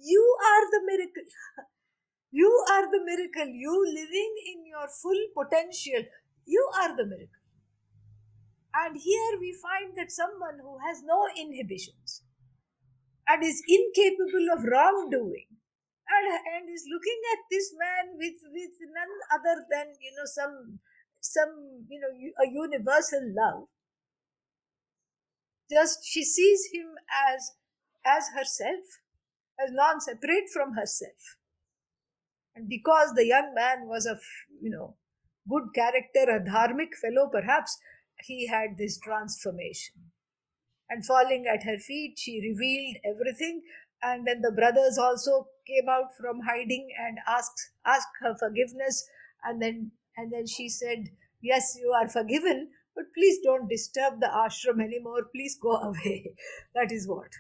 You 0.02 0.38
are 0.52 0.72
the 0.72 0.82
miracle. 0.86 1.24
you 2.32 2.66
are 2.72 2.92
the 2.92 3.02
miracle. 3.06 3.48
You 3.48 3.86
living 3.88 4.36
in 4.54 4.66
your 4.66 4.88
full 4.90 5.22
potential. 5.38 6.04
You 6.46 6.70
are 6.82 6.96
the 6.98 7.06
miracle. 7.06 7.42
And 8.74 8.98
here 8.98 9.38
we 9.40 9.52
find 9.54 9.96
that 9.98 10.12
someone 10.12 10.60
who 10.60 10.78
has 10.80 11.02
no 11.04 11.28
inhibitions, 11.36 12.24
and 13.30 13.44
is 13.44 13.62
incapable 13.68 14.50
of 14.52 14.66
wrongdoing 14.66 15.46
and, 16.10 16.26
and 16.26 16.70
is 16.74 16.86
looking 16.92 17.22
at 17.34 17.46
this 17.52 17.72
man 17.78 18.18
with, 18.18 18.42
with 18.52 18.74
none 18.82 19.14
other 19.30 19.66
than, 19.70 19.94
you 20.02 20.12
know, 20.18 20.26
some, 20.26 20.80
some, 21.22 21.86
you 21.88 22.00
know, 22.00 22.10
a 22.44 22.50
universal 22.50 23.22
love. 23.38 23.68
Just 25.72 26.00
she 26.04 26.24
sees 26.24 26.70
him 26.74 26.96
as, 27.30 27.52
as 28.04 28.30
herself, 28.36 28.84
as 29.64 29.70
non-separate 29.72 30.50
from 30.52 30.74
herself. 30.74 31.38
And 32.56 32.68
because 32.68 33.14
the 33.14 33.28
young 33.28 33.54
man 33.54 33.88
was 33.88 34.08
of, 34.08 34.20
you 34.60 34.72
know, 34.72 34.96
good 35.48 35.70
character, 35.76 36.26
a 36.30 36.40
dharmic 36.40 36.96
fellow, 37.00 37.30
perhaps 37.32 37.78
he 38.26 38.48
had 38.48 38.78
this 38.78 39.00
transformation. 39.00 39.96
And 40.90 41.06
falling 41.06 41.46
at 41.48 41.64
her 41.64 41.78
feet, 41.78 42.18
she 42.18 42.42
revealed 42.42 42.98
everything. 43.06 43.62
And 44.02 44.26
then 44.26 44.42
the 44.42 44.52
brothers 44.52 44.98
also 44.98 45.48
came 45.68 45.90
out 45.90 46.16
from 46.20 46.42
hiding 46.48 46.90
and 46.98 47.20
asked 47.28 47.72
asked 47.86 48.16
her 48.22 48.36
forgiveness. 48.36 49.08
And 49.44 49.62
then 49.62 49.92
and 50.18 50.32
then 50.32 50.48
she 50.48 50.70
said, 50.70 51.10
Yes, 51.42 51.78
you 51.80 51.92
are 51.92 52.08
forgiven, 52.10 52.70
but 52.96 53.14
please 53.14 53.40
don't 53.44 53.70
disturb 53.70 54.20
the 54.20 54.28
ashram 54.28 54.82
anymore. 54.84 55.26
Please 55.34 55.58
go 55.62 55.74
away. 55.90 56.36
that 56.74 56.92
is 56.92 57.08
what. 57.08 57.32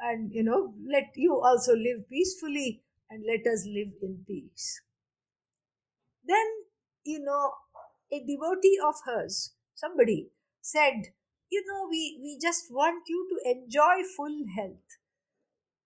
And 0.00 0.32
you 0.32 0.42
know, 0.42 0.74
let 0.90 1.10
you 1.16 1.40
also 1.40 1.74
live 1.74 2.08
peacefully 2.08 2.82
and 3.10 3.24
let 3.26 3.46
us 3.52 3.66
live 3.66 3.92
in 4.02 4.24
peace. 4.26 4.80
Then, 6.26 6.46
you 7.04 7.20
know, 7.20 7.52
a 8.12 8.20
devotee 8.20 8.78
of 8.84 8.94
hers, 9.04 9.54
somebody, 9.74 10.30
said, 10.60 11.12
You 11.54 11.62
know, 11.68 11.86
we, 11.88 12.18
we 12.20 12.36
just 12.42 12.64
want 12.68 13.04
you 13.06 13.28
to 13.30 13.50
enjoy 13.54 14.02
full 14.16 14.38
health. 14.56 14.98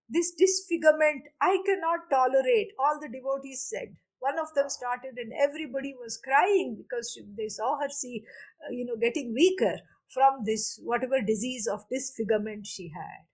This 0.09 0.33
disfigurement 0.33 1.29
I 1.43 1.59
cannot 1.67 2.09
tolerate, 2.11 2.73
all 2.79 2.99
the 2.99 3.11
devotees 3.13 3.67
said. 3.69 3.97
One 4.19 4.39
of 4.39 4.55
them 4.55 4.71
started, 4.71 5.19
and 5.19 5.31
everybody 5.39 5.95
was 5.95 6.17
crying 6.25 6.79
because 6.79 7.21
they 7.37 7.49
saw 7.49 7.79
her 7.83 7.91
see, 7.91 8.25
uh, 8.65 8.73
you 8.73 8.87
know, 8.87 8.97
getting 8.97 9.35
weaker 9.35 9.77
from 10.09 10.45
this 10.47 10.81
whatever 10.83 11.21
disease 11.21 11.69
of 11.69 11.85
disfigurement 11.93 12.67
she 12.67 12.89
had. 12.97 13.29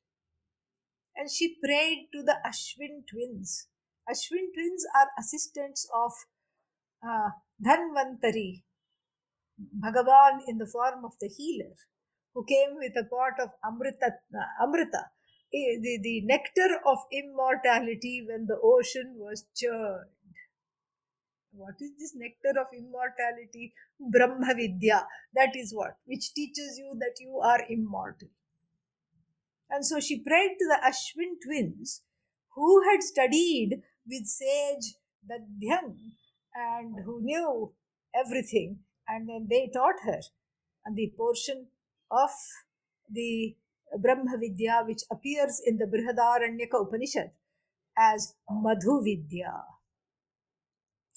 And 1.14 1.30
she 1.30 1.56
prayed 1.64 2.08
to 2.14 2.24
the 2.24 2.38
Ashwin 2.44 3.06
twins. 3.08 3.68
Ashwin 4.10 4.50
twins 4.52 4.84
are 4.96 5.06
assistants 5.20 5.88
of 5.94 6.10
uh, 7.08 7.30
Dhanvantari, 7.64 8.64
Bhagavan 9.80 10.40
in 10.48 10.58
the 10.58 10.66
form 10.66 11.04
of 11.04 11.12
the 11.20 11.28
healer, 11.28 11.76
who 12.34 12.44
came 12.44 12.76
with 12.76 12.92
a 12.96 13.04
pot 13.04 13.40
of 13.40 13.50
Amrita, 13.64 14.14
Amrita 14.62 15.10
the, 15.54 15.98
the 16.02 16.22
nectar 16.22 16.80
of 16.86 16.98
immortality 17.12 18.24
when 18.28 18.46
the 18.46 18.58
ocean 18.62 19.14
was 19.16 19.44
churned. 19.54 20.10
What 21.52 21.74
is 21.80 21.92
this 21.98 22.14
nectar 22.16 22.58
of 22.60 22.66
immortality? 22.76 23.72
Brahma 24.00 24.54
Vidya. 24.56 25.06
That 25.34 25.54
is 25.54 25.72
what, 25.72 25.96
which 26.04 26.34
teaches 26.34 26.76
you 26.78 26.96
that 26.98 27.14
you 27.20 27.38
are 27.38 27.60
immortal. 27.68 28.28
And 29.70 29.86
so 29.86 30.00
she 30.00 30.18
prayed 30.18 30.56
to 30.58 30.66
the 30.66 30.78
Ashwin 30.84 31.36
twins 31.44 32.02
who 32.54 32.82
had 32.90 33.02
studied 33.02 33.82
with 34.06 34.26
sage 34.26 34.94
Dadhyang 35.28 35.96
and 36.54 37.04
who 37.04 37.22
knew 37.22 37.72
everything 38.14 38.80
and 39.08 39.28
then 39.28 39.46
they 39.48 39.70
taught 39.72 40.00
her 40.04 40.20
and 40.84 40.96
the 40.96 41.12
portion 41.16 41.68
of 42.10 42.30
the 43.10 43.56
Brahma 44.00 44.38
Vidya 44.38 44.82
which 44.86 45.02
appears 45.10 45.60
in 45.64 45.78
the 45.78 45.86
Brihadaranyaka 45.86 46.86
Upanishad 46.86 47.30
as 47.96 48.34
Madhu 48.50 49.02
Vidya. 49.02 49.52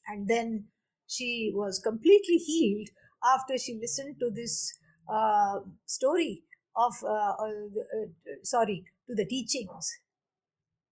And 0.07 0.27
then 0.27 0.65
she 1.07 1.51
was 1.53 1.79
completely 1.79 2.37
healed 2.37 2.89
after 3.23 3.57
she 3.57 3.79
listened 3.81 4.17
to 4.19 4.29
this 4.33 4.77
uh, 5.11 5.59
story 5.85 6.43
of, 6.75 6.93
uh, 7.03 7.33
uh, 7.33 8.05
sorry, 8.43 8.85
to 9.07 9.15
the 9.15 9.25
teachings. 9.25 9.91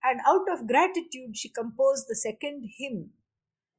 And 0.03 0.19
out 0.27 0.47
of 0.51 0.67
gratitude, 0.67 1.35
she 1.35 1.49
composed 1.49 2.05
the 2.07 2.15
second 2.15 2.69
hymn. 2.77 3.11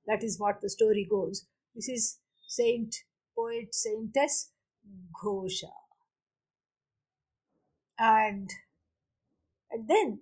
That 0.07 0.23
is 0.23 0.39
what 0.39 0.61
the 0.61 0.71
story 0.71 1.07
goes. 1.09 1.47
This 1.75 1.89
is 1.89 2.19
Saint 2.49 2.95
poet 3.37 3.75
Saintess 3.75 4.51
Ghosha. 5.23 5.86
And, 7.99 8.51
and 9.71 9.89
then 9.89 10.21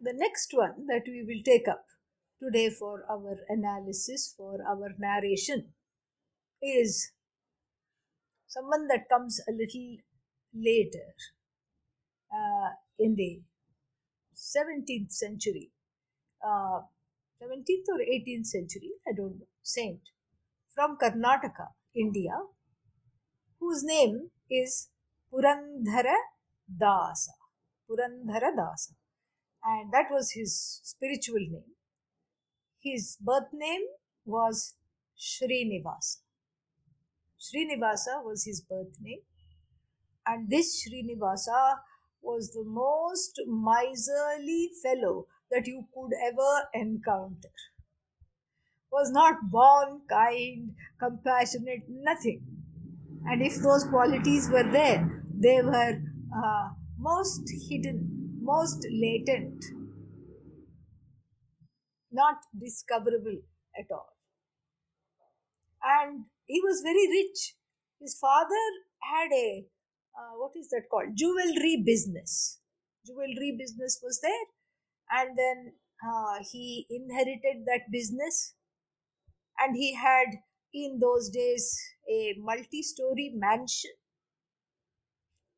the 0.00 0.12
next 0.14 0.50
one 0.52 0.86
that 0.86 1.02
we 1.06 1.24
will 1.26 1.42
take 1.44 1.68
up 1.68 1.84
today 2.42 2.70
for 2.70 3.04
our 3.10 3.38
analysis, 3.48 4.34
for 4.36 4.58
our 4.68 4.94
narration, 4.98 5.72
is 6.62 7.12
someone 8.46 8.86
that 8.88 9.08
comes 9.10 9.40
a 9.48 9.52
little 9.52 9.96
later 10.54 11.14
uh, 12.32 12.70
in 12.98 13.14
the 13.16 13.42
17th 14.34 15.12
century, 15.12 15.70
uh, 16.44 16.80
17th 17.42 17.88
or 17.88 18.00
18th 18.00 18.46
century, 18.46 18.92
I 19.06 19.12
don't 19.16 19.38
know, 19.38 19.48
saint 19.62 20.00
from 20.74 20.98
Karnataka, 20.98 21.68
India, 21.94 22.32
whose 23.58 23.82
name 23.82 24.30
is 24.50 24.88
Purandara 25.32 26.16
Dasa. 26.70 27.34
Purandara 27.88 28.54
Dasa. 28.56 28.92
And 29.64 29.92
that 29.92 30.06
was 30.10 30.32
his 30.32 30.80
spiritual 30.84 31.40
name. 31.40 31.74
His 32.80 33.16
birth 33.20 33.52
name 33.52 33.82
was 34.24 34.74
Srinivasa. 35.18 36.18
Srinivasa 37.38 38.24
was 38.24 38.44
his 38.44 38.60
birth 38.60 38.96
name. 39.00 39.20
And 40.26 40.48
this 40.50 40.84
Srinivasa 40.84 41.78
was 42.22 42.52
the 42.52 42.64
most 42.64 43.40
miserly 43.46 44.70
fellow 44.82 45.26
that 45.50 45.66
you 45.66 45.86
could 45.94 46.10
ever 46.22 46.68
encounter 46.74 47.50
was 48.90 49.10
not 49.10 49.50
born 49.50 50.00
kind, 50.08 50.74
compassionate, 50.98 51.82
nothing. 51.88 52.40
And 53.26 53.42
if 53.42 53.56
those 53.56 53.84
qualities 53.84 54.48
were 54.50 54.70
there, 54.70 55.22
they 55.34 55.60
were 55.62 56.00
uh, 56.36 56.70
most 56.98 57.50
hidden, 57.68 58.38
most 58.42 58.86
latent, 58.90 59.64
not 62.10 62.36
discoverable 62.58 63.38
at 63.78 63.86
all. 63.92 64.16
And 65.82 66.26
he 66.46 66.60
was 66.60 66.82
very 66.82 67.06
rich. 67.08 67.54
His 68.00 68.18
father 68.18 68.64
had 69.02 69.32
a, 69.32 69.66
uh, 70.18 70.38
what 70.38 70.52
is 70.56 70.68
that 70.70 70.84
called? 70.90 71.16
Jewelry 71.16 71.82
business. 71.84 72.60
Jewelry 73.06 73.56
business 73.58 74.00
was 74.02 74.20
there. 74.20 74.46
And 75.10 75.38
then 75.38 75.74
uh, 76.06 76.38
he 76.50 76.86
inherited 76.90 77.64
that 77.66 77.90
business 77.92 78.54
and 79.58 79.76
he 79.76 79.94
had 79.94 80.26
in 80.72 80.98
those 81.00 81.30
days 81.30 81.78
a 82.10 82.34
multi 82.38 82.82
story 82.82 83.32
mansion. 83.34 83.92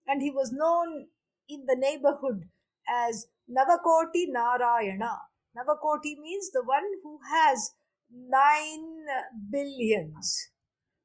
And 0.09 0.23
he 0.23 0.31
was 0.31 0.53
known 0.53 1.09
in 1.49 1.67
the 1.67 1.77
neighborhood 1.77 2.49
as 2.89 3.29
Navakoti 3.51 4.27
Narayana. 4.29 5.19
Navakoti 5.57 6.19
means 6.19 6.51
the 6.53 6.65
one 6.65 6.85
who 7.05 7.21
has 7.31 7.73
nine 8.13 9.07
billions. 9.51 10.51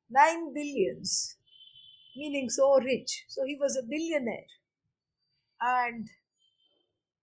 Nine 0.10 0.54
billions, 0.54 1.38
meaning 2.16 2.50
so 2.50 2.80
rich. 2.80 3.26
So 3.30 3.44
he 3.46 3.58
was 3.60 3.78
a 3.78 3.84
billionaire. 3.84 4.48
And 5.62 6.10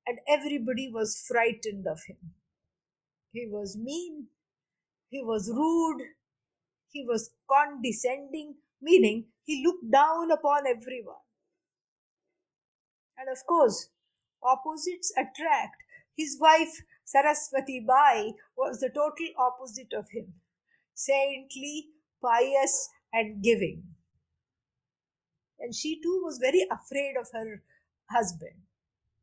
and 0.06 0.18
everybody 0.28 0.90
was 0.92 1.24
frightened 1.28 1.86
of 1.86 2.00
him. 2.08 2.18
He 3.32 3.48
was 3.48 3.76
mean, 3.76 4.28
he 5.10 5.22
was 5.22 5.50
rude, 5.54 6.04
he 6.90 7.04
was 7.08 7.30
condescending, 7.50 8.56
meaning 8.82 9.26
he 9.44 9.64
looked 9.64 9.90
down 9.92 10.32
upon 10.32 10.66
everyone. 10.66 11.22
And 13.20 13.28
of 13.28 13.46
course, 13.46 13.90
opposites 14.42 15.12
attract. 15.16 15.83
His 16.16 16.38
wife, 16.40 16.83
Saraswati 17.04 17.80
Bai, 17.87 18.33
was 18.56 18.80
the 18.80 18.88
total 18.88 19.28
opposite 19.38 19.92
of 19.92 20.11
him 20.11 20.40
saintly, 20.94 21.90
pious, 22.23 22.88
and 23.12 23.42
giving. 23.42 23.94
And 25.60 25.75
she 25.75 26.00
too 26.00 26.23
was 26.25 26.38
very 26.38 26.66
afraid 26.71 27.16
of 27.16 27.29
her 27.33 27.62
husband. 28.10 28.62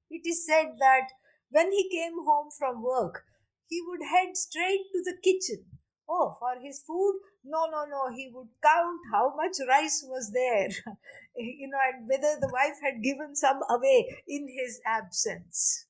It 0.10 0.28
is 0.28 0.46
said 0.46 0.78
that 0.80 1.10
when 1.50 1.72
he 1.72 1.90
came 1.90 2.24
home 2.26 2.52
from 2.52 2.84
work, 2.84 3.26
he 3.68 3.82
would 3.82 4.04
head 4.04 4.38
straight 4.38 4.86
to 4.94 5.04
the 5.04 5.18
kitchen 5.24 5.66
Oh, 6.10 6.38
for 6.40 6.60
his 6.62 6.82
food? 6.82 7.20
No, 7.50 7.66
no, 7.72 7.86
no. 7.86 8.14
He 8.14 8.30
would 8.34 8.50
count 8.62 9.00
how 9.12 9.34
much 9.36 9.56
rice 9.68 10.04
was 10.06 10.32
there, 10.34 10.68
you 11.38 11.70
know, 11.70 11.80
and 11.94 12.08
whether 12.08 12.38
the 12.40 12.50
wife 12.52 12.80
had 12.84 13.02
given 13.02 13.36
some 13.36 13.62
away 13.70 14.22
in 14.28 14.50
his 14.50 14.82
absence. 14.86 15.86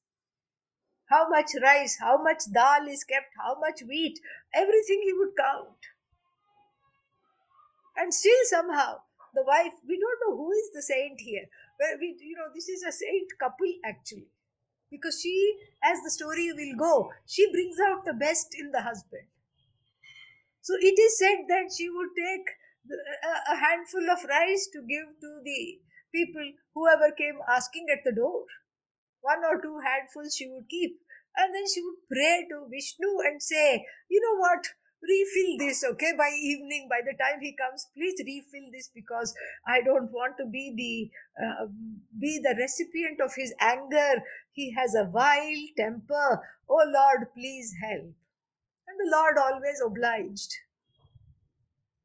How 1.09 1.27
much 1.29 1.51
rice, 1.61 1.97
how 1.99 2.21
much 2.21 2.43
dal 2.51 2.87
is 2.87 3.03
kept, 3.03 3.33
how 3.37 3.57
much 3.59 3.81
wheat, 3.81 4.19
everything 4.53 5.01
he 5.03 5.13
would 5.13 5.35
count. 5.37 5.79
And 7.95 8.13
still, 8.13 8.37
somehow, 8.43 8.97
the 9.33 9.43
wife, 9.43 9.73
we 9.87 9.99
don't 9.99 10.19
know 10.27 10.37
who 10.37 10.51
is 10.51 10.69
the 10.73 10.83
saint 10.83 11.21
here. 11.21 11.45
But 11.79 11.99
we, 11.99 12.17
you 12.19 12.35
know, 12.35 12.49
this 12.53 12.69
is 12.69 12.83
a 12.83 12.91
saint 12.91 13.31
couple 13.39 13.73
actually. 13.83 14.27
Because 14.91 15.21
she, 15.21 15.57
as 15.83 15.99
the 16.03 16.11
story 16.11 16.51
will 16.53 16.77
go, 16.77 17.11
she 17.25 17.51
brings 17.51 17.77
out 17.79 18.05
the 18.05 18.13
best 18.13 18.53
in 18.57 18.71
the 18.71 18.81
husband 18.81 19.27
So 20.67 20.75
it 20.81 20.99
is 20.99 21.17
said 21.17 21.47
that 21.47 21.71
she 21.71 21.87
would 21.87 22.11
take 22.11 22.47
a 23.47 23.55
handful 23.55 24.03
of 24.11 24.19
rice 24.27 24.67
to 24.73 24.83
give 24.83 25.07
to 25.23 25.29
the 25.41 25.79
people, 26.13 26.43
whoever 26.75 27.09
came 27.15 27.39
asking 27.47 27.85
at 27.89 28.03
the 28.03 28.11
door. 28.11 28.43
One 29.21 29.45
or 29.47 29.61
two 29.61 29.79
handfuls 29.79 30.35
she 30.35 30.49
would 30.49 30.67
keep. 30.67 30.99
And 31.37 31.55
then 31.55 31.63
she 31.73 31.81
would 31.81 32.03
pray 32.11 32.47
to 32.51 32.67
Vishnu 32.67 33.07
and 33.23 33.41
say, 33.41 33.85
You 34.09 34.19
know 34.19 34.39
what? 34.41 34.67
refill 35.07 35.57
this 35.59 35.83
okay 35.83 36.11
by 36.17 36.27
evening 36.27 36.87
by 36.89 36.99
the 37.05 37.13
time 37.23 37.39
he 37.39 37.55
comes 37.55 37.85
please 37.95 38.15
refill 38.25 38.67
this 38.73 38.89
because 38.95 39.31
i 39.67 39.79
don't 39.79 40.11
want 40.11 40.33
to 40.39 40.45
be 40.47 40.73
the 40.75 41.45
uh, 41.45 41.67
be 42.19 42.41
the 42.43 42.55
recipient 42.57 43.21
of 43.21 43.31
his 43.35 43.53
anger 43.61 44.23
he 44.53 44.73
has 44.73 44.95
a 44.95 45.05
vile 45.05 45.65
temper 45.77 46.41
oh 46.67 46.83
lord 46.89 47.27
please 47.35 47.71
help 47.79 48.11
and 48.87 48.97
the 48.99 49.09
lord 49.11 49.37
always 49.37 49.81
obliged. 49.85 50.53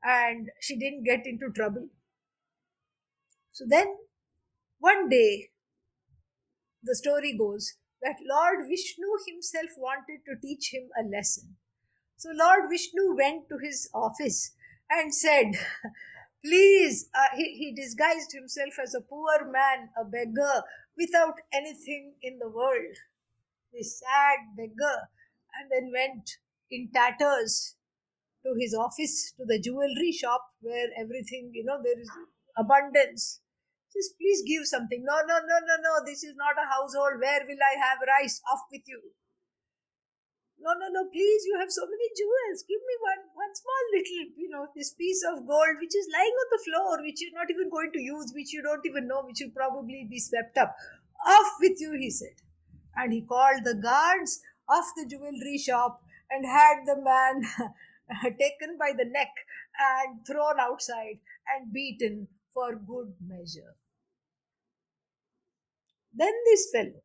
And 0.04 0.48
she 0.60 0.76
didn't 0.76 1.04
get 1.04 1.26
into 1.26 1.50
trouble. 1.50 1.88
So 3.52 3.64
then 3.68 3.96
one 4.78 5.08
day 5.08 5.50
the 6.82 6.96
story 6.96 7.36
goes 7.38 7.74
that 8.02 8.16
lord 8.28 8.66
vishnu 8.68 9.06
himself 9.28 9.70
wanted 9.78 10.20
to 10.26 10.34
teach 10.40 10.72
him 10.72 10.88
a 10.98 11.04
lesson. 11.04 11.56
So 12.22 12.30
Lord 12.32 12.70
Vishnu 12.70 13.16
went 13.16 13.48
to 13.48 13.58
his 13.58 13.90
office 13.92 14.52
and 14.88 15.12
said, 15.12 15.58
Please, 16.44 17.08
uh, 17.12 17.34
he, 17.36 17.56
he 17.58 17.74
disguised 17.74 18.30
himself 18.30 18.78
as 18.80 18.94
a 18.94 19.00
poor 19.00 19.44
man, 19.50 19.88
a 20.00 20.04
beggar, 20.04 20.62
without 20.96 21.40
anything 21.52 22.14
in 22.22 22.38
the 22.38 22.48
world. 22.48 22.94
This 23.72 23.98
sad 23.98 24.56
beggar, 24.56 25.08
and 25.58 25.68
then 25.68 25.90
went 25.92 26.38
in 26.72 26.88
tatters 26.90 27.76
to 28.42 28.56
his 28.58 28.74
office, 28.74 29.32
to 29.36 29.44
the 29.44 29.60
jewelry 29.60 30.10
shop 30.10 30.42
where 30.60 30.88
everything, 30.98 31.52
you 31.54 31.62
know, 31.62 31.78
there 31.84 32.00
is 32.00 32.10
abundance. 32.56 33.40
Just 33.92 34.16
please 34.16 34.40
give 34.48 34.64
something. 34.64 35.04
No, 35.04 35.20
no, 35.28 35.36
no, 35.36 35.56
no, 35.68 35.76
no. 35.78 35.92
This 36.04 36.24
is 36.24 36.34
not 36.34 36.56
a 36.56 36.64
household. 36.64 37.20
Where 37.20 37.44
will 37.44 37.60
I 37.60 37.76
have 37.76 38.00
rice? 38.00 38.40
Off 38.48 38.64
with 38.72 38.88
you. 38.88 39.12
No, 40.62 40.72
no, 40.78 40.86
no, 40.94 41.10
please, 41.10 41.42
you 41.44 41.58
have 41.58 41.74
so 41.74 41.82
many 41.82 42.08
jewels. 42.14 42.62
Give 42.70 42.78
me 42.78 42.94
one, 43.02 43.22
one 43.34 43.50
small 43.50 43.84
little, 43.98 44.22
you 44.38 44.48
know, 44.48 44.70
this 44.78 44.94
piece 44.94 45.20
of 45.26 45.42
gold 45.42 45.74
which 45.82 45.90
is 45.90 46.06
lying 46.14 46.30
on 46.30 46.48
the 46.54 46.62
floor, 46.62 47.02
which 47.02 47.18
you're 47.20 47.34
not 47.34 47.50
even 47.50 47.68
going 47.68 47.90
to 47.90 48.00
use, 48.00 48.30
which 48.32 48.54
you 48.54 48.62
don't 48.62 48.86
even 48.86 49.10
know, 49.10 49.26
which 49.26 49.42
will 49.42 49.50
probably 49.50 50.06
be 50.08 50.22
swept 50.22 50.56
up. 50.56 50.70
Off 51.26 51.58
with 51.60 51.82
you, 51.82 51.98
he 51.98 52.10
said. 52.10 52.38
And 52.94 53.12
he 53.12 53.22
called 53.26 53.66
the 53.66 53.74
guards 53.74 54.40
of 54.70 54.86
the 54.94 55.04
jewelry 55.10 55.58
shop 55.58 56.00
and 56.32 56.46
had 56.46 56.86
the 56.86 57.00
man 57.00 57.42
taken 58.40 58.78
by 58.78 58.92
the 58.96 59.04
neck 59.04 59.32
and 59.78 60.26
thrown 60.26 60.58
outside 60.58 61.18
and 61.46 61.72
beaten 61.72 62.28
for 62.52 62.74
good 62.74 63.14
measure. 63.20 63.76
Then 66.14 66.32
this 66.44 66.70
fellow, 66.72 67.02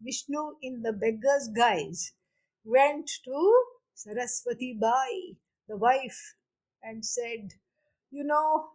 Vishnu 0.00 0.56
in 0.62 0.82
the 0.82 0.92
beggar's 0.92 1.48
guise, 1.56 2.12
went 2.64 3.10
to 3.24 3.64
Saraswati 3.94 4.76
Bai, 4.80 5.36
the 5.68 5.76
wife, 5.76 6.34
and 6.82 7.04
said, 7.04 7.54
You 8.10 8.24
know, 8.24 8.70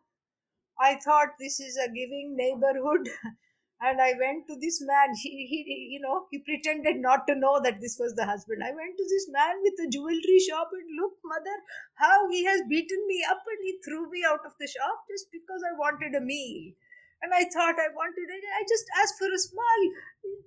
I 0.80 0.96
thought 0.96 1.38
this 1.40 1.60
is 1.60 1.78
a 1.78 1.88
giving 1.90 2.36
neighborhood. 2.38 3.10
And 3.82 4.02
I 4.02 4.14
went 4.20 4.48
to 4.48 4.56
this 4.60 4.82
man. 4.82 5.16
He, 5.24 5.48
he, 5.48 5.90
you 5.96 6.00
know, 6.02 6.28
he 6.32 6.40
pretended 6.40 6.98
not 6.98 7.28
to 7.28 7.36
know 7.36 7.60
that 7.64 7.80
this 7.80 7.98
was 8.00 8.14
the 8.16 8.26
husband. 8.26 8.64
I 8.64 8.76
went 8.76 8.98
to 8.98 9.08
this 9.08 9.28
man 9.32 9.56
with 9.64 9.80
a 9.80 9.90
jewelry 9.90 10.40
shop 10.40 10.70
and 10.74 10.88
look, 11.00 11.16
mother, 11.24 11.58
how 11.96 12.30
he 12.30 12.44
has 12.46 12.62
beaten 12.68 13.00
me 13.08 13.24
up 13.30 13.42
and 13.48 13.62
he 13.64 13.80
threw 13.84 14.10
me 14.12 14.24
out 14.28 14.46
of 14.46 14.54
the 14.60 14.68
shop 14.68 15.08
just 15.10 15.32
because 15.32 15.64
I 15.64 15.78
wanted 15.78 16.16
a 16.16 16.22
meal. 16.22 16.74
And 17.22 17.34
I 17.34 17.44
thought 17.52 17.80
I 17.80 17.92
wanted 17.92 18.28
it. 18.32 18.44
I 18.56 18.64
just 18.68 18.88
asked 18.96 19.20
for 19.20 19.28
a 19.32 19.38
small, 19.38 19.80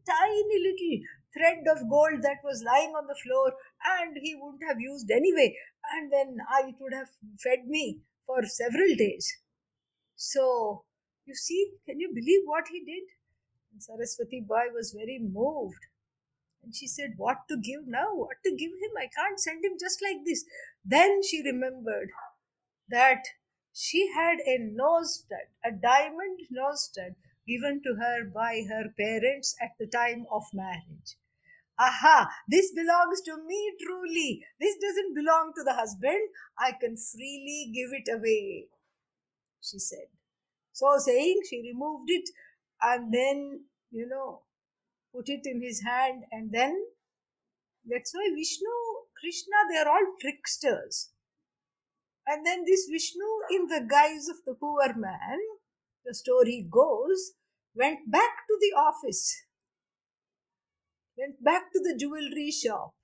tiny 0.09 0.59
little 0.61 0.97
thread 1.33 1.65
of 1.73 1.89
gold 1.89 2.23
that 2.23 2.45
was 2.45 2.65
lying 2.65 2.93
on 2.93 3.07
the 3.07 3.17
floor 3.25 3.53
and 3.99 4.17
he 4.21 4.35
wouldn't 4.35 4.63
have 4.69 4.81
used 4.81 5.11
anyway 5.11 5.57
and 5.95 6.13
then 6.13 6.37
I, 6.49 6.69
it 6.69 6.75
would 6.81 6.93
have 6.93 7.09
fed 7.43 7.67
me 7.67 8.01
for 8.27 8.45
several 8.45 8.95
days 8.97 9.39
so 10.15 10.85
you 11.27 11.35
see 11.35 11.73
can 11.87 12.01
you 12.01 12.11
believe 12.15 12.43
what 12.45 12.65
he 12.71 12.81
did 12.81 13.05
and 13.73 13.83
saraswati 13.83 14.41
bai 14.53 14.67
was 14.75 14.93
very 14.93 15.19
moved 15.19 15.87
and 16.63 16.75
she 16.75 16.87
said 16.87 17.15
what 17.17 17.39
to 17.49 17.57
give 17.57 17.87
now 17.87 18.09
what 18.15 18.43
to 18.45 18.55
give 18.63 18.75
him 18.83 18.99
i 19.05 19.09
can't 19.19 19.41
send 19.41 19.65
him 19.65 19.79
just 19.81 20.03
like 20.03 20.21
this 20.27 20.45
then 20.85 21.23
she 21.23 21.43
remembered 21.43 22.11
that 22.89 23.33
she 23.73 24.09
had 24.15 24.39
a 24.55 24.59
nose 24.59 25.15
stud 25.21 25.49
a 25.65 25.73
diamond 25.89 26.47
nose 26.51 26.85
stud 26.91 27.15
given 27.47 27.81
to 27.83 27.97
her 28.03 28.25
by 28.25 28.63
her 28.69 28.85
parents 28.99 29.57
at 29.61 29.71
the 29.79 29.87
time 29.87 30.25
of 30.31 30.45
marriage 30.53 31.17
Aha, 31.79 32.29
this 32.49 32.71
belongs 32.73 33.23
to 33.23 33.37
me 33.45 33.73
truly. 33.81 34.45
This 34.61 34.77
doesn't 34.77 35.15
belong 35.15 35.53
to 35.57 35.65
the 35.65 35.73
husband. 35.75 36.29
I 36.59 36.73
can 36.73 36.97
freely 36.97 37.73
give 37.75 37.91
it 37.93 38.09
away, 38.13 38.67
she 39.61 39.79
said. 39.79 40.07
So 40.73 40.99
saying, 40.99 41.41
she 41.49 41.63
removed 41.73 42.11
it 42.11 42.29
and 42.83 43.13
then, 43.13 43.65
you 43.91 44.07
know, 44.09 44.43
put 45.15 45.29
it 45.29 45.43
in 45.45 45.63
his 45.63 45.83
hand 45.83 46.25
and 46.31 46.51
then 46.53 46.77
that's 47.89 48.15
why 48.15 48.29
Vishnu, 48.35 48.71
Krishna, 49.21 49.57
they 49.71 49.79
are 49.79 49.89
all 49.89 50.15
tricksters. 50.21 51.11
And 52.27 52.47
then 52.47 52.65
this 52.65 52.87
Vishnu, 52.91 53.27
in 53.51 53.67
the 53.67 53.87
guise 53.89 54.29
of 54.29 54.37
the 54.47 54.55
poor 54.55 54.87
man, 54.95 55.39
the 56.05 56.15
story 56.15 56.67
goes, 56.71 57.33
went 57.75 58.11
back 58.11 58.47
to 58.49 58.57
the 58.61 58.77
office 58.79 59.43
went 61.17 61.43
back 61.43 61.73
to 61.73 61.79
the 61.79 61.97
jewelry 61.99 62.51
shop 62.51 62.95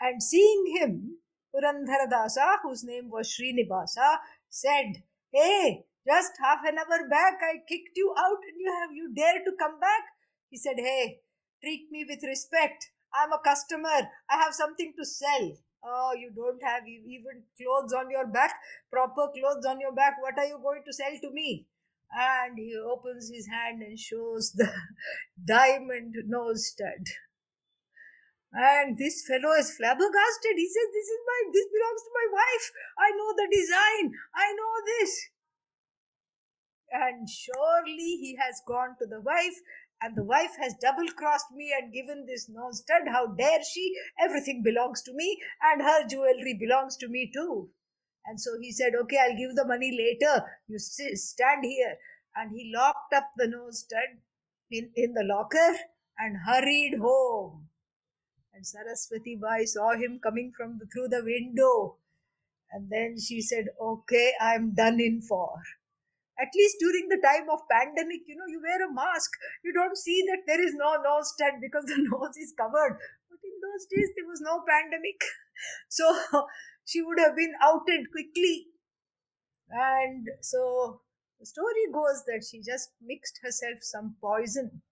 and 0.00 0.22
seeing 0.22 0.76
him, 0.78 1.18
Purandara 1.54 2.08
Dasa, 2.10 2.56
whose 2.62 2.84
name 2.84 3.10
was 3.10 3.36
Srinivasa, 3.36 4.18
said, 4.48 5.02
Hey, 5.32 5.84
just 6.06 6.32
half 6.42 6.60
an 6.66 6.78
hour 6.78 7.08
back 7.08 7.38
I 7.42 7.62
kicked 7.68 7.96
you 7.96 8.14
out 8.18 8.42
and 8.42 8.58
you 8.58 8.70
have 8.80 8.90
you 8.92 9.12
dare 9.14 9.44
to 9.44 9.52
come 9.58 9.78
back? 9.78 10.02
He 10.50 10.56
said, 10.56 10.76
Hey, 10.76 11.20
treat 11.62 11.88
me 11.90 12.04
with 12.08 12.22
respect. 12.24 12.90
I'm 13.14 13.32
a 13.32 13.38
customer. 13.44 14.10
I 14.30 14.36
have 14.42 14.54
something 14.54 14.94
to 14.98 15.04
sell. 15.04 15.52
Oh, 15.84 16.14
you 16.14 16.30
don't 16.34 16.62
have 16.62 16.86
even 16.86 17.42
clothes 17.58 17.92
on 17.92 18.10
your 18.10 18.26
back, 18.26 18.54
proper 18.90 19.28
clothes 19.34 19.66
on 19.66 19.80
your 19.80 19.92
back. 19.92 20.14
What 20.20 20.38
are 20.38 20.46
you 20.46 20.58
going 20.62 20.82
to 20.86 20.92
sell 20.92 21.10
to 21.10 21.30
me? 21.32 21.66
And 22.14 22.58
he 22.58 22.76
opens 22.76 23.30
his 23.30 23.48
hand 23.48 23.82
and 23.82 23.98
shows 23.98 24.52
the 24.52 24.70
diamond 25.44 26.14
nose 26.26 26.68
stud. 26.68 27.02
And 28.52 28.98
this 28.98 29.24
fellow 29.26 29.56
is 29.56 29.74
flabbergasted. 29.74 30.56
He 30.56 30.68
says, 30.68 30.88
This 30.92 31.08
is 31.08 31.20
my 31.24 31.40
this 31.52 31.66
belongs 31.72 32.02
to 32.04 32.12
my 32.12 32.26
wife. 32.36 32.66
I 33.00 33.08
know 33.16 33.32
the 33.32 33.48
design. 33.48 34.12
I 34.36 34.52
know 34.52 34.74
this. 34.84 35.31
And 36.92 37.28
surely 37.28 38.20
he 38.20 38.36
has 38.38 38.60
gone 38.68 38.96
to 38.98 39.06
the 39.06 39.20
wife, 39.20 39.56
and 40.02 40.14
the 40.14 40.24
wife 40.24 40.56
has 40.60 40.74
double 40.80 41.08
crossed 41.16 41.50
me 41.52 41.72
and 41.72 41.92
given 41.92 42.26
this 42.26 42.48
nose 42.50 42.78
stud. 42.78 43.08
How 43.08 43.28
dare 43.28 43.62
she? 43.62 43.94
Everything 44.20 44.62
belongs 44.62 45.02
to 45.02 45.12
me, 45.14 45.38
and 45.62 45.80
her 45.80 46.06
jewelry 46.06 46.54
belongs 46.60 46.96
to 46.98 47.08
me 47.08 47.30
too. 47.32 47.70
And 48.26 48.40
so 48.40 48.50
he 48.60 48.72
said, 48.72 48.92
Okay, 48.94 49.16
I'll 49.18 49.36
give 49.36 49.56
the 49.56 49.66
money 49.66 49.96
later. 49.96 50.44
You 50.68 50.78
stand 50.78 51.64
here. 51.64 51.96
And 52.36 52.50
he 52.52 52.72
locked 52.74 53.12
up 53.14 53.30
the 53.36 53.48
nose 53.48 53.80
stud 53.80 54.20
in, 54.70 54.90
in 54.94 55.14
the 55.14 55.24
locker 55.24 55.76
and 56.18 56.36
hurried 56.46 56.98
home. 56.98 57.68
And 58.54 58.66
Saraswati 58.66 59.36
Bai 59.40 59.64
saw 59.64 59.92
him 59.92 60.20
coming 60.22 60.52
from 60.56 60.78
the, 60.78 60.86
through 60.86 61.08
the 61.08 61.24
window. 61.24 61.96
And 62.70 62.90
then 62.90 63.16
she 63.18 63.40
said, 63.40 63.66
Okay, 63.80 64.32
I'm 64.40 64.74
done 64.74 65.00
in 65.00 65.20
for. 65.20 65.62
At 66.42 66.50
least 66.56 66.76
during 66.80 67.06
the 67.08 67.22
time 67.22 67.46
of 67.54 67.62
pandemic, 67.70 68.26
you 68.26 68.34
know, 68.34 68.50
you 68.50 68.58
wear 68.58 68.82
a 68.82 68.92
mask. 68.92 69.30
You 69.62 69.72
don't 69.72 69.96
see 69.96 70.26
that 70.26 70.42
there 70.46 70.60
is 70.60 70.74
no 70.74 70.98
nose 70.98 71.30
stud 71.34 71.62
because 71.62 71.84
the 71.90 72.02
nose 72.02 72.36
is 72.36 72.52
covered. 72.58 72.98
But 73.30 73.40
in 73.46 73.56
those 73.62 73.86
days, 73.86 74.10
there 74.16 74.26
was 74.28 74.42
no 74.42 74.62
pandemic. 74.68 75.22
So 75.88 76.18
she 76.84 77.02
would 77.02 77.20
have 77.20 77.36
been 77.36 77.52
outed 77.62 78.10
quickly. 78.10 78.66
And 79.70 80.26
so 80.40 81.02
the 81.38 81.46
story 81.46 81.86
goes 81.92 82.24
that 82.26 82.44
she 82.50 82.62
just 82.62 82.90
mixed 83.00 83.38
herself 83.44 83.78
some 83.82 84.16
poison 84.20 84.82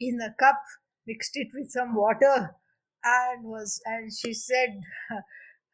in 0.00 0.20
a 0.20 0.34
cup, 0.38 0.60
mixed 1.06 1.36
it 1.36 1.48
with 1.54 1.70
some 1.70 1.94
water, 1.96 2.54
and 3.04 3.44
was 3.44 3.80
and 3.84 4.12
she 4.12 4.32
said, 4.34 4.80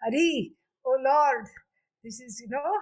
Hari, 0.02 0.54
oh 0.86 0.98
Lord, 1.04 1.46
this 2.02 2.20
is 2.20 2.40
you 2.40 2.48
know, 2.48 2.72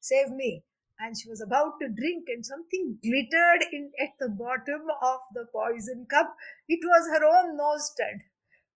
save 0.00 0.30
me. 0.30 0.62
And 0.98 1.16
she 1.18 1.28
was 1.28 1.42
about 1.42 1.80
to 1.80 1.88
drink, 1.88 2.28
and 2.28 2.46
something 2.46 2.98
glittered 3.02 3.66
in 3.72 3.90
at 4.00 4.14
the 4.20 4.28
bottom 4.28 4.86
of 5.02 5.20
the 5.34 5.46
poison 5.50 6.06
cup. 6.08 6.36
It 6.68 6.80
was 6.82 7.10
her 7.10 7.24
own 7.26 7.56
nose 7.56 7.90
stud. 7.90 8.22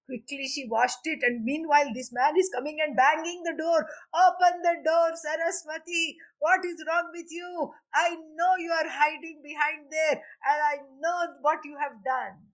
Quickly 0.09 0.49
she 0.49 0.66
washed 0.66 1.05
it, 1.05 1.21
and 1.23 1.45
meanwhile, 1.45 1.93
this 1.93 2.11
man 2.11 2.33
is 2.37 2.49
coming 2.49 2.79
and 2.81 2.97
banging 2.97 3.43
the 3.45 3.53
door. 3.53 3.87
Open 4.16 4.62
the 4.64 4.81
door, 4.83 5.12
Saraswati. 5.14 6.16
What 6.39 6.64
is 6.64 6.83
wrong 6.89 7.12
with 7.12 7.29
you? 7.31 7.73
I 7.95 8.16
know 8.16 8.57
you 8.59 8.73
are 8.73 8.89
hiding 8.89 9.43
behind 9.45 9.93
there, 9.93 10.16
and 10.16 10.59
I 10.64 10.77
know 10.99 11.35
what 11.43 11.59
you 11.62 11.77
have 11.79 12.03
done. 12.03 12.49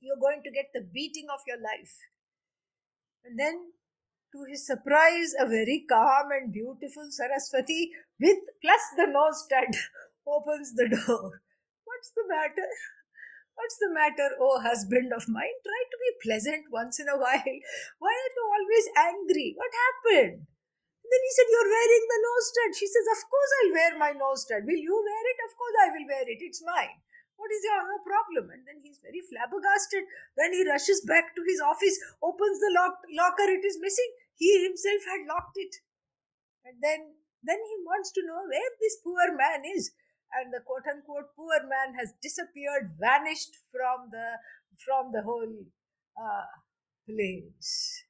You're 0.00 0.20
going 0.20 0.42
to 0.42 0.50
get 0.50 0.74
the 0.74 0.82
beating 0.82 1.28
of 1.32 1.40
your 1.46 1.58
life. 1.62 1.94
And 3.24 3.38
then, 3.38 3.70
to 4.34 4.44
his 4.50 4.66
surprise, 4.66 5.34
a 5.38 5.46
very 5.46 5.86
calm 5.88 6.32
and 6.32 6.52
beautiful 6.52 7.06
Saraswati 7.08 7.92
with 8.22 8.38
plus 8.62 8.84
the 8.96 9.10
nose 9.10 9.42
stud 9.44 9.74
opens 10.26 10.74
the 10.78 10.86
door. 10.88 11.42
What's 11.82 12.10
the 12.14 12.26
matter? 12.30 12.70
What's 13.58 13.76
the 13.76 13.92
matter, 13.92 14.32
oh 14.40 14.62
husband 14.62 15.12
of 15.12 15.28
mine? 15.28 15.58
Try 15.66 15.82
to 15.90 15.98
be 16.00 16.22
pleasant 16.24 16.72
once 16.72 16.98
in 17.02 17.10
a 17.10 17.18
while. 17.18 17.58
Why 17.98 18.14
are 18.14 18.32
you 18.32 18.44
always 18.48 18.86
angry? 18.96 19.54
What 19.58 19.74
happened? 19.74 20.46
then 21.12 21.20
he 21.20 21.32
said, 21.36 21.48
You're 21.52 21.68
wearing 21.68 22.04
the 22.08 22.20
nose 22.24 22.46
stud. 22.48 22.72
She 22.72 22.88
says, 22.88 23.06
Of 23.12 23.20
course 23.28 23.52
I'll 23.60 23.74
wear 23.76 23.92
my 24.00 24.12
nose 24.16 24.48
stud. 24.48 24.64
Will 24.64 24.80
you 24.80 24.96
wear 24.96 25.24
it? 25.28 25.38
Of 25.44 25.52
course 25.60 25.76
I 25.84 25.88
will 25.92 26.06
wear 26.08 26.24
it. 26.24 26.40
It's 26.40 26.64
mine. 26.64 26.96
What 27.36 27.52
is 27.52 27.60
your 27.68 27.84
no 27.84 28.00
problem? 28.00 28.48
And 28.54 28.64
then 28.64 28.80
he's 28.80 29.02
very 29.04 29.20
flabbergasted. 29.20 30.08
Then 30.40 30.56
he 30.56 30.64
rushes 30.64 31.04
back 31.04 31.36
to 31.36 31.42
his 31.44 31.60
office, 31.60 31.98
opens 32.24 32.62
the 32.64 32.72
lock, 32.72 33.02
locker, 33.12 33.48
it 33.50 33.66
is 33.66 33.76
missing. 33.82 34.08
He 34.40 34.64
himself 34.64 35.04
had 35.04 35.28
locked 35.28 35.58
it. 35.60 35.74
And 36.64 36.78
then 36.80 37.18
then 37.42 37.58
he 37.58 37.76
wants 37.84 38.12
to 38.12 38.22
know 38.26 38.42
where 38.46 38.70
this 38.80 38.98
poor 39.02 39.36
man 39.36 39.62
is 39.64 39.92
and 40.32 40.52
the 40.52 40.60
quote 40.64 40.86
unquote 40.88 41.34
poor 41.36 41.60
man 41.62 41.94
has 41.98 42.14
disappeared, 42.22 42.96
vanished 42.98 43.56
from 43.70 44.10
the 44.10 44.38
from 44.84 45.12
the 45.12 45.22
whole 45.22 45.66
uh, 46.16 46.48
place. 47.08 48.04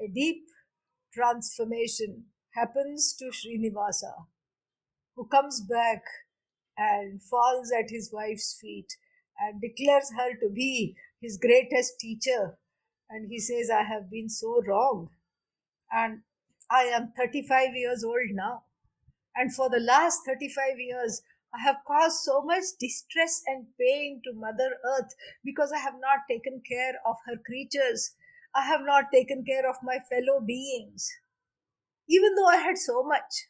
A 0.00 0.08
deep 0.08 0.44
transformation 1.14 2.24
happens 2.54 3.14
to 3.18 3.30
Srinivasa, 3.30 4.26
who 5.14 5.26
comes 5.26 5.60
back 5.60 6.02
and 6.76 7.22
falls 7.22 7.70
at 7.70 7.90
his 7.90 8.10
wife's 8.12 8.58
feet 8.60 8.88
and 9.38 9.60
declares 9.60 10.10
her 10.18 10.32
to 10.40 10.52
be 10.52 10.96
his 11.20 11.38
greatest 11.38 12.00
teacher. 12.00 12.58
And 13.08 13.28
he 13.30 13.38
says, 13.38 13.70
I 13.70 13.82
have 13.82 14.10
been 14.10 14.28
so 14.28 14.62
wrong. 14.66 15.10
And 15.92 16.22
I 16.72 16.84
am 16.84 17.12
35 17.14 17.74
years 17.74 18.02
old 18.02 18.30
now. 18.32 18.62
And 19.36 19.54
for 19.54 19.68
the 19.68 19.80
last 19.80 20.20
35 20.26 20.78
years, 20.78 21.20
I 21.54 21.60
have 21.60 21.84
caused 21.86 22.20
so 22.24 22.40
much 22.42 22.64
distress 22.80 23.42
and 23.46 23.66
pain 23.78 24.22
to 24.24 24.32
Mother 24.32 24.78
Earth 24.82 25.12
because 25.44 25.70
I 25.70 25.78
have 25.80 26.00
not 26.00 26.20
taken 26.30 26.62
care 26.66 26.94
of 27.04 27.16
her 27.26 27.36
creatures. 27.44 28.14
I 28.54 28.62
have 28.62 28.80
not 28.84 29.12
taken 29.12 29.44
care 29.44 29.68
of 29.68 29.76
my 29.82 29.98
fellow 29.98 30.40
beings, 30.40 31.10
even 32.08 32.34
though 32.34 32.48
I 32.48 32.56
had 32.56 32.78
so 32.78 33.02
much. 33.02 33.48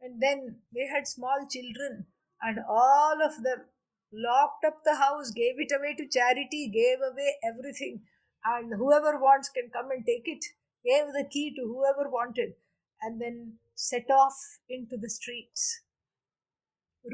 And 0.00 0.20
then 0.20 0.56
they 0.74 0.86
had 0.86 1.06
small 1.06 1.46
children, 1.48 2.06
and 2.42 2.58
all 2.68 3.22
of 3.22 3.42
them 3.44 3.66
locked 4.12 4.64
up 4.64 4.82
the 4.84 4.96
house, 4.96 5.30
gave 5.30 5.58
it 5.58 5.72
away 5.76 5.94
to 5.94 6.08
charity, 6.08 6.68
gave 6.68 6.98
away 6.98 7.36
everything, 7.44 8.02
and 8.44 8.74
whoever 8.74 9.20
wants 9.20 9.50
can 9.50 9.70
come 9.72 9.90
and 9.90 10.06
take 10.06 10.26
it, 10.26 10.44
gave 10.84 11.06
the 11.12 11.28
key 11.30 11.52
to 11.56 11.66
whoever 11.66 12.10
wanted, 12.10 12.54
and 13.02 13.20
then 13.20 13.54
set 13.74 14.10
off 14.10 14.36
into 14.68 14.96
the 14.96 15.10
streets, 15.10 15.82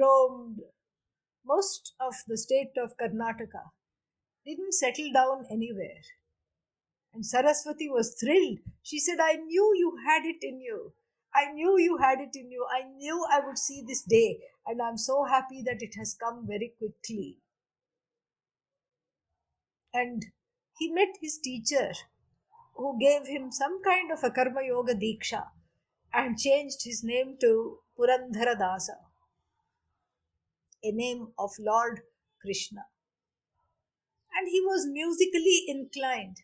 roamed 0.01 0.61
most 1.45 1.95
of 2.01 2.15
the 2.27 2.37
state 2.37 2.73
of 2.77 2.97
Karnataka, 2.97 3.71
didn't 4.45 4.75
settle 4.75 5.13
down 5.13 5.45
anywhere. 5.51 6.03
And 7.15 7.25
Saraswati 7.25 7.89
was 7.89 8.17
thrilled. 8.21 8.59
She 8.83 8.99
said, 8.99 9.19
I 9.21 9.37
knew 9.37 9.73
you 9.77 9.97
had 10.07 10.25
it 10.25 10.43
in 10.43 10.61
you. 10.61 10.93
I 11.35 11.53
knew 11.53 11.79
you 11.79 11.99
had 11.99 12.21
it 12.21 12.35
in 12.35 12.51
you. 12.51 12.67
I 12.71 12.83
knew 12.97 13.25
I 13.31 13.41
would 13.41 13.59
see 13.59 13.83
this 13.87 14.03
day. 14.03 14.39
And 14.67 14.83
I'm 14.83 14.99
so 14.99 15.25
happy 15.25 15.63
that 15.65 15.81
it 15.81 15.95
has 15.97 16.15
come 16.15 16.47
very 16.47 16.73
quickly. 16.79 17.39
And 19.95 20.27
he 20.79 20.93
met 20.93 21.17
his 21.21 21.39
teacher, 21.39 21.93
who 22.77 22.99
gave 22.99 23.27
him 23.27 23.51
some 23.51 23.83
kind 23.83 24.13
of 24.13 24.23
a 24.23 24.31
Karma 24.31 24.63
Yoga 24.63 24.95
Diksha 24.95 25.49
and 26.13 26.39
changed 26.39 26.85
his 26.85 27.03
name 27.03 27.37
to 27.41 27.79
Purandara 27.99 28.55
Dasa, 28.57 28.97
a 30.85 30.93
name 30.93 31.33
of 31.39 31.51
Lord 31.59 32.03
Krishna. 32.41 32.87
And 34.37 34.49
he 34.49 34.61
was 34.61 34.87
musically 34.87 35.65
inclined, 35.67 36.43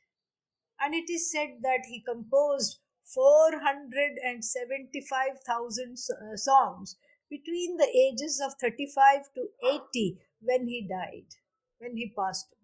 and 0.81 0.95
it 0.95 1.11
is 1.11 1.31
said 1.31 1.61
that 1.61 1.85
he 1.89 2.01
composed 2.01 2.79
475,000 3.05 5.93
uh, 5.93 6.37
songs 6.37 6.97
between 7.29 7.77
the 7.77 7.89
ages 7.89 8.41
of 8.45 8.55
35 8.61 9.33
to 9.35 9.49
80 9.95 10.19
when 10.41 10.67
he 10.67 10.83
died, 10.89 11.37
when 11.79 11.97
he 11.97 12.13
passed 12.17 12.53
away. 12.53 12.59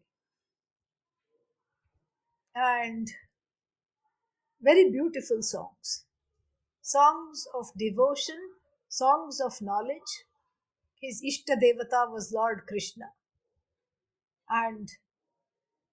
And 2.54 3.08
very 4.60 4.90
beautiful 4.90 5.42
songs 5.42 6.04
songs 6.82 7.46
of 7.54 7.72
devotion, 7.78 8.38
songs 8.88 9.40
of 9.40 9.60
knowledge. 9.62 10.24
His 11.00 11.22
Ishta 11.22 11.56
Devata 11.60 12.10
was 12.10 12.32
Lord 12.32 12.66
Krishna. 12.68 13.12
And 14.50 14.88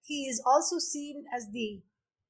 he 0.02 0.26
is 0.26 0.40
also 0.46 0.78
seen 0.78 1.26
as 1.34 1.50
the 1.50 1.82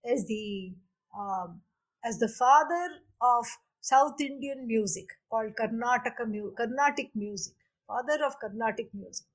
as 0.05 0.27
the 0.27 0.75
um, 1.17 1.63
as 2.05 2.19
the 2.19 2.29
father 2.29 3.01
of 3.21 3.47
South 3.81 4.21
Indian 4.21 4.67
music 4.67 5.09
called 5.31 5.55
Karnataka 5.57 6.27
Carnatic 6.57 7.15
music, 7.15 7.55
father 7.87 8.25
of 8.25 8.39
Carnatic 8.41 8.93
music, 8.95 9.27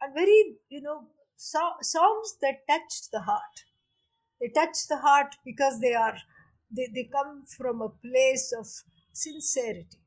and 0.00 0.14
very 0.14 0.56
you 0.68 0.80
know 0.82 1.08
so- 1.36 1.78
songs 1.82 2.36
that 2.42 2.66
touched 2.68 3.10
the 3.12 3.22
heart. 3.22 3.64
They 4.42 4.48
touch 4.48 4.88
the 4.88 4.96
heart 4.96 5.36
because 5.44 5.78
they 5.80 5.94
are 5.94 6.16
they, 6.74 6.88
they 6.92 7.08
come 7.12 7.44
from 7.46 7.80
a 7.80 7.88
place 7.88 8.52
of 8.58 8.66
sincerity. 9.12 10.00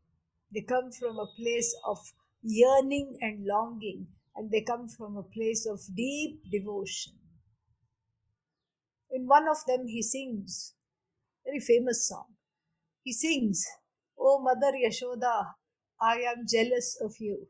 They 0.54 0.62
come 0.62 0.92
from 0.92 1.20
a 1.20 1.28
place 1.40 1.74
of 1.88 2.00
yearning 2.42 3.18
and 3.22 3.46
longing, 3.46 4.08
and 4.36 4.52
they 4.52 4.62
come 4.62 4.90
from 4.90 5.16
a 5.16 5.24
place 5.24 5.66
of 5.66 5.80
deep 5.96 6.42
devotion. 6.52 7.14
In 9.12 9.26
one 9.26 9.48
of 9.48 9.58
them, 9.68 9.88
he 9.88 10.02
sings, 10.02 10.74
very 11.46 11.60
famous 11.62 12.10
song. 12.10 12.26
He 13.04 13.14
sings, 13.14 13.66
Oh 14.20 14.42
Mother 14.42 14.76
Yashoda, 14.76 15.54
I 16.02 16.18
am 16.22 16.46
jealous 16.46 16.98
of 17.02 17.16
you. 17.20 17.48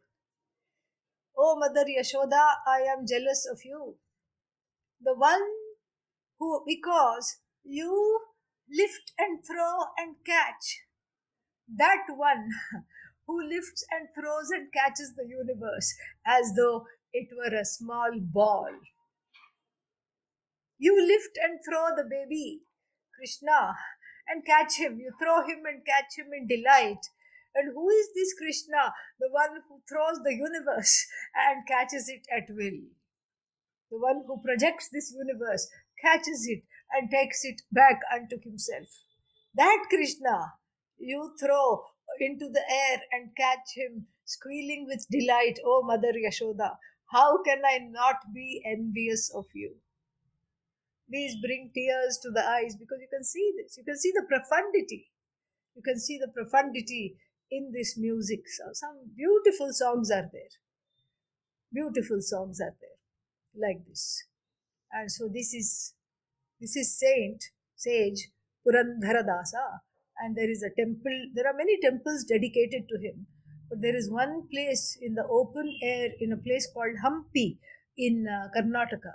Oh 1.36 1.58
Mother 1.58 1.86
Yashoda, 1.86 2.58
I 2.68 2.82
am 2.96 3.08
jealous 3.08 3.48
of 3.52 3.62
you. 3.66 3.96
The 5.02 5.16
one 5.16 5.42
who, 6.40 6.64
because 6.66 7.38
you 7.64 8.22
lift 8.70 9.12
and 9.18 9.40
throw 9.46 9.92
and 9.98 10.16
catch. 10.26 10.82
That 11.68 12.06
one 12.10 12.50
who 13.28 13.42
lifts 13.42 13.86
and 13.92 14.08
throws 14.14 14.50
and 14.52 14.72
catches 14.72 15.14
the 15.16 15.26
universe 15.28 15.94
as 16.26 16.54
though 16.56 16.86
it 17.14 17.30
were 17.36 17.56
a 17.56 17.66
small 17.66 18.12
ball. 18.20 18.70
You 20.78 20.96
lift 21.00 21.38
and 21.42 21.60
throw 21.64 21.96
the 21.96 22.04
baby, 22.04 22.62
Krishna, 23.16 23.76
and 24.28 24.46
catch 24.46 24.78
him. 24.78 25.00
You 25.00 25.12
throw 25.18 25.42
him 25.42 25.64
and 25.66 25.86
catch 25.86 26.18
him 26.18 26.28
in 26.36 26.48
delight. 26.48 27.08
And 27.56 27.72
who 27.74 27.90
is 27.90 28.10
this 28.14 28.34
Krishna? 28.34 28.94
The 29.20 29.30
one 29.32 29.64
who 29.70 29.80
throws 29.88 30.20
the 30.24 30.34
universe 30.36 31.08
and 31.34 31.66
catches 31.66 32.10
it 32.10 32.28
at 32.30 32.50
will. 32.50 32.92
The 33.90 33.98
one 33.98 34.24
who 34.28 34.42
projects 34.44 34.90
this 34.92 35.14
universe, 35.16 35.70
catches 36.04 36.48
it, 36.48 36.64
and 36.92 37.10
takes 37.10 37.44
it 37.44 37.62
back 37.72 38.00
unto 38.14 38.40
himself. 38.42 38.88
That 39.56 39.86
Krishna 39.90 40.54
you 40.98 41.34
throw 41.40 41.84
into 42.20 42.50
the 42.50 42.64
air 42.70 43.02
and 43.12 43.36
catch 43.36 43.76
him 43.76 44.08
squealing 44.24 44.86
with 44.88 45.06
delight, 45.10 45.60
O 45.66 45.82
oh, 45.82 45.86
Mother 45.86 46.14
Yashoda. 46.14 46.78
How 47.12 47.44
can 47.44 47.62
I 47.66 47.80
not 47.90 48.16
be 48.34 48.64
envious 48.66 49.32
of 49.34 49.46
you? 49.54 49.76
These 51.08 51.36
bring 51.36 51.72
tears 51.74 52.18
to 52.24 52.32
the 52.32 52.44
eyes 52.44 52.76
because 52.76 52.98
you 53.00 53.08
can 53.12 53.24
see 53.24 53.54
this. 53.58 53.78
You 53.78 53.84
can 53.84 53.98
see 53.98 54.12
the 54.12 54.26
profundity. 54.28 55.12
You 55.76 55.84
can 55.84 56.00
see 56.00 56.18
the 56.18 56.30
profundity 56.30 57.18
in 57.52 57.72
this 57.72 57.96
music. 57.98 58.42
So 58.48 58.64
some 58.74 59.12
beautiful 59.16 59.72
songs 59.72 60.10
are 60.10 60.30
there. 60.32 60.56
Beautiful 61.72 62.22
songs 62.22 62.60
are 62.60 62.74
there, 62.82 63.70
like 63.70 63.86
this. 63.86 64.24
And 64.92 65.12
so 65.12 65.28
this 65.28 65.54
is 65.54 65.94
this 66.60 66.76
is 66.76 66.98
Saint, 66.98 67.44
sage 67.76 68.30
Purandara 68.66 69.24
Dasa, 69.24 69.80
and 70.20 70.36
there 70.36 70.50
is 70.50 70.64
a 70.64 70.70
temple. 70.70 71.18
There 71.34 71.48
are 71.48 71.58
many 71.58 71.80
temples 71.82 72.24
dedicated 72.24 72.88
to 72.90 72.98
him, 73.00 73.28
but 73.70 73.82
there 73.82 73.96
is 73.96 74.10
one 74.10 74.48
place 74.52 74.98
in 75.02 75.16
the 75.16 75.26
open 75.28 75.78
air 75.82 76.10
in 76.20 76.32
a 76.32 76.38
place 76.38 76.68
called 76.74 76.96
Hampi 77.04 77.58
in 77.98 78.28
uh, 78.28 78.48
Karnataka, 78.56 79.14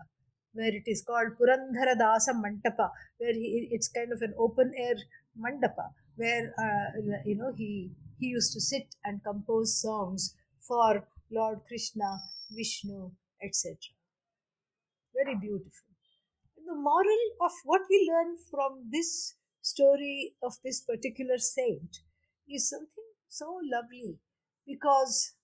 where 0.53 0.75
it 0.75 0.85
is 0.87 1.03
called 1.03 1.39
Purandara 1.41 1.97
Dasa 1.97 2.35
Mantapa, 2.35 2.91
where 3.19 3.33
he, 3.33 3.69
it's 3.71 3.89
kind 3.89 4.13
of 4.13 4.23
an 4.23 4.35
open 4.39 4.73
air 4.77 4.97
mandapa, 5.39 5.91
where 6.17 6.53
uh, 6.59 7.21
you 7.25 7.37
know 7.37 7.53
he 7.57 7.91
he 8.19 8.27
used 8.27 8.53
to 8.53 8.61
sit 8.61 8.95
and 9.05 9.25
compose 9.25 9.81
songs 9.81 10.35
for 10.61 11.07
Lord 11.33 11.61
Krishna, 11.69 12.19
Vishnu, 12.51 13.11
etc. 13.43 13.77
Very 15.23 15.37
beautiful. 15.37 15.87
the 16.67 16.75
moral 16.75 17.23
of 17.43 17.53
what 17.65 17.83
we 17.91 18.11
learn 18.11 18.37
from 18.51 18.91
this 18.91 19.35
story 19.63 20.35
of 20.43 20.55
this 20.65 20.81
particular 20.83 21.39
saint 21.39 22.01
is 22.49 22.69
something 22.71 23.11
so 23.29 23.61
lovely 23.73 24.19
because 24.67 25.35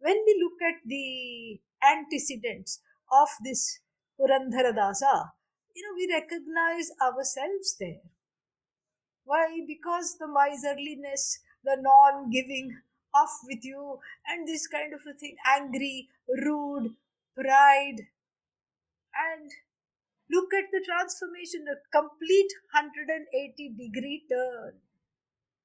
when 0.00 0.16
we 0.26 0.34
look 0.42 0.60
at 0.70 0.80
the 0.86 1.60
antecedents 1.82 2.80
of 3.12 3.28
this 3.44 3.80
Purandara 4.20 4.72
Dasa, 4.74 5.32
you 5.74 5.82
know, 5.84 5.94
we 5.96 6.12
recognize 6.12 6.90
ourselves 7.02 7.76
there. 7.80 8.02
Why? 9.24 9.60
Because 9.66 10.16
the 10.18 10.28
miserliness, 10.28 11.40
the 11.64 11.76
non 11.80 12.30
giving, 12.30 12.80
off 13.14 13.40
with 13.44 13.64
you, 13.64 13.98
and 14.28 14.46
this 14.46 14.66
kind 14.66 14.94
of 14.94 15.00
a 15.06 15.14
thing, 15.14 15.36
angry, 15.46 16.08
rude, 16.28 16.94
pride, 17.36 18.06
and 19.14 19.50
look 20.30 20.52
at 20.54 20.70
the 20.72 20.82
transformation, 20.84 21.66
a 21.68 21.76
complete 21.92 22.52
180 22.72 23.30
degree 23.78 24.24
turn. 24.30 24.80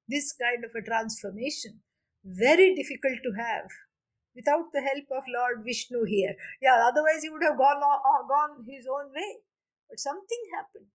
This 0.08 0.32
kind 0.32 0.64
of 0.64 0.74
a 0.74 0.82
transformation, 0.82 1.80
very 2.24 2.74
difficult 2.74 3.22
to 3.22 3.32
have 3.38 3.70
without 4.34 4.72
the 4.72 4.82
help 4.82 5.06
of 5.10 5.24
Lord 5.28 5.64
Vishnu 5.64 6.04
here. 6.04 6.34
Yeah, 6.60 6.86
otherwise 6.86 7.22
he 7.22 7.30
would 7.30 7.42
have 7.42 7.58
gone, 7.58 7.78
on, 7.78 7.98
uh, 8.02 8.26
gone 8.26 8.64
his 8.68 8.86
own 8.86 9.12
way. 9.14 9.42
But 9.88 9.98
something 9.98 10.42
happened. 10.54 10.90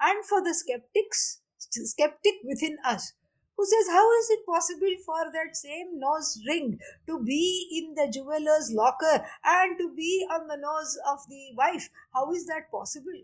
And 0.00 0.24
for 0.24 0.42
the 0.42 0.54
skeptics, 0.54 1.40
skeptic 1.58 2.34
within 2.44 2.76
us, 2.84 3.14
who 3.56 3.64
says, 3.66 3.86
How 3.88 4.06
is 4.18 4.30
it 4.30 4.46
possible 4.46 4.94
for 5.06 5.30
that 5.32 5.56
same 5.56 5.98
nose 5.98 6.38
ring 6.48 6.78
to 7.06 7.22
be 7.22 7.68
in 7.78 7.94
the 7.94 8.10
jeweler's 8.10 8.72
locker 8.72 9.24
and 9.44 9.78
to 9.78 9.94
be 9.94 10.26
on 10.30 10.48
the 10.48 10.56
nose 10.56 10.98
of 11.08 11.20
the 11.28 11.54
wife? 11.56 11.88
How 12.12 12.32
is 12.32 12.46
that 12.46 12.70
possible? 12.70 13.20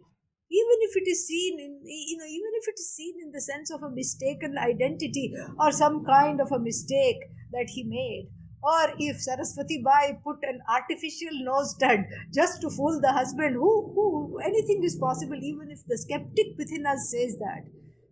Even 0.52 0.78
if 0.82 0.96
it 0.96 1.08
is 1.08 1.26
seen 1.26 1.60
in, 1.60 1.80
you 1.84 2.18
know, 2.18 2.24
even 2.26 2.50
if 2.58 2.68
it 2.68 2.78
is 2.78 2.92
seen 2.92 3.14
in 3.22 3.30
the 3.30 3.40
sense 3.40 3.70
of 3.70 3.82
a 3.82 3.90
mistaken 3.90 4.56
identity 4.58 5.32
or 5.58 5.70
some 5.70 6.04
kind 6.04 6.40
of 6.40 6.50
a 6.50 6.58
mistake 6.58 7.22
that 7.52 7.70
he 7.70 7.84
made, 7.84 8.28
or 8.62 8.92
if 8.98 9.20
Saraswati 9.20 9.80
Bai 9.82 10.18
put 10.24 10.38
an 10.42 10.60
artificial 10.68 11.30
nose 11.44 11.70
stud 11.70 12.04
just 12.34 12.60
to 12.62 12.70
fool 12.70 13.00
the 13.00 13.12
husband, 13.12 13.54
who, 13.54 13.92
who, 13.94 14.40
anything 14.40 14.82
is 14.84 14.96
possible, 14.96 15.38
even 15.40 15.70
if 15.70 15.86
the 15.86 15.96
skeptic 15.96 16.58
within 16.58 16.84
us 16.84 17.10
says 17.10 17.38
that 17.38 17.64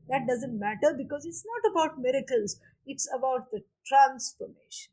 that 0.09 0.27
doesn't 0.27 0.59
matter 0.59 0.95
because 0.97 1.25
it's 1.27 1.45
not 1.45 1.71
about 1.71 2.01
miracles, 2.01 2.61
it's 2.87 3.09
about 3.15 3.51
the 3.51 3.63
transformation. 3.87 4.93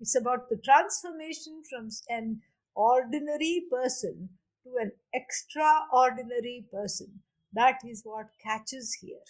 It's 0.00 0.14
about 0.16 0.48
the 0.50 0.56
transformation 0.56 1.62
from 1.68 1.88
an 2.08 2.42
ordinary 2.76 3.64
person 3.70 4.38
to 4.64 4.76
an 4.80 4.92
extraordinary 5.12 6.66
person. 6.72 7.22
That 7.52 7.80
is 7.84 8.02
what 8.04 8.28
catches 8.44 8.94
here. 8.94 9.24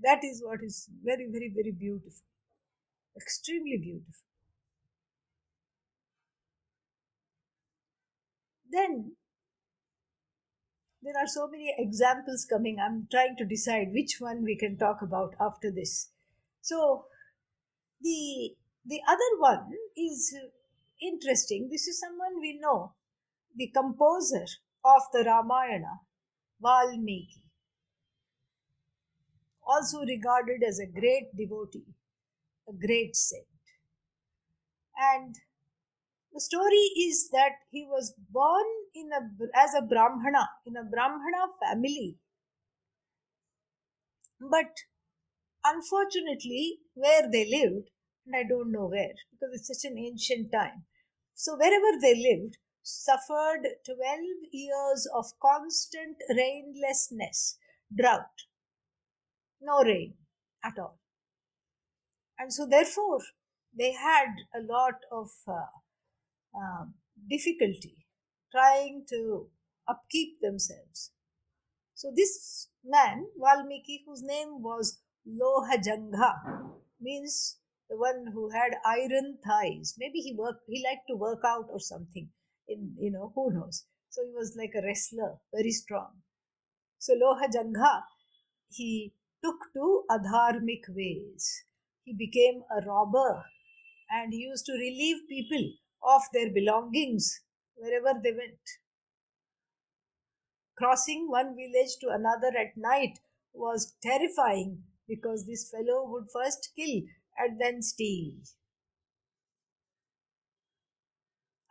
That 0.00 0.24
is 0.24 0.42
what 0.42 0.62
is 0.62 0.88
very, 1.04 1.26
very, 1.30 1.50
very 1.50 1.70
beautiful. 1.70 2.24
Extremely 3.16 3.78
beautiful. 3.78 4.24
Then 8.70 9.16
there 11.06 11.22
are 11.22 11.28
so 11.28 11.46
many 11.46 11.72
examples 11.78 12.44
coming. 12.44 12.78
I'm 12.84 13.06
trying 13.10 13.36
to 13.36 13.44
decide 13.44 13.92
which 13.92 14.16
one 14.18 14.42
we 14.42 14.56
can 14.56 14.76
talk 14.76 15.02
about 15.02 15.34
after 15.40 15.70
this. 15.70 16.10
So, 16.62 17.04
the 18.00 18.56
the 18.84 19.00
other 19.08 19.30
one 19.38 19.70
is 19.96 20.36
interesting. 21.00 21.68
This 21.70 21.86
is 21.86 22.00
someone 22.00 22.40
we 22.40 22.58
know, 22.60 22.94
the 23.54 23.68
composer 23.68 24.46
of 24.84 25.02
the 25.12 25.22
Ramayana, 25.24 26.00
Valmiki, 26.60 27.42
also 29.64 30.00
regarded 30.00 30.62
as 30.66 30.80
a 30.80 30.86
great 30.86 31.36
devotee, 31.36 31.94
a 32.68 32.72
great 32.72 33.14
saint. 33.14 33.46
And 34.98 35.36
the 36.32 36.40
story 36.40 36.90
is 36.98 37.30
that 37.30 37.62
he 37.70 37.84
was 37.84 38.14
born 38.30 38.66
in 38.96 39.10
a, 39.12 39.58
as 39.58 39.74
a 39.74 39.82
Brahmana, 39.82 40.48
in 40.66 40.76
a 40.76 40.84
Brahmana 40.84 41.52
family. 41.62 42.16
But 44.40 44.72
unfortunately, 45.64 46.78
where 46.94 47.30
they 47.30 47.48
lived, 47.48 47.90
and 48.26 48.36
I 48.36 48.44
don't 48.48 48.72
know 48.72 48.86
where, 48.86 49.14
because 49.30 49.54
it's 49.54 49.68
such 49.68 49.90
an 49.90 49.98
ancient 49.98 50.52
time. 50.52 50.84
So, 51.34 51.56
wherever 51.56 52.00
they 52.00 52.14
lived, 52.14 52.58
suffered 52.82 53.62
12 53.84 53.98
years 54.52 55.08
of 55.14 55.26
constant 55.40 56.16
rainlessness, 56.30 57.56
drought, 57.94 58.46
no 59.60 59.82
rain 59.82 60.14
at 60.64 60.78
all. 60.78 60.98
And 62.38 62.52
so, 62.52 62.66
therefore, 62.66 63.20
they 63.76 63.92
had 63.92 64.28
a 64.54 64.60
lot 64.60 64.94
of 65.12 65.30
uh, 65.46 66.58
um, 66.58 66.94
difficulty 67.28 68.05
trying 68.50 69.04
to 69.10 69.48
upkeep 69.88 70.40
themselves. 70.40 71.12
So 71.94 72.12
this 72.14 72.68
man, 72.84 73.26
Valmiki, 73.38 74.02
whose 74.06 74.22
name 74.22 74.62
was 74.62 75.00
Lohajangha, 75.26 76.70
means 77.00 77.58
the 77.88 77.96
one 77.96 78.26
who 78.32 78.50
had 78.50 78.76
iron 78.84 79.38
thighs. 79.44 79.94
Maybe 79.98 80.18
he 80.18 80.34
worked, 80.36 80.64
he 80.68 80.84
liked 80.84 81.08
to 81.08 81.16
work 81.16 81.40
out 81.44 81.66
or 81.70 81.80
something. 81.80 82.28
In 82.68 82.96
you 82.98 83.10
know, 83.10 83.32
who 83.34 83.52
knows? 83.52 83.84
So 84.10 84.22
he 84.24 84.32
was 84.32 84.56
like 84.58 84.72
a 84.76 84.84
wrestler, 84.84 85.38
very 85.54 85.70
strong. 85.70 86.22
So 86.98 87.14
Lohajangha, 87.14 88.02
he 88.68 89.12
took 89.44 89.56
to 89.74 90.04
adharmic 90.10 90.88
ways. 90.88 91.64
He 92.04 92.14
became 92.14 92.62
a 92.76 92.84
robber 92.86 93.44
and 94.10 94.32
he 94.32 94.40
used 94.40 94.66
to 94.66 94.72
relieve 94.72 95.28
people 95.28 95.72
of 96.02 96.22
their 96.32 96.52
belongings 96.52 97.40
wherever 97.76 98.18
they 98.22 98.32
went. 98.32 98.58
Crossing 100.76 101.28
one 101.30 101.56
village 101.56 101.96
to 102.00 102.08
another 102.08 102.48
at 102.56 102.76
night 102.76 103.18
was 103.52 103.96
terrifying 104.02 104.84
because 105.08 105.46
this 105.46 105.70
fellow 105.70 106.06
would 106.10 106.26
first 106.32 106.70
kill 106.76 107.02
and 107.38 107.60
then 107.60 107.82
steal. 107.82 108.32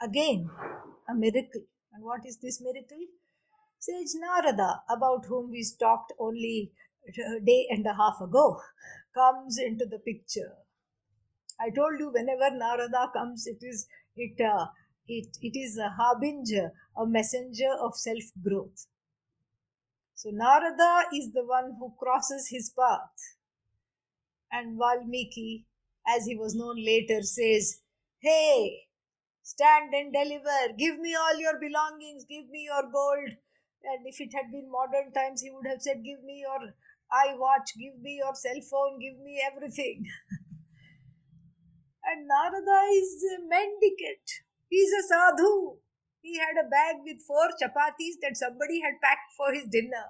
Again, 0.01 0.49
a 1.09 1.13
miracle. 1.13 1.63
And 1.93 2.03
what 2.03 2.25
is 2.25 2.37
this 2.37 2.61
miracle? 2.61 3.05
Sage 3.79 4.15
Narada, 4.15 4.81
about 4.89 5.25
whom 5.25 5.51
we 5.51 5.65
talked 5.79 6.13
only 6.19 6.71
a 7.07 7.39
day 7.39 7.67
and 7.69 7.85
a 7.85 7.93
half 7.93 8.19
ago, 8.19 8.59
comes 9.13 9.57
into 9.59 9.85
the 9.85 9.99
picture. 9.99 10.55
I 11.59 11.69
told 11.69 11.99
you 11.99 12.09
whenever 12.11 12.49
Narada 12.55 13.09
comes, 13.13 13.47
it 13.47 13.59
is 13.61 13.87
it, 14.15 14.39
uh, 14.41 14.67
it, 15.07 15.37
it 15.41 15.57
is 15.57 15.77
a 15.77 15.89
harbinger, 15.89 16.71
a 16.97 17.05
messenger 17.05 17.71
of 17.81 17.95
self 17.95 18.23
growth. 18.43 18.87
So 20.15 20.29
Narada 20.31 21.07
is 21.13 21.31
the 21.33 21.45
one 21.45 21.75
who 21.79 21.93
crosses 21.99 22.49
his 22.49 22.69
path. 22.71 23.37
And 24.51 24.77
Valmiki, 24.77 25.65
as 26.07 26.25
he 26.25 26.35
was 26.35 26.55
known 26.55 26.77
later, 26.83 27.21
says, 27.21 27.81
Hey, 28.19 28.87
stand 29.43 29.93
and 29.93 30.13
deliver, 30.13 30.73
give 30.77 30.99
me 30.99 31.15
all 31.15 31.37
your 31.39 31.59
belongings, 31.59 32.25
give 32.25 32.49
me 32.49 32.65
your 32.65 32.83
gold. 32.91 33.37
And 33.83 34.07
if 34.07 34.19
it 34.21 34.33
had 34.33 34.51
been 34.51 34.71
modern 34.71 35.11
times, 35.13 35.41
he 35.41 35.51
would 35.51 35.67
have 35.67 35.81
said, 35.81 36.03
Give 36.03 36.23
me 36.23 36.41
your 36.41 36.73
eye 37.11 37.35
watch, 37.37 37.71
give 37.79 37.99
me 38.01 38.17
your 38.17 38.35
cell 38.35 38.61
phone, 38.69 38.99
give 38.99 39.19
me 39.19 39.41
everything. 39.45 40.05
And 42.05 42.27
Narada 42.27 42.79
is 42.93 43.23
a 43.37 43.41
mendicant. 43.49 44.44
He's 44.69 44.91
a 44.91 45.03
sadhu. 45.03 45.77
He 46.21 46.41
had 46.41 46.57
a 46.57 46.67
bag 46.67 47.05
with 47.05 47.21
four 47.21 47.53
chapatis 47.61 48.17
that 48.25 48.37
somebody 48.37 48.81
had 48.81 48.97
packed 49.01 49.33
for 49.37 49.53
his 49.53 49.69
dinner. 49.69 50.09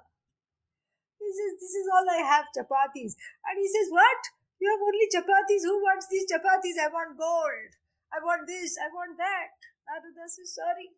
He 1.20 1.28
says, 1.28 1.60
This 1.60 1.74
is 1.76 1.86
all 1.92 2.06
I 2.08 2.24
have, 2.24 2.48
chapatis. 2.56 3.16
And 3.44 3.56
he 3.60 3.68
says, 3.68 3.88
What? 3.92 4.20
You 4.56 4.72
have 4.72 4.80
only 4.80 5.08
chapatis. 5.12 5.64
Who 5.68 5.76
wants 5.84 6.08
these 6.08 6.24
chapatis? 6.24 6.80
I 6.80 6.88
want 6.88 7.18
gold. 7.20 7.70
I 8.12 8.18
want 8.24 8.48
this. 8.48 8.76
I 8.80 8.88
want 8.88 9.18
that. 9.18 9.52
Narada 9.88 10.24
says, 10.28 10.56
Sorry. 10.56 10.96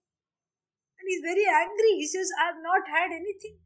And 0.99 1.07
he's 1.07 1.23
very 1.23 1.47
angry. 1.47 1.99
He 1.99 2.07
says, 2.07 2.31
I 2.39 2.55
have 2.55 2.63
not 2.63 2.87
had 2.87 3.11
anything. 3.11 3.59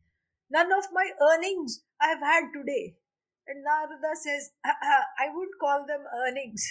None 0.51 0.73
of 0.73 0.89
my 0.93 1.09
earnings 1.21 1.85
I 2.01 2.09
have 2.17 2.25
had 2.25 2.53
today. 2.53 2.97
And 3.49 3.65
Narada 3.65 4.17
says, 4.17 4.53
I 4.65 5.29
wouldn't 5.33 5.61
call 5.61 5.85
them 5.87 6.05
earnings. 6.09 6.65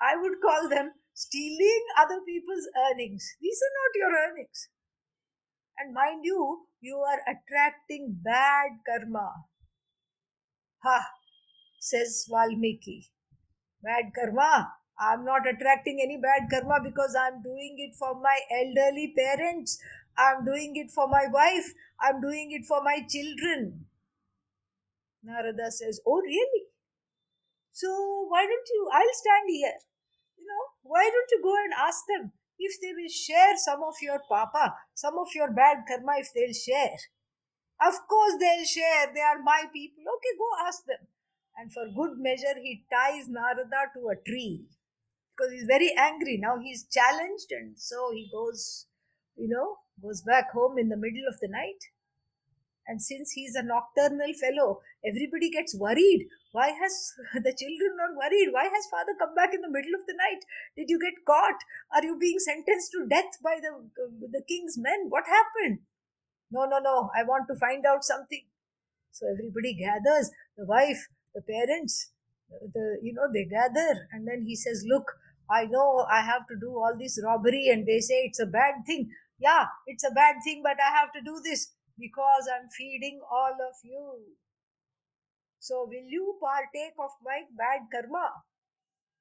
I 0.00 0.16
would 0.16 0.40
call 0.40 0.68
them 0.68 0.92
stealing 1.16 1.84
other 1.98 2.20
people's 2.20 2.68
earnings. 2.76 3.24
These 3.40 3.58
are 3.64 3.74
not 3.80 3.92
your 3.96 4.12
earnings. 4.12 4.68
And 5.78 5.94
mind 5.94 6.20
you, 6.24 6.68
you 6.80 6.96
are 6.98 7.20
attracting 7.24 8.20
bad 8.22 8.84
karma. 8.86 9.32
Ha, 10.84 11.00
says 11.80 12.26
Valmiki. 12.28 13.08
Bad 13.82 14.12
karma. 14.14 14.72
I'm 15.00 15.24
not 15.24 15.48
attracting 15.48 16.00
any 16.02 16.18
bad 16.20 16.48
karma 16.52 16.80
because 16.84 17.16
I'm 17.16 17.42
doing 17.42 17.76
it 17.78 17.96
for 17.98 18.20
my 18.20 18.38
elderly 18.52 19.14
parents. 19.16 19.78
I'm 20.18 20.44
doing 20.44 20.76
it 20.76 20.90
for 20.90 21.08
my 21.08 21.26
wife. 21.32 21.72
I'm 22.00 22.20
doing 22.20 22.52
it 22.52 22.66
for 22.66 22.82
my 22.82 23.00
children. 23.08 23.86
Narada 25.22 25.70
says, 25.70 26.00
Oh, 26.06 26.20
really? 26.20 26.64
So 27.72 27.88
why 28.28 28.44
don't 28.44 28.68
you? 28.68 28.88
I'll 28.92 29.14
stand 29.14 29.48
here. 29.48 29.78
Why 30.88 31.10
don't 31.10 31.30
you 31.30 31.40
go 31.42 31.54
and 31.56 31.72
ask 31.76 32.04
them 32.08 32.32
if 32.58 32.80
they 32.80 32.92
will 32.92 33.10
share 33.10 33.56
some 33.56 33.82
of 33.82 33.94
your 34.00 34.20
papa, 34.28 34.74
some 34.94 35.18
of 35.18 35.28
your 35.34 35.52
bad 35.52 35.84
karma, 35.88 36.14
if 36.18 36.28
they'll 36.34 36.54
share? 36.54 36.96
Of 37.80 37.94
course 38.08 38.34
they'll 38.40 38.64
share. 38.64 39.12
They 39.14 39.20
are 39.20 39.42
my 39.42 39.64
people. 39.72 40.02
Okay, 40.02 40.34
go 40.38 40.66
ask 40.66 40.84
them. 40.86 41.06
And 41.56 41.72
for 41.72 41.86
good 41.88 42.18
measure, 42.18 42.60
he 42.62 42.84
ties 42.92 43.28
Narada 43.28 43.64
to 43.94 44.08
a 44.08 44.16
tree 44.16 44.66
because 45.36 45.52
he's 45.52 45.64
very 45.66 45.92
angry. 45.96 46.38
Now 46.40 46.58
he's 46.58 46.86
challenged, 46.88 47.50
and 47.50 47.78
so 47.78 48.10
he 48.12 48.28
goes, 48.32 48.86
you 49.36 49.48
know, 49.48 49.76
goes 50.02 50.22
back 50.22 50.52
home 50.52 50.78
in 50.78 50.88
the 50.88 50.96
middle 50.96 51.24
of 51.28 51.40
the 51.40 51.48
night. 51.48 51.80
And 52.86 53.02
since 53.02 53.32
he's 53.32 53.54
a 53.54 53.62
nocturnal 53.62 54.32
fellow, 54.38 54.80
everybody 55.04 55.50
gets 55.50 55.74
worried. 55.74 56.28
Why 56.52 56.68
has 56.70 57.12
the 57.34 57.54
children 57.54 57.98
not 57.98 58.16
worried? 58.16 58.50
Why 58.52 58.64
has 58.64 58.86
father 58.90 59.12
come 59.18 59.34
back 59.34 59.52
in 59.54 59.60
the 59.60 59.70
middle 59.70 59.94
of 59.98 60.06
the 60.06 60.14
night? 60.14 60.44
Did 60.76 60.88
you 60.88 60.98
get 61.00 61.24
caught? 61.26 61.60
Are 61.94 62.04
you 62.04 62.16
being 62.18 62.38
sentenced 62.38 62.92
to 62.92 63.06
death 63.08 63.42
by 63.42 63.58
the, 63.60 63.74
uh, 63.74 64.30
the 64.30 64.42
king's 64.46 64.78
men? 64.78 65.06
What 65.08 65.24
happened? 65.26 65.80
No, 66.50 66.64
no, 66.64 66.78
no. 66.78 67.10
I 67.14 67.24
want 67.24 67.48
to 67.48 67.58
find 67.58 67.84
out 67.84 68.04
something. 68.04 68.46
So 69.10 69.26
everybody 69.32 69.74
gathers 69.74 70.30
the 70.56 70.66
wife, 70.66 71.08
the 71.34 71.42
parents, 71.42 72.12
the 72.50 72.98
you 73.02 73.12
know 73.14 73.32
they 73.32 73.44
gather, 73.44 74.06
and 74.12 74.28
then 74.28 74.42
he 74.42 74.54
says, 74.54 74.84
"Look, 74.86 75.16
I 75.50 75.64
know 75.64 76.06
I 76.10 76.20
have 76.20 76.46
to 76.48 76.56
do 76.60 76.70
all 76.76 76.94
this 76.98 77.18
robbery, 77.24 77.68
and 77.68 77.86
they 77.86 78.00
say 78.00 78.24
it's 78.24 78.40
a 78.40 78.46
bad 78.46 78.84
thing. 78.86 79.10
Yeah, 79.38 79.66
it's 79.86 80.04
a 80.04 80.10
bad 80.10 80.36
thing, 80.44 80.62
but 80.62 80.76
I 80.80 80.90
have 80.96 81.12
to 81.12 81.20
do 81.22 81.40
this 81.42 81.72
because 81.98 82.48
I'm 82.52 82.68
feeding 82.68 83.20
all 83.30 83.54
of 83.54 83.76
you. 83.84 84.36
So, 85.58 85.84
will 85.84 86.08
you 86.08 86.38
partake 86.40 86.94
of 86.98 87.10
my 87.22 87.42
bad 87.56 87.88
karma? 87.92 88.44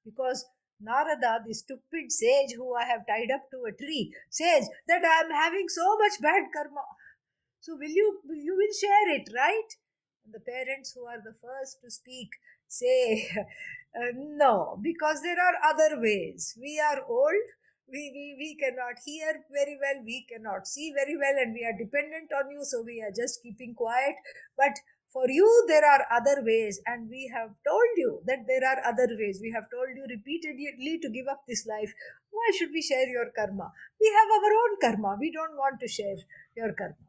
Because 0.05 0.45
Narada, 0.79 1.43
the 1.45 1.53
stupid 1.53 2.11
sage 2.11 2.53
who 2.55 2.75
I 2.75 2.85
have 2.85 3.07
tied 3.07 3.31
up 3.31 3.49
to 3.51 3.65
a 3.65 3.71
tree, 3.73 4.13
says 4.29 4.69
that 4.87 5.03
I 5.05 5.21
am 5.25 5.31
having 5.31 5.67
so 5.69 5.97
much 5.97 6.21
bad 6.21 6.43
karma. 6.53 6.85
So, 7.61 7.75
will 7.75 7.89
you 8.01 8.21
you 8.33 8.55
will 8.55 8.73
share 8.79 9.09
it, 9.15 9.29
right? 9.35 9.69
And 10.25 10.33
the 10.33 10.39
parents 10.41 10.93
who 10.93 11.05
are 11.05 11.21
the 11.23 11.33
first 11.33 11.81
to 11.83 11.91
speak 11.91 12.29
say, 12.67 13.29
uh, 13.95 14.11
no, 14.15 14.79
because 14.81 15.21
there 15.21 15.39
are 15.39 15.55
other 15.71 15.99
ways. 16.01 16.55
We 16.59 16.79
are 16.79 17.03
old 17.07 17.47
we, 17.87 18.11
we, 18.13 18.35
we 18.37 18.49
cannot 18.57 18.97
hear 19.05 19.45
very 19.51 19.77
well, 19.79 20.03
we 20.03 20.25
cannot 20.29 20.67
see 20.67 20.91
very 20.95 21.17
well, 21.17 21.37
and 21.37 21.53
we 21.53 21.63
are 21.65 21.77
dependent 21.77 22.33
on 22.33 22.49
you, 22.51 22.63
so 22.63 22.81
we 22.81 23.01
are 23.01 23.13
just 23.13 23.41
keeping 23.43 23.73
quiet. 23.75 24.15
But 24.57 24.73
for 25.13 25.29
you, 25.29 25.47
there 25.67 25.85
are 25.85 26.05
other 26.11 26.43
ways, 26.43 26.81
and 26.85 27.09
we 27.09 27.31
have 27.33 27.53
told 27.63 27.91
you 27.95 28.21
that 28.25 28.43
there 28.47 28.65
are 28.67 28.83
other 28.83 29.07
ways. 29.15 29.39
We 29.41 29.53
have 29.55 29.69
told 29.69 29.95
you 29.95 30.03
repeatedly 30.09 30.99
to 31.01 31.09
give 31.09 31.27
up 31.29 31.45
this 31.47 31.65
life. 31.65 31.93
Why 32.31 32.51
should 32.57 32.71
we 32.73 32.81
share 32.81 33.07
your 33.07 33.31
karma? 33.35 33.71
We 34.01 34.07
have 34.11 34.29
our 34.33 34.51
own 34.51 34.73
karma. 34.81 35.17
We 35.19 35.31
don't 35.31 35.55
want 35.55 35.79
to 35.79 35.87
share 35.87 36.17
your 36.57 36.73
karma. 36.73 36.99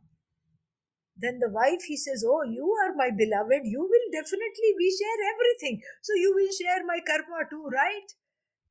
Then 1.16 1.40
the 1.40 1.48
wife, 1.48 1.82
he 1.88 1.96
says, 1.96 2.22
Oh, 2.28 2.44
you 2.44 2.68
are 2.84 2.94
my 2.94 3.10
beloved. 3.10 3.64
You 3.64 3.80
will 3.80 4.08
definitely, 4.12 4.70
we 4.76 4.92
share 4.92 5.20
everything. 5.32 5.80
So 6.02 6.12
you 6.14 6.34
will 6.36 6.52
share 6.52 6.84
my 6.84 7.00
karma 7.00 7.48
too, 7.48 7.64
right? 7.72 8.06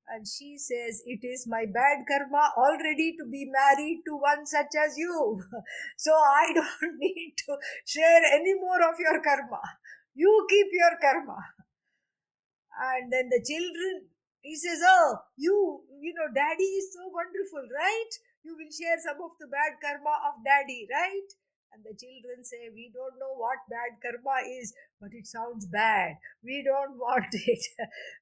And 0.08 0.28
she 0.28 0.58
says, 0.58 1.04
It 1.06 1.26
is 1.26 1.46
my 1.48 1.66
bad 1.66 2.06
karma 2.08 2.52
already 2.58 3.16
to 3.18 3.26
be 3.26 3.46
married 3.46 4.02
to 4.08 4.16
one 4.18 4.46
such 4.46 4.74
as 4.78 4.98
you. 4.98 5.42
So 5.98 6.12
I 6.14 6.54
don't 6.54 6.98
need 7.00 7.34
to 7.46 7.58
share 7.86 8.22
any 8.34 8.54
more 8.56 8.82
of 8.88 9.00
your 9.00 9.22
karma. 9.22 9.62
You 10.14 10.46
keep 10.50 10.68
your 10.72 10.98
karma. 11.02 11.38
And 12.78 13.12
then 13.12 13.30
the 13.30 13.42
children, 13.42 14.10
he 14.42 14.56
says, 14.56 14.80
Oh, 14.84 15.18
you, 15.38 15.84
you 16.02 16.14
know, 16.14 16.28
daddy 16.34 16.64
is 16.78 16.94
so 16.94 17.08
wonderful, 17.10 17.66
right? 17.74 18.12
You 18.44 18.56
will 18.56 18.70
share 18.70 18.98
some 19.02 19.18
of 19.24 19.32
the 19.40 19.48
bad 19.48 19.80
karma 19.82 20.14
of 20.30 20.44
daddy, 20.46 20.88
right? 20.92 21.30
And 21.76 21.84
the 21.84 21.98
children 22.00 22.44
say 22.44 22.70
we 22.74 22.90
don't 22.94 23.20
know 23.20 23.36
what 23.36 23.60
bad 23.70 24.00
karma 24.00 24.40
is 24.48 24.74
but 25.02 25.14
it 25.14 25.28
sounds 25.28 25.66
bad. 25.66 26.16
We 26.44 26.64
don't 26.64 26.98
want 27.06 27.34
it. 27.34 27.66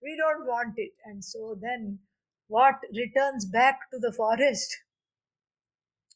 We 0.01 0.17
don't 0.17 0.47
want 0.47 0.73
it. 0.77 0.93
And 1.05 1.23
so 1.23 1.55
then 1.59 1.99
what 2.47 2.75
returns 2.95 3.45
back 3.45 3.91
to 3.91 3.99
the 3.99 4.11
forest 4.11 4.75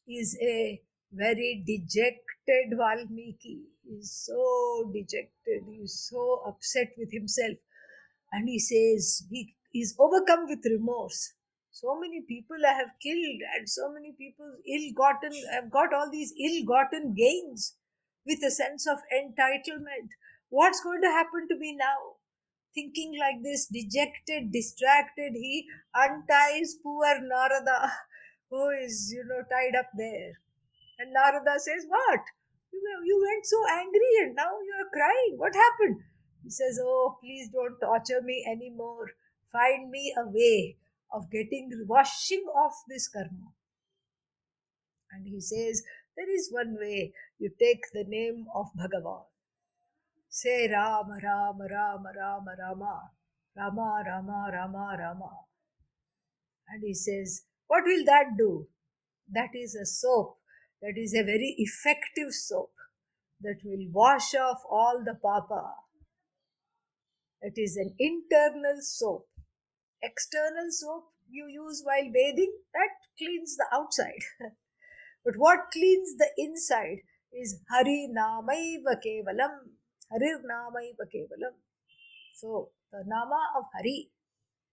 is 0.08 0.36
a 0.42 0.82
very 1.12 1.62
dejected 1.64 2.76
Valmiki. 2.76 3.62
He 3.84 3.94
is 3.94 4.12
so 4.26 4.90
dejected, 4.92 5.64
he 5.70 5.82
is 5.82 6.08
so 6.10 6.42
upset 6.46 6.88
with 6.98 7.12
himself, 7.12 7.56
and 8.32 8.48
he 8.48 8.58
says 8.58 9.24
he 9.30 9.54
is 9.74 9.94
overcome 9.98 10.46
with 10.48 10.64
remorse 10.64 11.32
so 11.80 11.94
many 11.94 12.20
people 12.26 12.56
I 12.66 12.72
have 12.74 12.98
killed, 13.00 13.40
and 13.54 13.68
so 13.68 13.92
many 13.92 14.10
people 14.18 14.50
ill 14.66 14.90
gotten, 14.96 15.30
have 15.52 15.70
got 15.70 15.94
all 15.94 16.10
these 16.10 16.34
ill 16.34 16.64
gotten 16.66 17.14
gains 17.14 17.76
with 18.26 18.42
a 18.42 18.50
sense 18.50 18.84
of 18.88 18.98
entitlement. 19.14 20.10
What's 20.48 20.82
going 20.82 21.02
to 21.02 21.14
happen 21.14 21.46
to 21.48 21.56
me 21.56 21.76
now? 21.78 22.18
Thinking 22.74 23.14
like 23.18 23.44
this, 23.44 23.66
dejected, 23.66 24.50
distracted, 24.50 25.34
he 25.34 25.66
unties 25.94 26.78
poor 26.82 27.20
Narada, 27.22 27.92
who 28.50 28.70
is, 28.70 29.12
you 29.14 29.22
know, 29.22 29.46
tied 29.46 29.78
up 29.78 29.90
there. 29.96 30.32
And 30.98 31.12
Narada 31.12 31.60
says, 31.62 31.86
What? 31.86 32.20
You, 32.72 32.82
you 33.04 33.24
went 33.24 33.46
so 33.46 33.62
angry 33.70 34.12
and 34.22 34.34
now 34.34 34.50
you 34.66 34.74
are 34.82 34.90
crying. 34.92 35.38
What 35.38 35.54
happened? 35.54 36.02
He 36.42 36.50
says, 36.50 36.80
Oh, 36.82 37.18
please 37.22 37.50
don't 37.54 37.78
torture 37.78 38.22
me 38.22 38.44
anymore. 38.50 39.10
Find 39.52 39.90
me 39.90 40.12
a 40.18 40.26
way 40.26 40.76
of 41.12 41.30
getting 41.30 41.70
washing 41.86 42.44
off 42.54 42.74
this 42.88 43.08
karma. 43.08 43.52
And 45.12 45.26
he 45.26 45.40
says, 45.40 45.82
there 46.16 46.30
is 46.34 46.50
one 46.50 46.76
way 46.78 47.12
you 47.38 47.50
take 47.58 47.82
the 47.92 48.04
name 48.06 48.46
of 48.54 48.66
Bhagavan. 48.78 49.22
Say 50.28 50.68
Rama, 50.70 51.18
Rama, 51.22 51.64
Rama, 51.70 52.10
Rama, 52.18 52.50
Rama, 52.58 53.00
Rama, 53.56 54.02
Rama, 54.06 54.50
Rama, 54.52 54.96
Rama. 54.98 55.30
And 56.68 56.82
he 56.84 56.92
says, 56.92 57.42
what 57.66 57.84
will 57.86 58.04
that 58.04 58.36
do? 58.36 58.66
That 59.32 59.50
is 59.54 59.74
a 59.74 59.86
soap. 59.86 60.36
That 60.82 60.94
is 60.96 61.14
a 61.14 61.24
very 61.24 61.54
effective 61.58 62.32
soap 62.32 62.72
that 63.40 63.60
will 63.64 63.88
wash 63.92 64.34
off 64.34 64.58
all 64.70 65.02
the 65.04 65.14
papa. 65.14 65.72
It 67.40 67.54
is 67.56 67.76
an 67.76 67.94
internal 67.98 68.80
soap 68.80 69.26
external 70.02 70.70
soap 70.70 71.04
you 71.30 71.46
use 71.48 71.82
while 71.84 72.10
bathing, 72.12 72.52
that 72.74 72.90
cleans 73.18 73.56
the 73.56 73.66
outside. 73.72 74.24
but 75.24 75.34
what 75.36 75.70
cleans 75.72 76.16
the 76.16 76.30
inside 76.38 77.02
is 77.32 77.60
Hari 77.70 78.08
Namaiva 78.10 78.96
Kevalam. 79.04 79.76
Harir 80.10 80.40
Namaiva 80.50 81.04
Kevalam. 81.14 81.54
So, 82.34 82.70
the 82.90 83.04
Nama 83.06 83.52
of 83.58 83.64
Hari, 83.74 84.10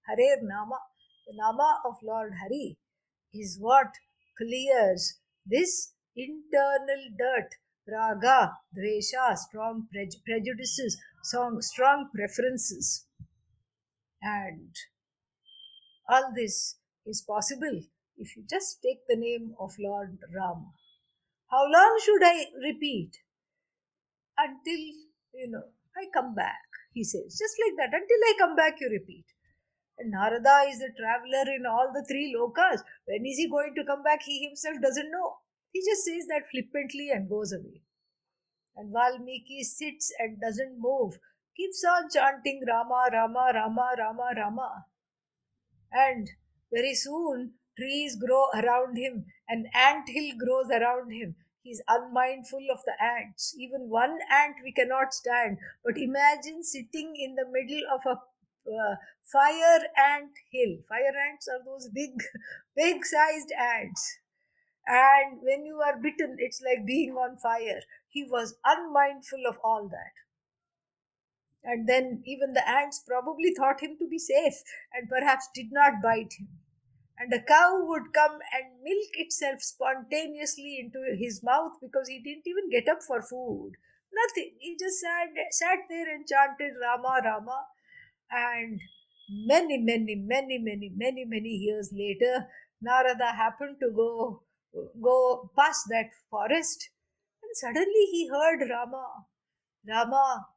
Harir 0.10 0.38
Nama, 0.42 0.80
the 1.28 1.34
Nama 1.36 1.82
of 1.86 1.96
Lord 2.02 2.34
Hari, 2.42 2.78
is 3.34 3.58
what 3.60 3.92
clears 4.38 5.20
this 5.46 5.94
internal 6.16 7.04
dirt, 7.18 7.50
raga, 7.88 8.54
dvesha, 8.78 9.36
strong 9.36 9.88
prejudices, 9.92 10.98
strong, 11.24 11.62
strong 11.62 12.10
preferences. 12.16 13.06
And 14.22 14.74
all 16.08 16.32
this 16.36 16.78
is 17.06 17.22
possible 17.22 17.82
if 18.18 18.36
you 18.36 18.44
just 18.50 18.82
take 18.82 19.00
the 19.08 19.16
name 19.16 19.56
of 19.60 19.72
Lord 19.80 20.18
Rama. 20.34 20.72
How 21.50 21.64
long 21.64 22.00
should 22.04 22.24
I 22.24 22.46
repeat? 22.64 23.12
Until, 24.38 24.82
you 25.34 25.50
know, 25.50 25.64
I 25.96 26.06
come 26.14 26.36
back, 26.36 26.68
he 26.94 27.04
says. 27.04 27.38
Just 27.40 27.56
like 27.64 27.78
that. 27.78 27.96
Until 27.96 28.22
I 28.26 28.34
come 28.38 28.56
back, 28.56 28.76
you 28.80 28.90
repeat. 28.90 29.26
And 29.98 30.12
Narada 30.12 30.68
is 30.70 30.82
a 30.82 30.92
traveler 30.92 31.50
in 31.56 31.66
all 31.66 31.92
the 31.94 32.04
three 32.04 32.36
lokas. 32.36 32.84
When 33.06 33.26
is 33.26 33.38
he 33.38 33.50
going 33.50 33.74
to 33.76 33.86
come 33.86 34.04
back? 34.04 34.24
He 34.24 34.46
himself 34.46 34.82
doesn't 34.82 35.12
know. 35.12 35.38
He 35.72 35.80
just 35.80 36.04
says 36.04 36.28
that 36.28 36.50
flippantly 36.52 37.10
and 37.12 37.30
goes 37.30 37.54
away. 37.54 37.82
And 38.76 38.92
Valmiki 38.92 39.64
sits 39.64 40.12
and 40.20 40.40
doesn't 40.42 40.80
move, 40.80 41.18
keeps 41.56 41.82
on 41.86 42.10
chanting 42.12 42.62
Rama, 42.68 43.08
Rama, 43.12 43.52
Rama, 43.54 43.96
Rama, 43.98 44.34
Rama 44.36 44.86
and 45.96 46.30
very 46.72 46.94
soon 46.94 47.54
trees 47.78 48.16
grow 48.16 48.48
around 48.54 48.98
him, 48.98 49.26
an 49.50 49.66
ant 49.74 50.10
hill 50.10 50.32
grows 50.38 50.70
around 50.70 51.12
him. 51.12 51.36
He's 51.64 51.82
unmindful 51.88 52.68
of 52.72 52.82
the 52.86 52.94
ants. 53.04 53.56
Even 53.58 53.90
one 53.90 54.20
ant 54.32 54.58
we 54.64 54.72
cannot 54.72 55.14
stand. 55.14 55.58
But 55.84 55.98
imagine 55.98 56.64
sitting 56.64 57.16
in 57.16 57.36
the 57.36 57.46
middle 57.50 57.84
of 57.92 58.02
a 58.06 58.20
uh, 58.72 58.96
fire 59.24 59.82
ant 59.98 60.32
hill. 60.52 60.78
Fire 60.88 61.14
ants 61.30 61.48
are 61.48 61.64
those 61.66 61.90
big, 61.90 62.12
big 62.76 63.06
sized 63.06 63.52
ants. 63.58 64.20
And 64.88 65.42
when 65.42 65.66
you 65.66 65.82
are 65.82 65.98
bitten, 66.00 66.38
it's 66.40 66.62
like 66.62 66.86
being 66.86 67.14
on 67.16 67.38
fire. 67.38 67.82
He 68.10 68.24
was 68.24 68.56
unmindful 68.66 69.46
of 69.48 69.58
all 69.64 69.88
that. 69.90 70.14
And 71.66 71.90
then 71.90 72.22
even 72.26 72.54
the 72.54 72.68
ants 72.68 73.04
probably 73.06 73.54
thought 73.54 73.82
him 73.82 73.98
to 74.00 74.08
be 74.08 74.20
safe 74.20 74.62
and 74.94 75.10
perhaps 75.10 75.50
did 75.54 75.68
not 75.72 76.02
bite 76.02 76.34
him. 76.40 76.48
And 77.18 77.34
a 77.34 77.42
cow 77.42 77.80
would 77.82 78.14
come 78.14 78.40
and 78.54 78.84
milk 78.84 79.14
itself 79.16 79.62
spontaneously 79.62 80.78
into 80.80 81.00
his 81.18 81.42
mouth 81.44 81.74
because 81.82 82.08
he 82.08 82.22
didn't 82.22 82.46
even 82.46 82.70
get 82.70 82.92
up 82.92 83.02
for 83.02 83.22
food. 83.22 83.72
Nothing. 84.14 84.52
He 84.60 84.78
just 84.80 85.00
sat, 85.00 85.30
sat 85.52 85.80
there 85.90 86.14
and 86.14 86.28
chanted 86.28 86.74
Rama, 86.82 87.22
Rama. 87.24 87.66
And 88.30 88.80
many, 89.30 89.78
many, 89.78 90.16
many, 90.16 90.60
many, 90.60 90.92
many, 90.96 91.26
many 91.26 91.50
years 91.50 91.92
later, 91.94 92.48
Narada 92.82 93.32
happened 93.32 93.78
to 93.82 93.90
go 93.96 94.44
go 95.02 95.50
past 95.58 95.86
that 95.90 96.10
forest 96.30 96.90
and 97.42 97.56
suddenly 97.56 98.06
he 98.12 98.28
heard 98.28 98.70
Rama, 98.70 99.26
Rama, 99.88 100.48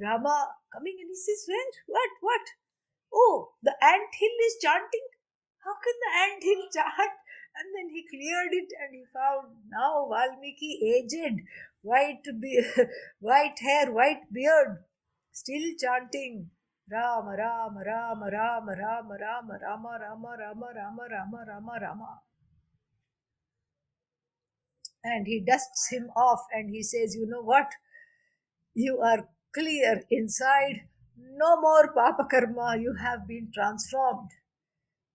Rama 0.00 0.48
coming 0.72 0.96
and 1.00 1.10
he 1.10 1.16
says, 1.16 1.44
Where? 1.48 1.72
What? 1.86 2.10
What? 2.20 2.46
Oh, 3.14 3.52
the 3.62 3.74
ant 3.82 4.12
hill 4.14 4.38
is 4.46 4.56
chanting. 4.62 5.08
How 5.64 5.74
can 5.82 5.96
the 6.04 6.12
ant 6.24 6.42
hill 6.44 6.64
chant? 6.72 7.12
And 7.56 7.74
then 7.74 7.88
he 7.90 8.04
cleared 8.08 8.52
it 8.52 8.70
and 8.78 8.94
he 8.94 9.04
found 9.12 9.56
now 9.70 10.08
Valmiki 10.10 10.78
aged, 10.84 11.40
white, 11.82 12.22
be- 12.40 12.64
white 13.20 13.58
hair, 13.60 13.90
white 13.92 14.30
beard, 14.32 14.84
still 15.32 15.72
chanting. 15.80 16.50
Rama, 16.90 17.34
Rama, 17.38 17.82
Rama, 17.84 18.30
Rama, 18.30 18.72
Rama, 18.78 19.16
Rama, 19.20 19.58
Rama, 19.60 19.98
Rama, 20.00 20.36
Rama, 20.38 20.68
Rama, 20.76 21.08
Rama, 21.10 21.44
Rama, 21.48 21.78
Rama. 21.82 22.20
And 25.04 25.26
he 25.26 25.40
dusts 25.40 25.90
him 25.90 26.10
off 26.16 26.42
and 26.52 26.70
he 26.70 26.82
says, 26.82 27.16
You 27.16 27.26
know 27.26 27.42
what? 27.42 27.72
You 28.74 29.00
are 29.00 29.28
clear 29.56 30.04
inside. 30.10 30.82
No 31.16 31.60
more 31.60 31.92
Papa 31.92 32.26
Karma. 32.30 32.76
You 32.78 32.94
have 33.00 33.26
been 33.26 33.50
transformed. 33.52 34.30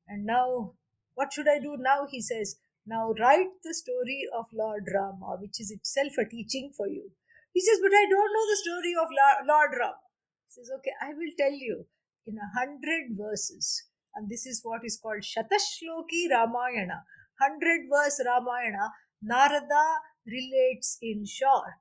And 0.08 0.26
now, 0.26 0.74
what 1.16 1.34
should 1.34 1.48
I 1.48 1.60
do 1.60 1.78
now? 1.78 2.08
He 2.10 2.22
says, 2.22 2.56
Now 2.86 3.14
write 3.20 3.62
the 3.64 3.74
story 3.74 4.28
of 4.38 4.46
Lord 4.54 4.88
Rama, 4.94 5.38
which 5.40 5.60
is 5.60 5.72
itself 5.72 6.14
a 6.20 6.28
teaching 6.28 6.72
for 6.76 6.88
you. 6.88 7.12
He 7.54 7.62
says, 7.62 7.80
But 7.82 7.94
I 7.94 8.06
don't 8.10 8.34
know 8.34 8.48
the 8.50 8.62
story 8.64 8.94
of 9.02 9.08
Lord 9.48 9.72
Rama. 9.80 10.02
He 10.48 10.52
says, 10.52 10.72
Okay, 10.78 10.94
I 11.02 11.10
will 11.10 11.34
tell 11.38 11.54
you 11.54 11.86
in 12.28 12.38
a 12.38 12.60
hundred 12.60 13.18
verses. 13.18 13.84
And 14.16 14.30
this 14.30 14.46
is 14.46 14.62
what 14.64 14.82
is 14.84 15.00
called 15.02 15.24
Shatashloki 15.24 16.30
Ramayana. 16.30 17.04
Hundred 17.40 17.88
verse 17.90 18.20
Ramayana 18.26 18.92
Narada 19.22 19.86
relates 20.26 20.98
in 21.02 21.26
short, 21.26 21.78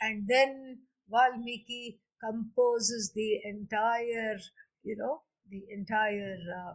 and 0.00 0.26
then 0.28 0.78
Valmiki 1.10 1.98
composes 2.22 3.12
the 3.14 3.40
entire, 3.44 4.38
you 4.84 4.96
know, 4.96 5.22
the 5.50 5.62
entire 5.70 6.36
uh, 6.58 6.74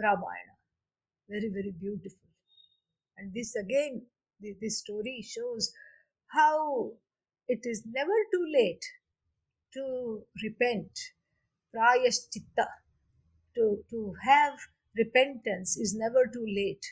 Ramayana. 0.00 0.56
Very, 1.28 1.50
very 1.52 1.72
beautiful. 1.78 2.28
And 3.18 3.32
this 3.34 3.54
again, 3.56 4.06
the, 4.40 4.54
this 4.60 4.78
story 4.78 5.22
shows 5.22 5.72
how 6.28 6.92
it 7.48 7.60
is 7.64 7.84
never 7.86 8.18
too 8.32 8.46
late 8.52 8.84
to 9.74 10.22
repent, 10.42 10.98
prayashchitta, 11.74 12.66
to, 13.56 13.84
to 13.90 14.14
have 14.22 14.54
repentance 14.96 15.76
is 15.76 15.94
never 15.94 16.26
too 16.26 16.46
late. 16.46 16.84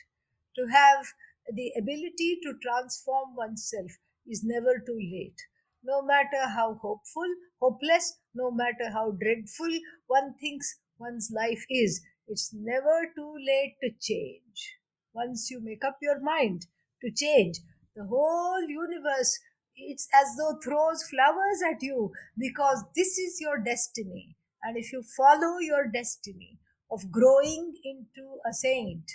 To 0.55 0.67
have 0.71 1.05
the 1.53 1.71
ability 1.77 2.39
to 2.43 2.53
transform 2.61 3.35
oneself 3.35 3.91
is 4.27 4.43
never 4.43 4.79
too 4.85 4.99
late. 4.99 5.39
No 5.83 6.01
matter 6.01 6.47
how 6.47 6.75
hopeful, 6.81 7.27
hopeless, 7.61 8.17
no 8.33 8.51
matter 8.51 8.89
how 8.91 9.11
dreadful 9.11 9.69
one 10.07 10.35
thinks 10.39 10.79
one's 10.99 11.31
life 11.35 11.65
is, 11.69 12.01
it's 12.27 12.53
never 12.53 13.11
too 13.15 13.35
late 13.45 13.75
to 13.81 13.89
change. 13.99 14.77
Once 15.13 15.49
you 15.51 15.59
make 15.59 15.83
up 15.83 15.97
your 16.01 16.19
mind 16.19 16.67
to 17.01 17.11
change, 17.11 17.59
the 17.95 18.05
whole 18.05 18.61
universe 18.67 19.39
it's 19.75 20.07
as 20.13 20.35
though 20.37 20.59
throws 20.63 21.03
flowers 21.09 21.61
at 21.71 21.81
you 21.81 22.11
because 22.37 22.83
this 22.95 23.17
is 23.17 23.39
your 23.41 23.57
destiny 23.57 24.35
and 24.63 24.77
if 24.77 24.91
you 24.91 25.01
follow 25.17 25.57
your 25.59 25.87
destiny 25.87 26.59
of 26.91 27.09
growing 27.11 27.73
into 27.83 28.37
a 28.47 28.53
saint 28.53 29.09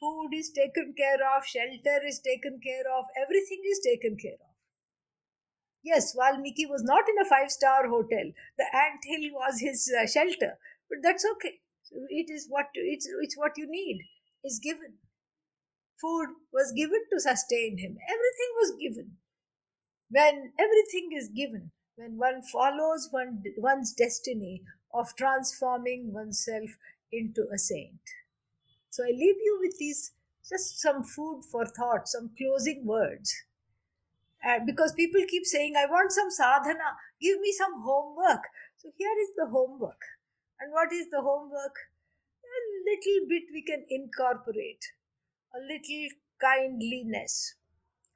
food 0.00 0.30
is 0.34 0.50
taken 0.50 0.94
care 0.96 1.20
of, 1.36 1.44
shelter 1.44 2.00
is 2.06 2.20
taken 2.20 2.60
care 2.62 2.84
of, 2.98 3.04
everything 3.22 3.62
is 3.70 3.80
taken 3.84 4.16
care 4.16 4.38
of. 4.40 4.45
Yes, 5.86 6.12
Valmiki 6.14 6.66
was 6.66 6.82
not 6.82 7.08
in 7.08 7.18
a 7.18 7.24
five 7.24 7.50
star 7.50 7.88
hotel. 7.88 8.32
The 8.58 8.66
ant 8.76 9.04
hill 9.06 9.30
was 9.32 9.60
his 9.60 9.90
uh, 9.98 10.06
shelter, 10.06 10.58
but 10.90 10.98
that's 11.02 11.24
okay. 11.34 11.60
It 12.10 12.28
is 12.28 12.46
what 12.50 12.66
it's 12.74 13.08
it's 13.22 13.38
what 13.38 13.56
you 13.56 13.66
need 13.70 14.02
is 14.44 14.58
given. 14.58 14.98
Food 16.00 16.28
was 16.52 16.72
given 16.72 17.04
to 17.10 17.20
sustain 17.20 17.76
him. 17.76 17.98
Everything 18.08 18.50
was 18.56 18.72
given. 18.80 19.18
When 20.10 20.52
everything 20.58 21.12
is 21.12 21.28
given, 21.28 21.72
when 21.96 22.16
one 22.18 22.42
follows 22.42 23.08
one, 23.12 23.44
one's 23.58 23.92
destiny 23.94 24.64
of 24.92 25.14
transforming 25.16 26.12
oneself 26.12 26.70
into 27.12 27.48
a 27.54 27.58
saint. 27.58 28.00
So 28.90 29.04
I 29.04 29.10
leave 29.10 29.36
you 29.40 29.58
with 29.60 29.78
these 29.78 30.12
just 30.48 30.80
some 30.80 31.04
food 31.04 31.44
for 31.44 31.66
thought, 31.66 32.08
some 32.08 32.30
closing 32.36 32.84
words. 32.84 33.44
Uh, 34.46 34.60
because 34.64 34.92
people 34.92 35.20
keep 35.28 35.44
saying, 35.44 35.74
I 35.76 35.86
want 35.86 36.12
some 36.12 36.30
sadhana, 36.30 36.94
give 37.20 37.40
me 37.40 37.52
some 37.52 37.82
homework. 37.82 38.44
So 38.76 38.90
here 38.96 39.16
is 39.20 39.30
the 39.36 39.46
homework. 39.50 40.00
And 40.60 40.72
what 40.72 40.92
is 40.92 41.08
the 41.10 41.20
homework? 41.20 41.74
A 42.44 42.60
little 42.86 43.28
bit 43.28 43.42
we 43.52 43.62
can 43.62 43.84
incorporate, 43.90 44.84
a 45.54 45.58
little 45.58 46.08
kindliness, 46.40 47.56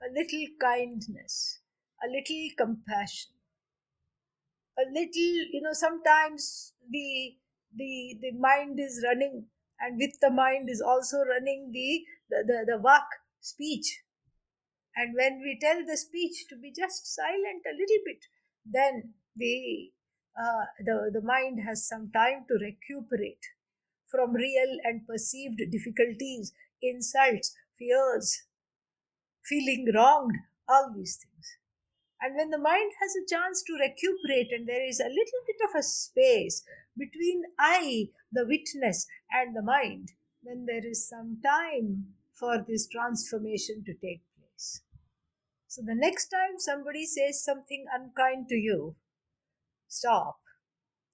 a 0.01 0.07
little 0.13 0.47
kindness, 0.61 1.61
a 2.03 2.07
little 2.07 2.49
compassion, 2.57 3.33
a 4.79 4.87
little, 4.89 5.37
you 5.51 5.61
know, 5.63 5.73
sometimes 5.73 6.75
the 6.89 7.35
the 7.77 8.19
the 8.21 8.33
mind 8.33 8.79
is 8.79 9.03
running 9.05 9.47
and 9.81 9.99
with 9.99 10.19
the 10.21 10.31
mind 10.31 10.69
is 10.71 10.81
also 10.81 11.19
running 11.19 11.71
the 11.73 12.05
the, 12.31 12.45
the, 12.47 12.65
the 12.67 12.79
vak 12.83 13.07
speech 13.41 14.03
and 15.01 15.15
when 15.21 15.41
we 15.47 15.59
tell 15.61 15.81
the 15.87 15.97
speech 15.97 16.45
to 16.49 16.57
be 16.65 16.73
just 16.83 17.09
silent 17.15 17.71
a 17.73 17.79
little 17.81 18.03
bit 18.11 18.29
then 18.79 19.01
the 19.37 19.91
uh, 20.39 20.65
the, 20.79 21.11
the 21.13 21.23
mind 21.23 21.61
has 21.67 21.87
some 21.87 22.11
time 22.15 22.45
to 22.49 22.55
recuperate 22.65 23.45
from 24.11 24.33
real 24.33 24.79
and 24.85 25.07
perceived 25.07 25.61
difficulties, 25.71 26.53
insults, 26.83 27.55
fears, 27.79 28.43
feeling 29.45 29.87
wronged, 29.95 30.37
all 30.69 30.93
these 30.97 31.17
things. 31.17 31.57
And 32.21 32.37
when 32.37 32.51
the 32.51 32.59
mind 32.59 32.93
has 33.01 33.13
a 33.17 33.27
chance 33.29 33.63
to 33.63 33.73
recuperate 33.75 34.53
and 34.53 34.69
there 34.69 34.87
is 34.87 35.01
a 35.01 35.05
little 35.05 35.43
bit 35.47 35.69
of 35.69 35.79
a 35.79 35.83
space 35.83 36.63
between 36.99 37.43
I, 37.59 38.09
the 38.33 38.47
witness, 38.47 39.07
and 39.33 39.57
the 39.57 39.63
mind, 39.63 40.13
then 40.43 40.67
there 40.67 40.87
is 40.87 41.09
some 41.09 41.39
time 41.43 42.15
for 42.35 42.65
this 42.67 42.89
transformation 42.89 43.85
to 43.87 43.95
take. 43.95 44.23
So 45.71 45.83
the 45.87 45.95
next 45.95 46.27
time 46.31 46.59
somebody 46.59 47.07
says 47.07 47.45
something 47.45 47.85
unkind 47.95 48.49
to 48.49 48.57
you, 48.57 48.97
stop. 49.87 50.41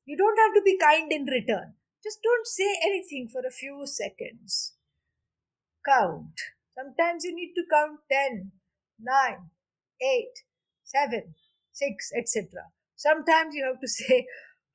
You 0.06 0.16
don't 0.16 0.38
have 0.38 0.54
to 0.54 0.62
be 0.64 0.78
kind 0.78 1.12
in 1.12 1.26
return. 1.26 1.74
Just 2.02 2.22
don't 2.22 2.46
say 2.46 2.78
anything 2.82 3.28
for 3.30 3.42
a 3.46 3.50
few 3.50 3.82
seconds. 3.84 4.72
Count. 5.84 6.40
Sometimes 6.74 7.24
you 7.24 7.36
need 7.36 7.52
to 7.54 7.64
count 7.70 8.00
10, 8.10 8.50
9, 8.98 9.36
8, 10.00 10.24
7, 10.84 11.34
6, 11.72 12.12
etc. 12.16 12.48
Sometimes 12.94 13.54
you 13.54 13.62
have 13.66 13.78
to 13.82 13.88
say 13.88 14.24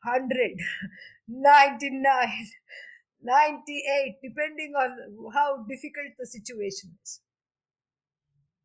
100, 0.03 0.61
99, 1.27 2.29
98, 3.23 4.17
depending 4.21 4.73
on 4.75 5.31
how 5.33 5.65
difficult 5.67 6.13
the 6.19 6.27
situation 6.27 6.91
is. 7.01 7.21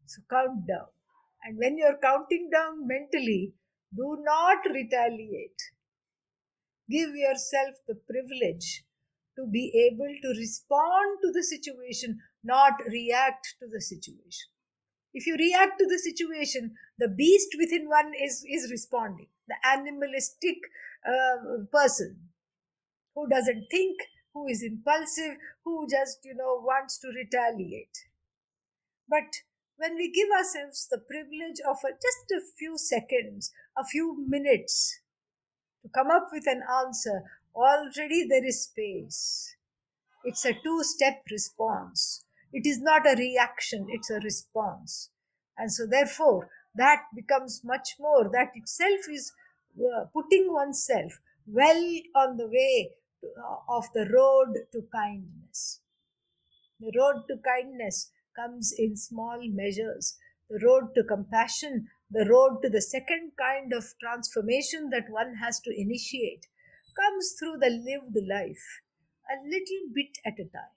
So 0.04 0.20
count 0.28 0.66
down. 0.66 0.95
And 1.47 1.57
when 1.57 1.78
you're 1.78 1.97
counting 1.97 2.51
down 2.53 2.86
mentally, 2.86 3.55
do 3.97 4.18
not 4.22 4.59
retaliate. 4.66 5.62
Give 6.90 7.14
yourself 7.14 7.76
the 7.86 7.94
privilege 7.94 8.84
to 9.36 9.47
be 9.47 9.70
able 9.90 10.12
to 10.22 10.28
respond 10.38 11.18
to 11.22 11.30
the 11.32 11.42
situation, 11.44 12.20
not 12.42 12.74
react 12.88 13.55
to 13.61 13.68
the 13.68 13.80
situation. 13.80 14.51
if 15.18 15.26
you 15.28 15.36
react 15.40 15.78
to 15.80 15.86
the 15.90 15.99
situation 16.03 16.66
the 17.03 17.09
beast 17.20 17.55
within 17.61 17.84
one 17.92 18.11
is 18.26 18.34
is 18.57 18.64
responding 18.74 19.28
the 19.53 19.59
animalistic 19.72 20.59
uh, 21.12 21.38
person 21.76 22.11
who 23.16 23.28
doesn't 23.28 23.66
think 23.76 24.07
who 24.32 24.47
is 24.55 24.62
impulsive 24.62 25.36
who 25.64 25.74
just 25.97 26.24
you 26.24 26.34
know 26.34 26.53
wants 26.70 26.99
to 27.05 27.09
retaliate 27.20 28.05
but 29.09 29.42
when 29.76 29.96
we 29.96 30.10
give 30.10 30.28
ourselves 30.30 30.88
the 30.90 30.98
privilege 30.98 31.60
of 31.68 31.78
a, 31.84 31.92
just 31.92 32.30
a 32.32 32.40
few 32.58 32.78
seconds 32.78 33.52
a 33.76 33.84
few 33.84 34.24
minutes 34.28 35.00
to 35.82 35.88
come 35.88 36.10
up 36.10 36.28
with 36.32 36.46
an 36.46 36.62
answer 36.84 37.22
already 37.54 38.26
there 38.28 38.44
is 38.44 38.64
space 38.64 39.56
it's 40.26 40.44
a 40.44 40.52
two 40.52 40.82
step 40.82 41.22
response. 41.30 42.24
It 42.52 42.66
is 42.66 42.80
not 42.80 43.06
a 43.06 43.14
reaction, 43.16 43.86
it's 43.88 44.10
a 44.10 44.18
response. 44.18 45.10
And 45.56 45.72
so, 45.72 45.86
therefore, 45.86 46.50
that 46.74 47.04
becomes 47.14 47.62
much 47.64 47.94
more, 48.00 48.28
that 48.32 48.50
itself 48.56 49.00
is 49.08 49.32
uh, 49.78 50.06
putting 50.12 50.52
oneself 50.52 51.20
well 51.46 51.98
on 52.16 52.36
the 52.38 52.48
way 52.48 52.90
uh, 53.24 53.56
of 53.68 53.84
the 53.94 54.08
road 54.12 54.54
to 54.72 54.82
kindness. 54.92 55.80
The 56.80 56.92
road 56.98 57.22
to 57.28 57.36
kindness 57.38 58.10
comes 58.37 58.72
in 58.76 58.97
small 58.97 59.41
measures. 59.49 60.18
The 60.51 60.61
road 60.64 60.95
to 60.95 61.03
compassion, 61.03 61.89
the 62.11 62.28
road 62.28 62.61
to 62.62 62.68
the 62.68 62.82
second 62.82 63.32
kind 63.39 63.72
of 63.72 63.84
transformation 64.01 64.91
that 64.91 65.11
one 65.11 65.34
has 65.43 65.59
to 65.61 65.70
initiate, 65.74 66.47
comes 66.95 67.34
through 67.39 67.59
the 67.59 67.70
lived 67.70 68.16
life 68.28 68.82
a 69.28 69.43
little 69.43 69.91
bit 69.93 70.18
at 70.24 70.39
a 70.39 70.45
time. 70.45 70.76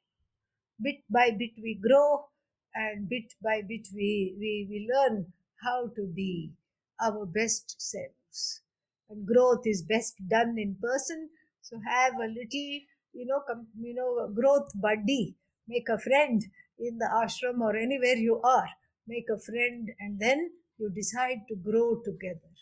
Bit 0.81 1.03
by 1.09 1.31
bit, 1.31 1.51
we 1.61 1.75
grow, 1.75 2.29
and 2.73 3.07
bit 3.09 3.33
by 3.43 3.61
bit, 3.67 3.87
we, 3.93 4.35
we, 4.39 4.67
we 4.69 4.89
learn 4.91 5.33
how 5.63 5.89
to 5.95 6.07
be 6.07 6.53
our 7.01 7.25
best 7.25 7.75
selves. 7.79 8.61
And 9.09 9.25
growth 9.25 9.65
is 9.65 9.83
best 9.83 10.15
done 10.27 10.57
in 10.57 10.77
person. 10.81 11.29
So 11.61 11.79
have 11.85 12.13
a 12.15 12.27
little, 12.27 12.79
you 13.13 13.25
know, 13.25 13.41
com, 13.47 13.67
you 13.79 13.93
know, 13.93 14.31
growth 14.33 14.71
buddy. 14.75 15.35
Make 15.67 15.89
a 15.89 15.99
friend 15.99 16.43
in 16.78 16.98
the 16.98 17.08
ashram 17.22 17.60
or 17.60 17.76
anywhere 17.76 18.16
you 18.16 18.40
are. 18.42 18.68
Make 19.06 19.26
a 19.30 19.38
friend, 19.38 19.88
and 20.00 20.18
then 20.18 20.50
you 20.78 20.90
decide 20.90 21.46
to 21.48 21.56
grow 21.56 22.00
together. 22.04 22.54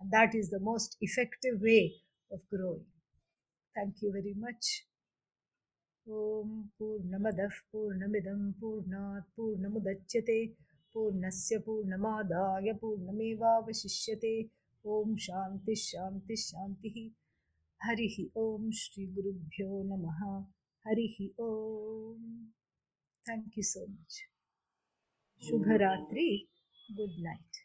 And 0.00 0.10
that 0.10 0.34
is 0.34 0.50
the 0.50 0.60
most 0.60 0.96
effective 1.00 1.60
way 1.60 1.94
of 2.32 2.40
growing. 2.50 2.86
Thank 3.74 4.02
you 4.02 4.12
very 4.12 4.34
much. 4.36 4.84
ॐ 6.06 6.48
पूर्णमदः 6.78 7.54
पूर्णमिदं 7.72 8.40
पूर्णात् 8.60 9.28
पूर्णमुदच्यते 9.36 10.36
पूर्णस्य 10.94 11.58
पूर्णमादाय 11.66 12.72
पूर्णमेवावशिष्यते 12.80 14.34
ॐ 14.96 15.14
शान्तिः 15.26 15.80
शान्तिः 15.82 16.40
शान्तिः 16.40 16.98
हरिः 17.86 18.16
ॐ 18.42 18.70
श्रीगुरुभ्यो 18.80 19.82
नमः 19.92 20.20
हरिः 20.86 21.16
ॐ 21.46 22.20
थैंक 23.28 23.58
यू 23.58 23.64
सो 23.64 23.86
मच 23.86 24.20
शुभरात्रि 25.42 26.28
गुड 26.88 27.16
नाइट 27.18 27.62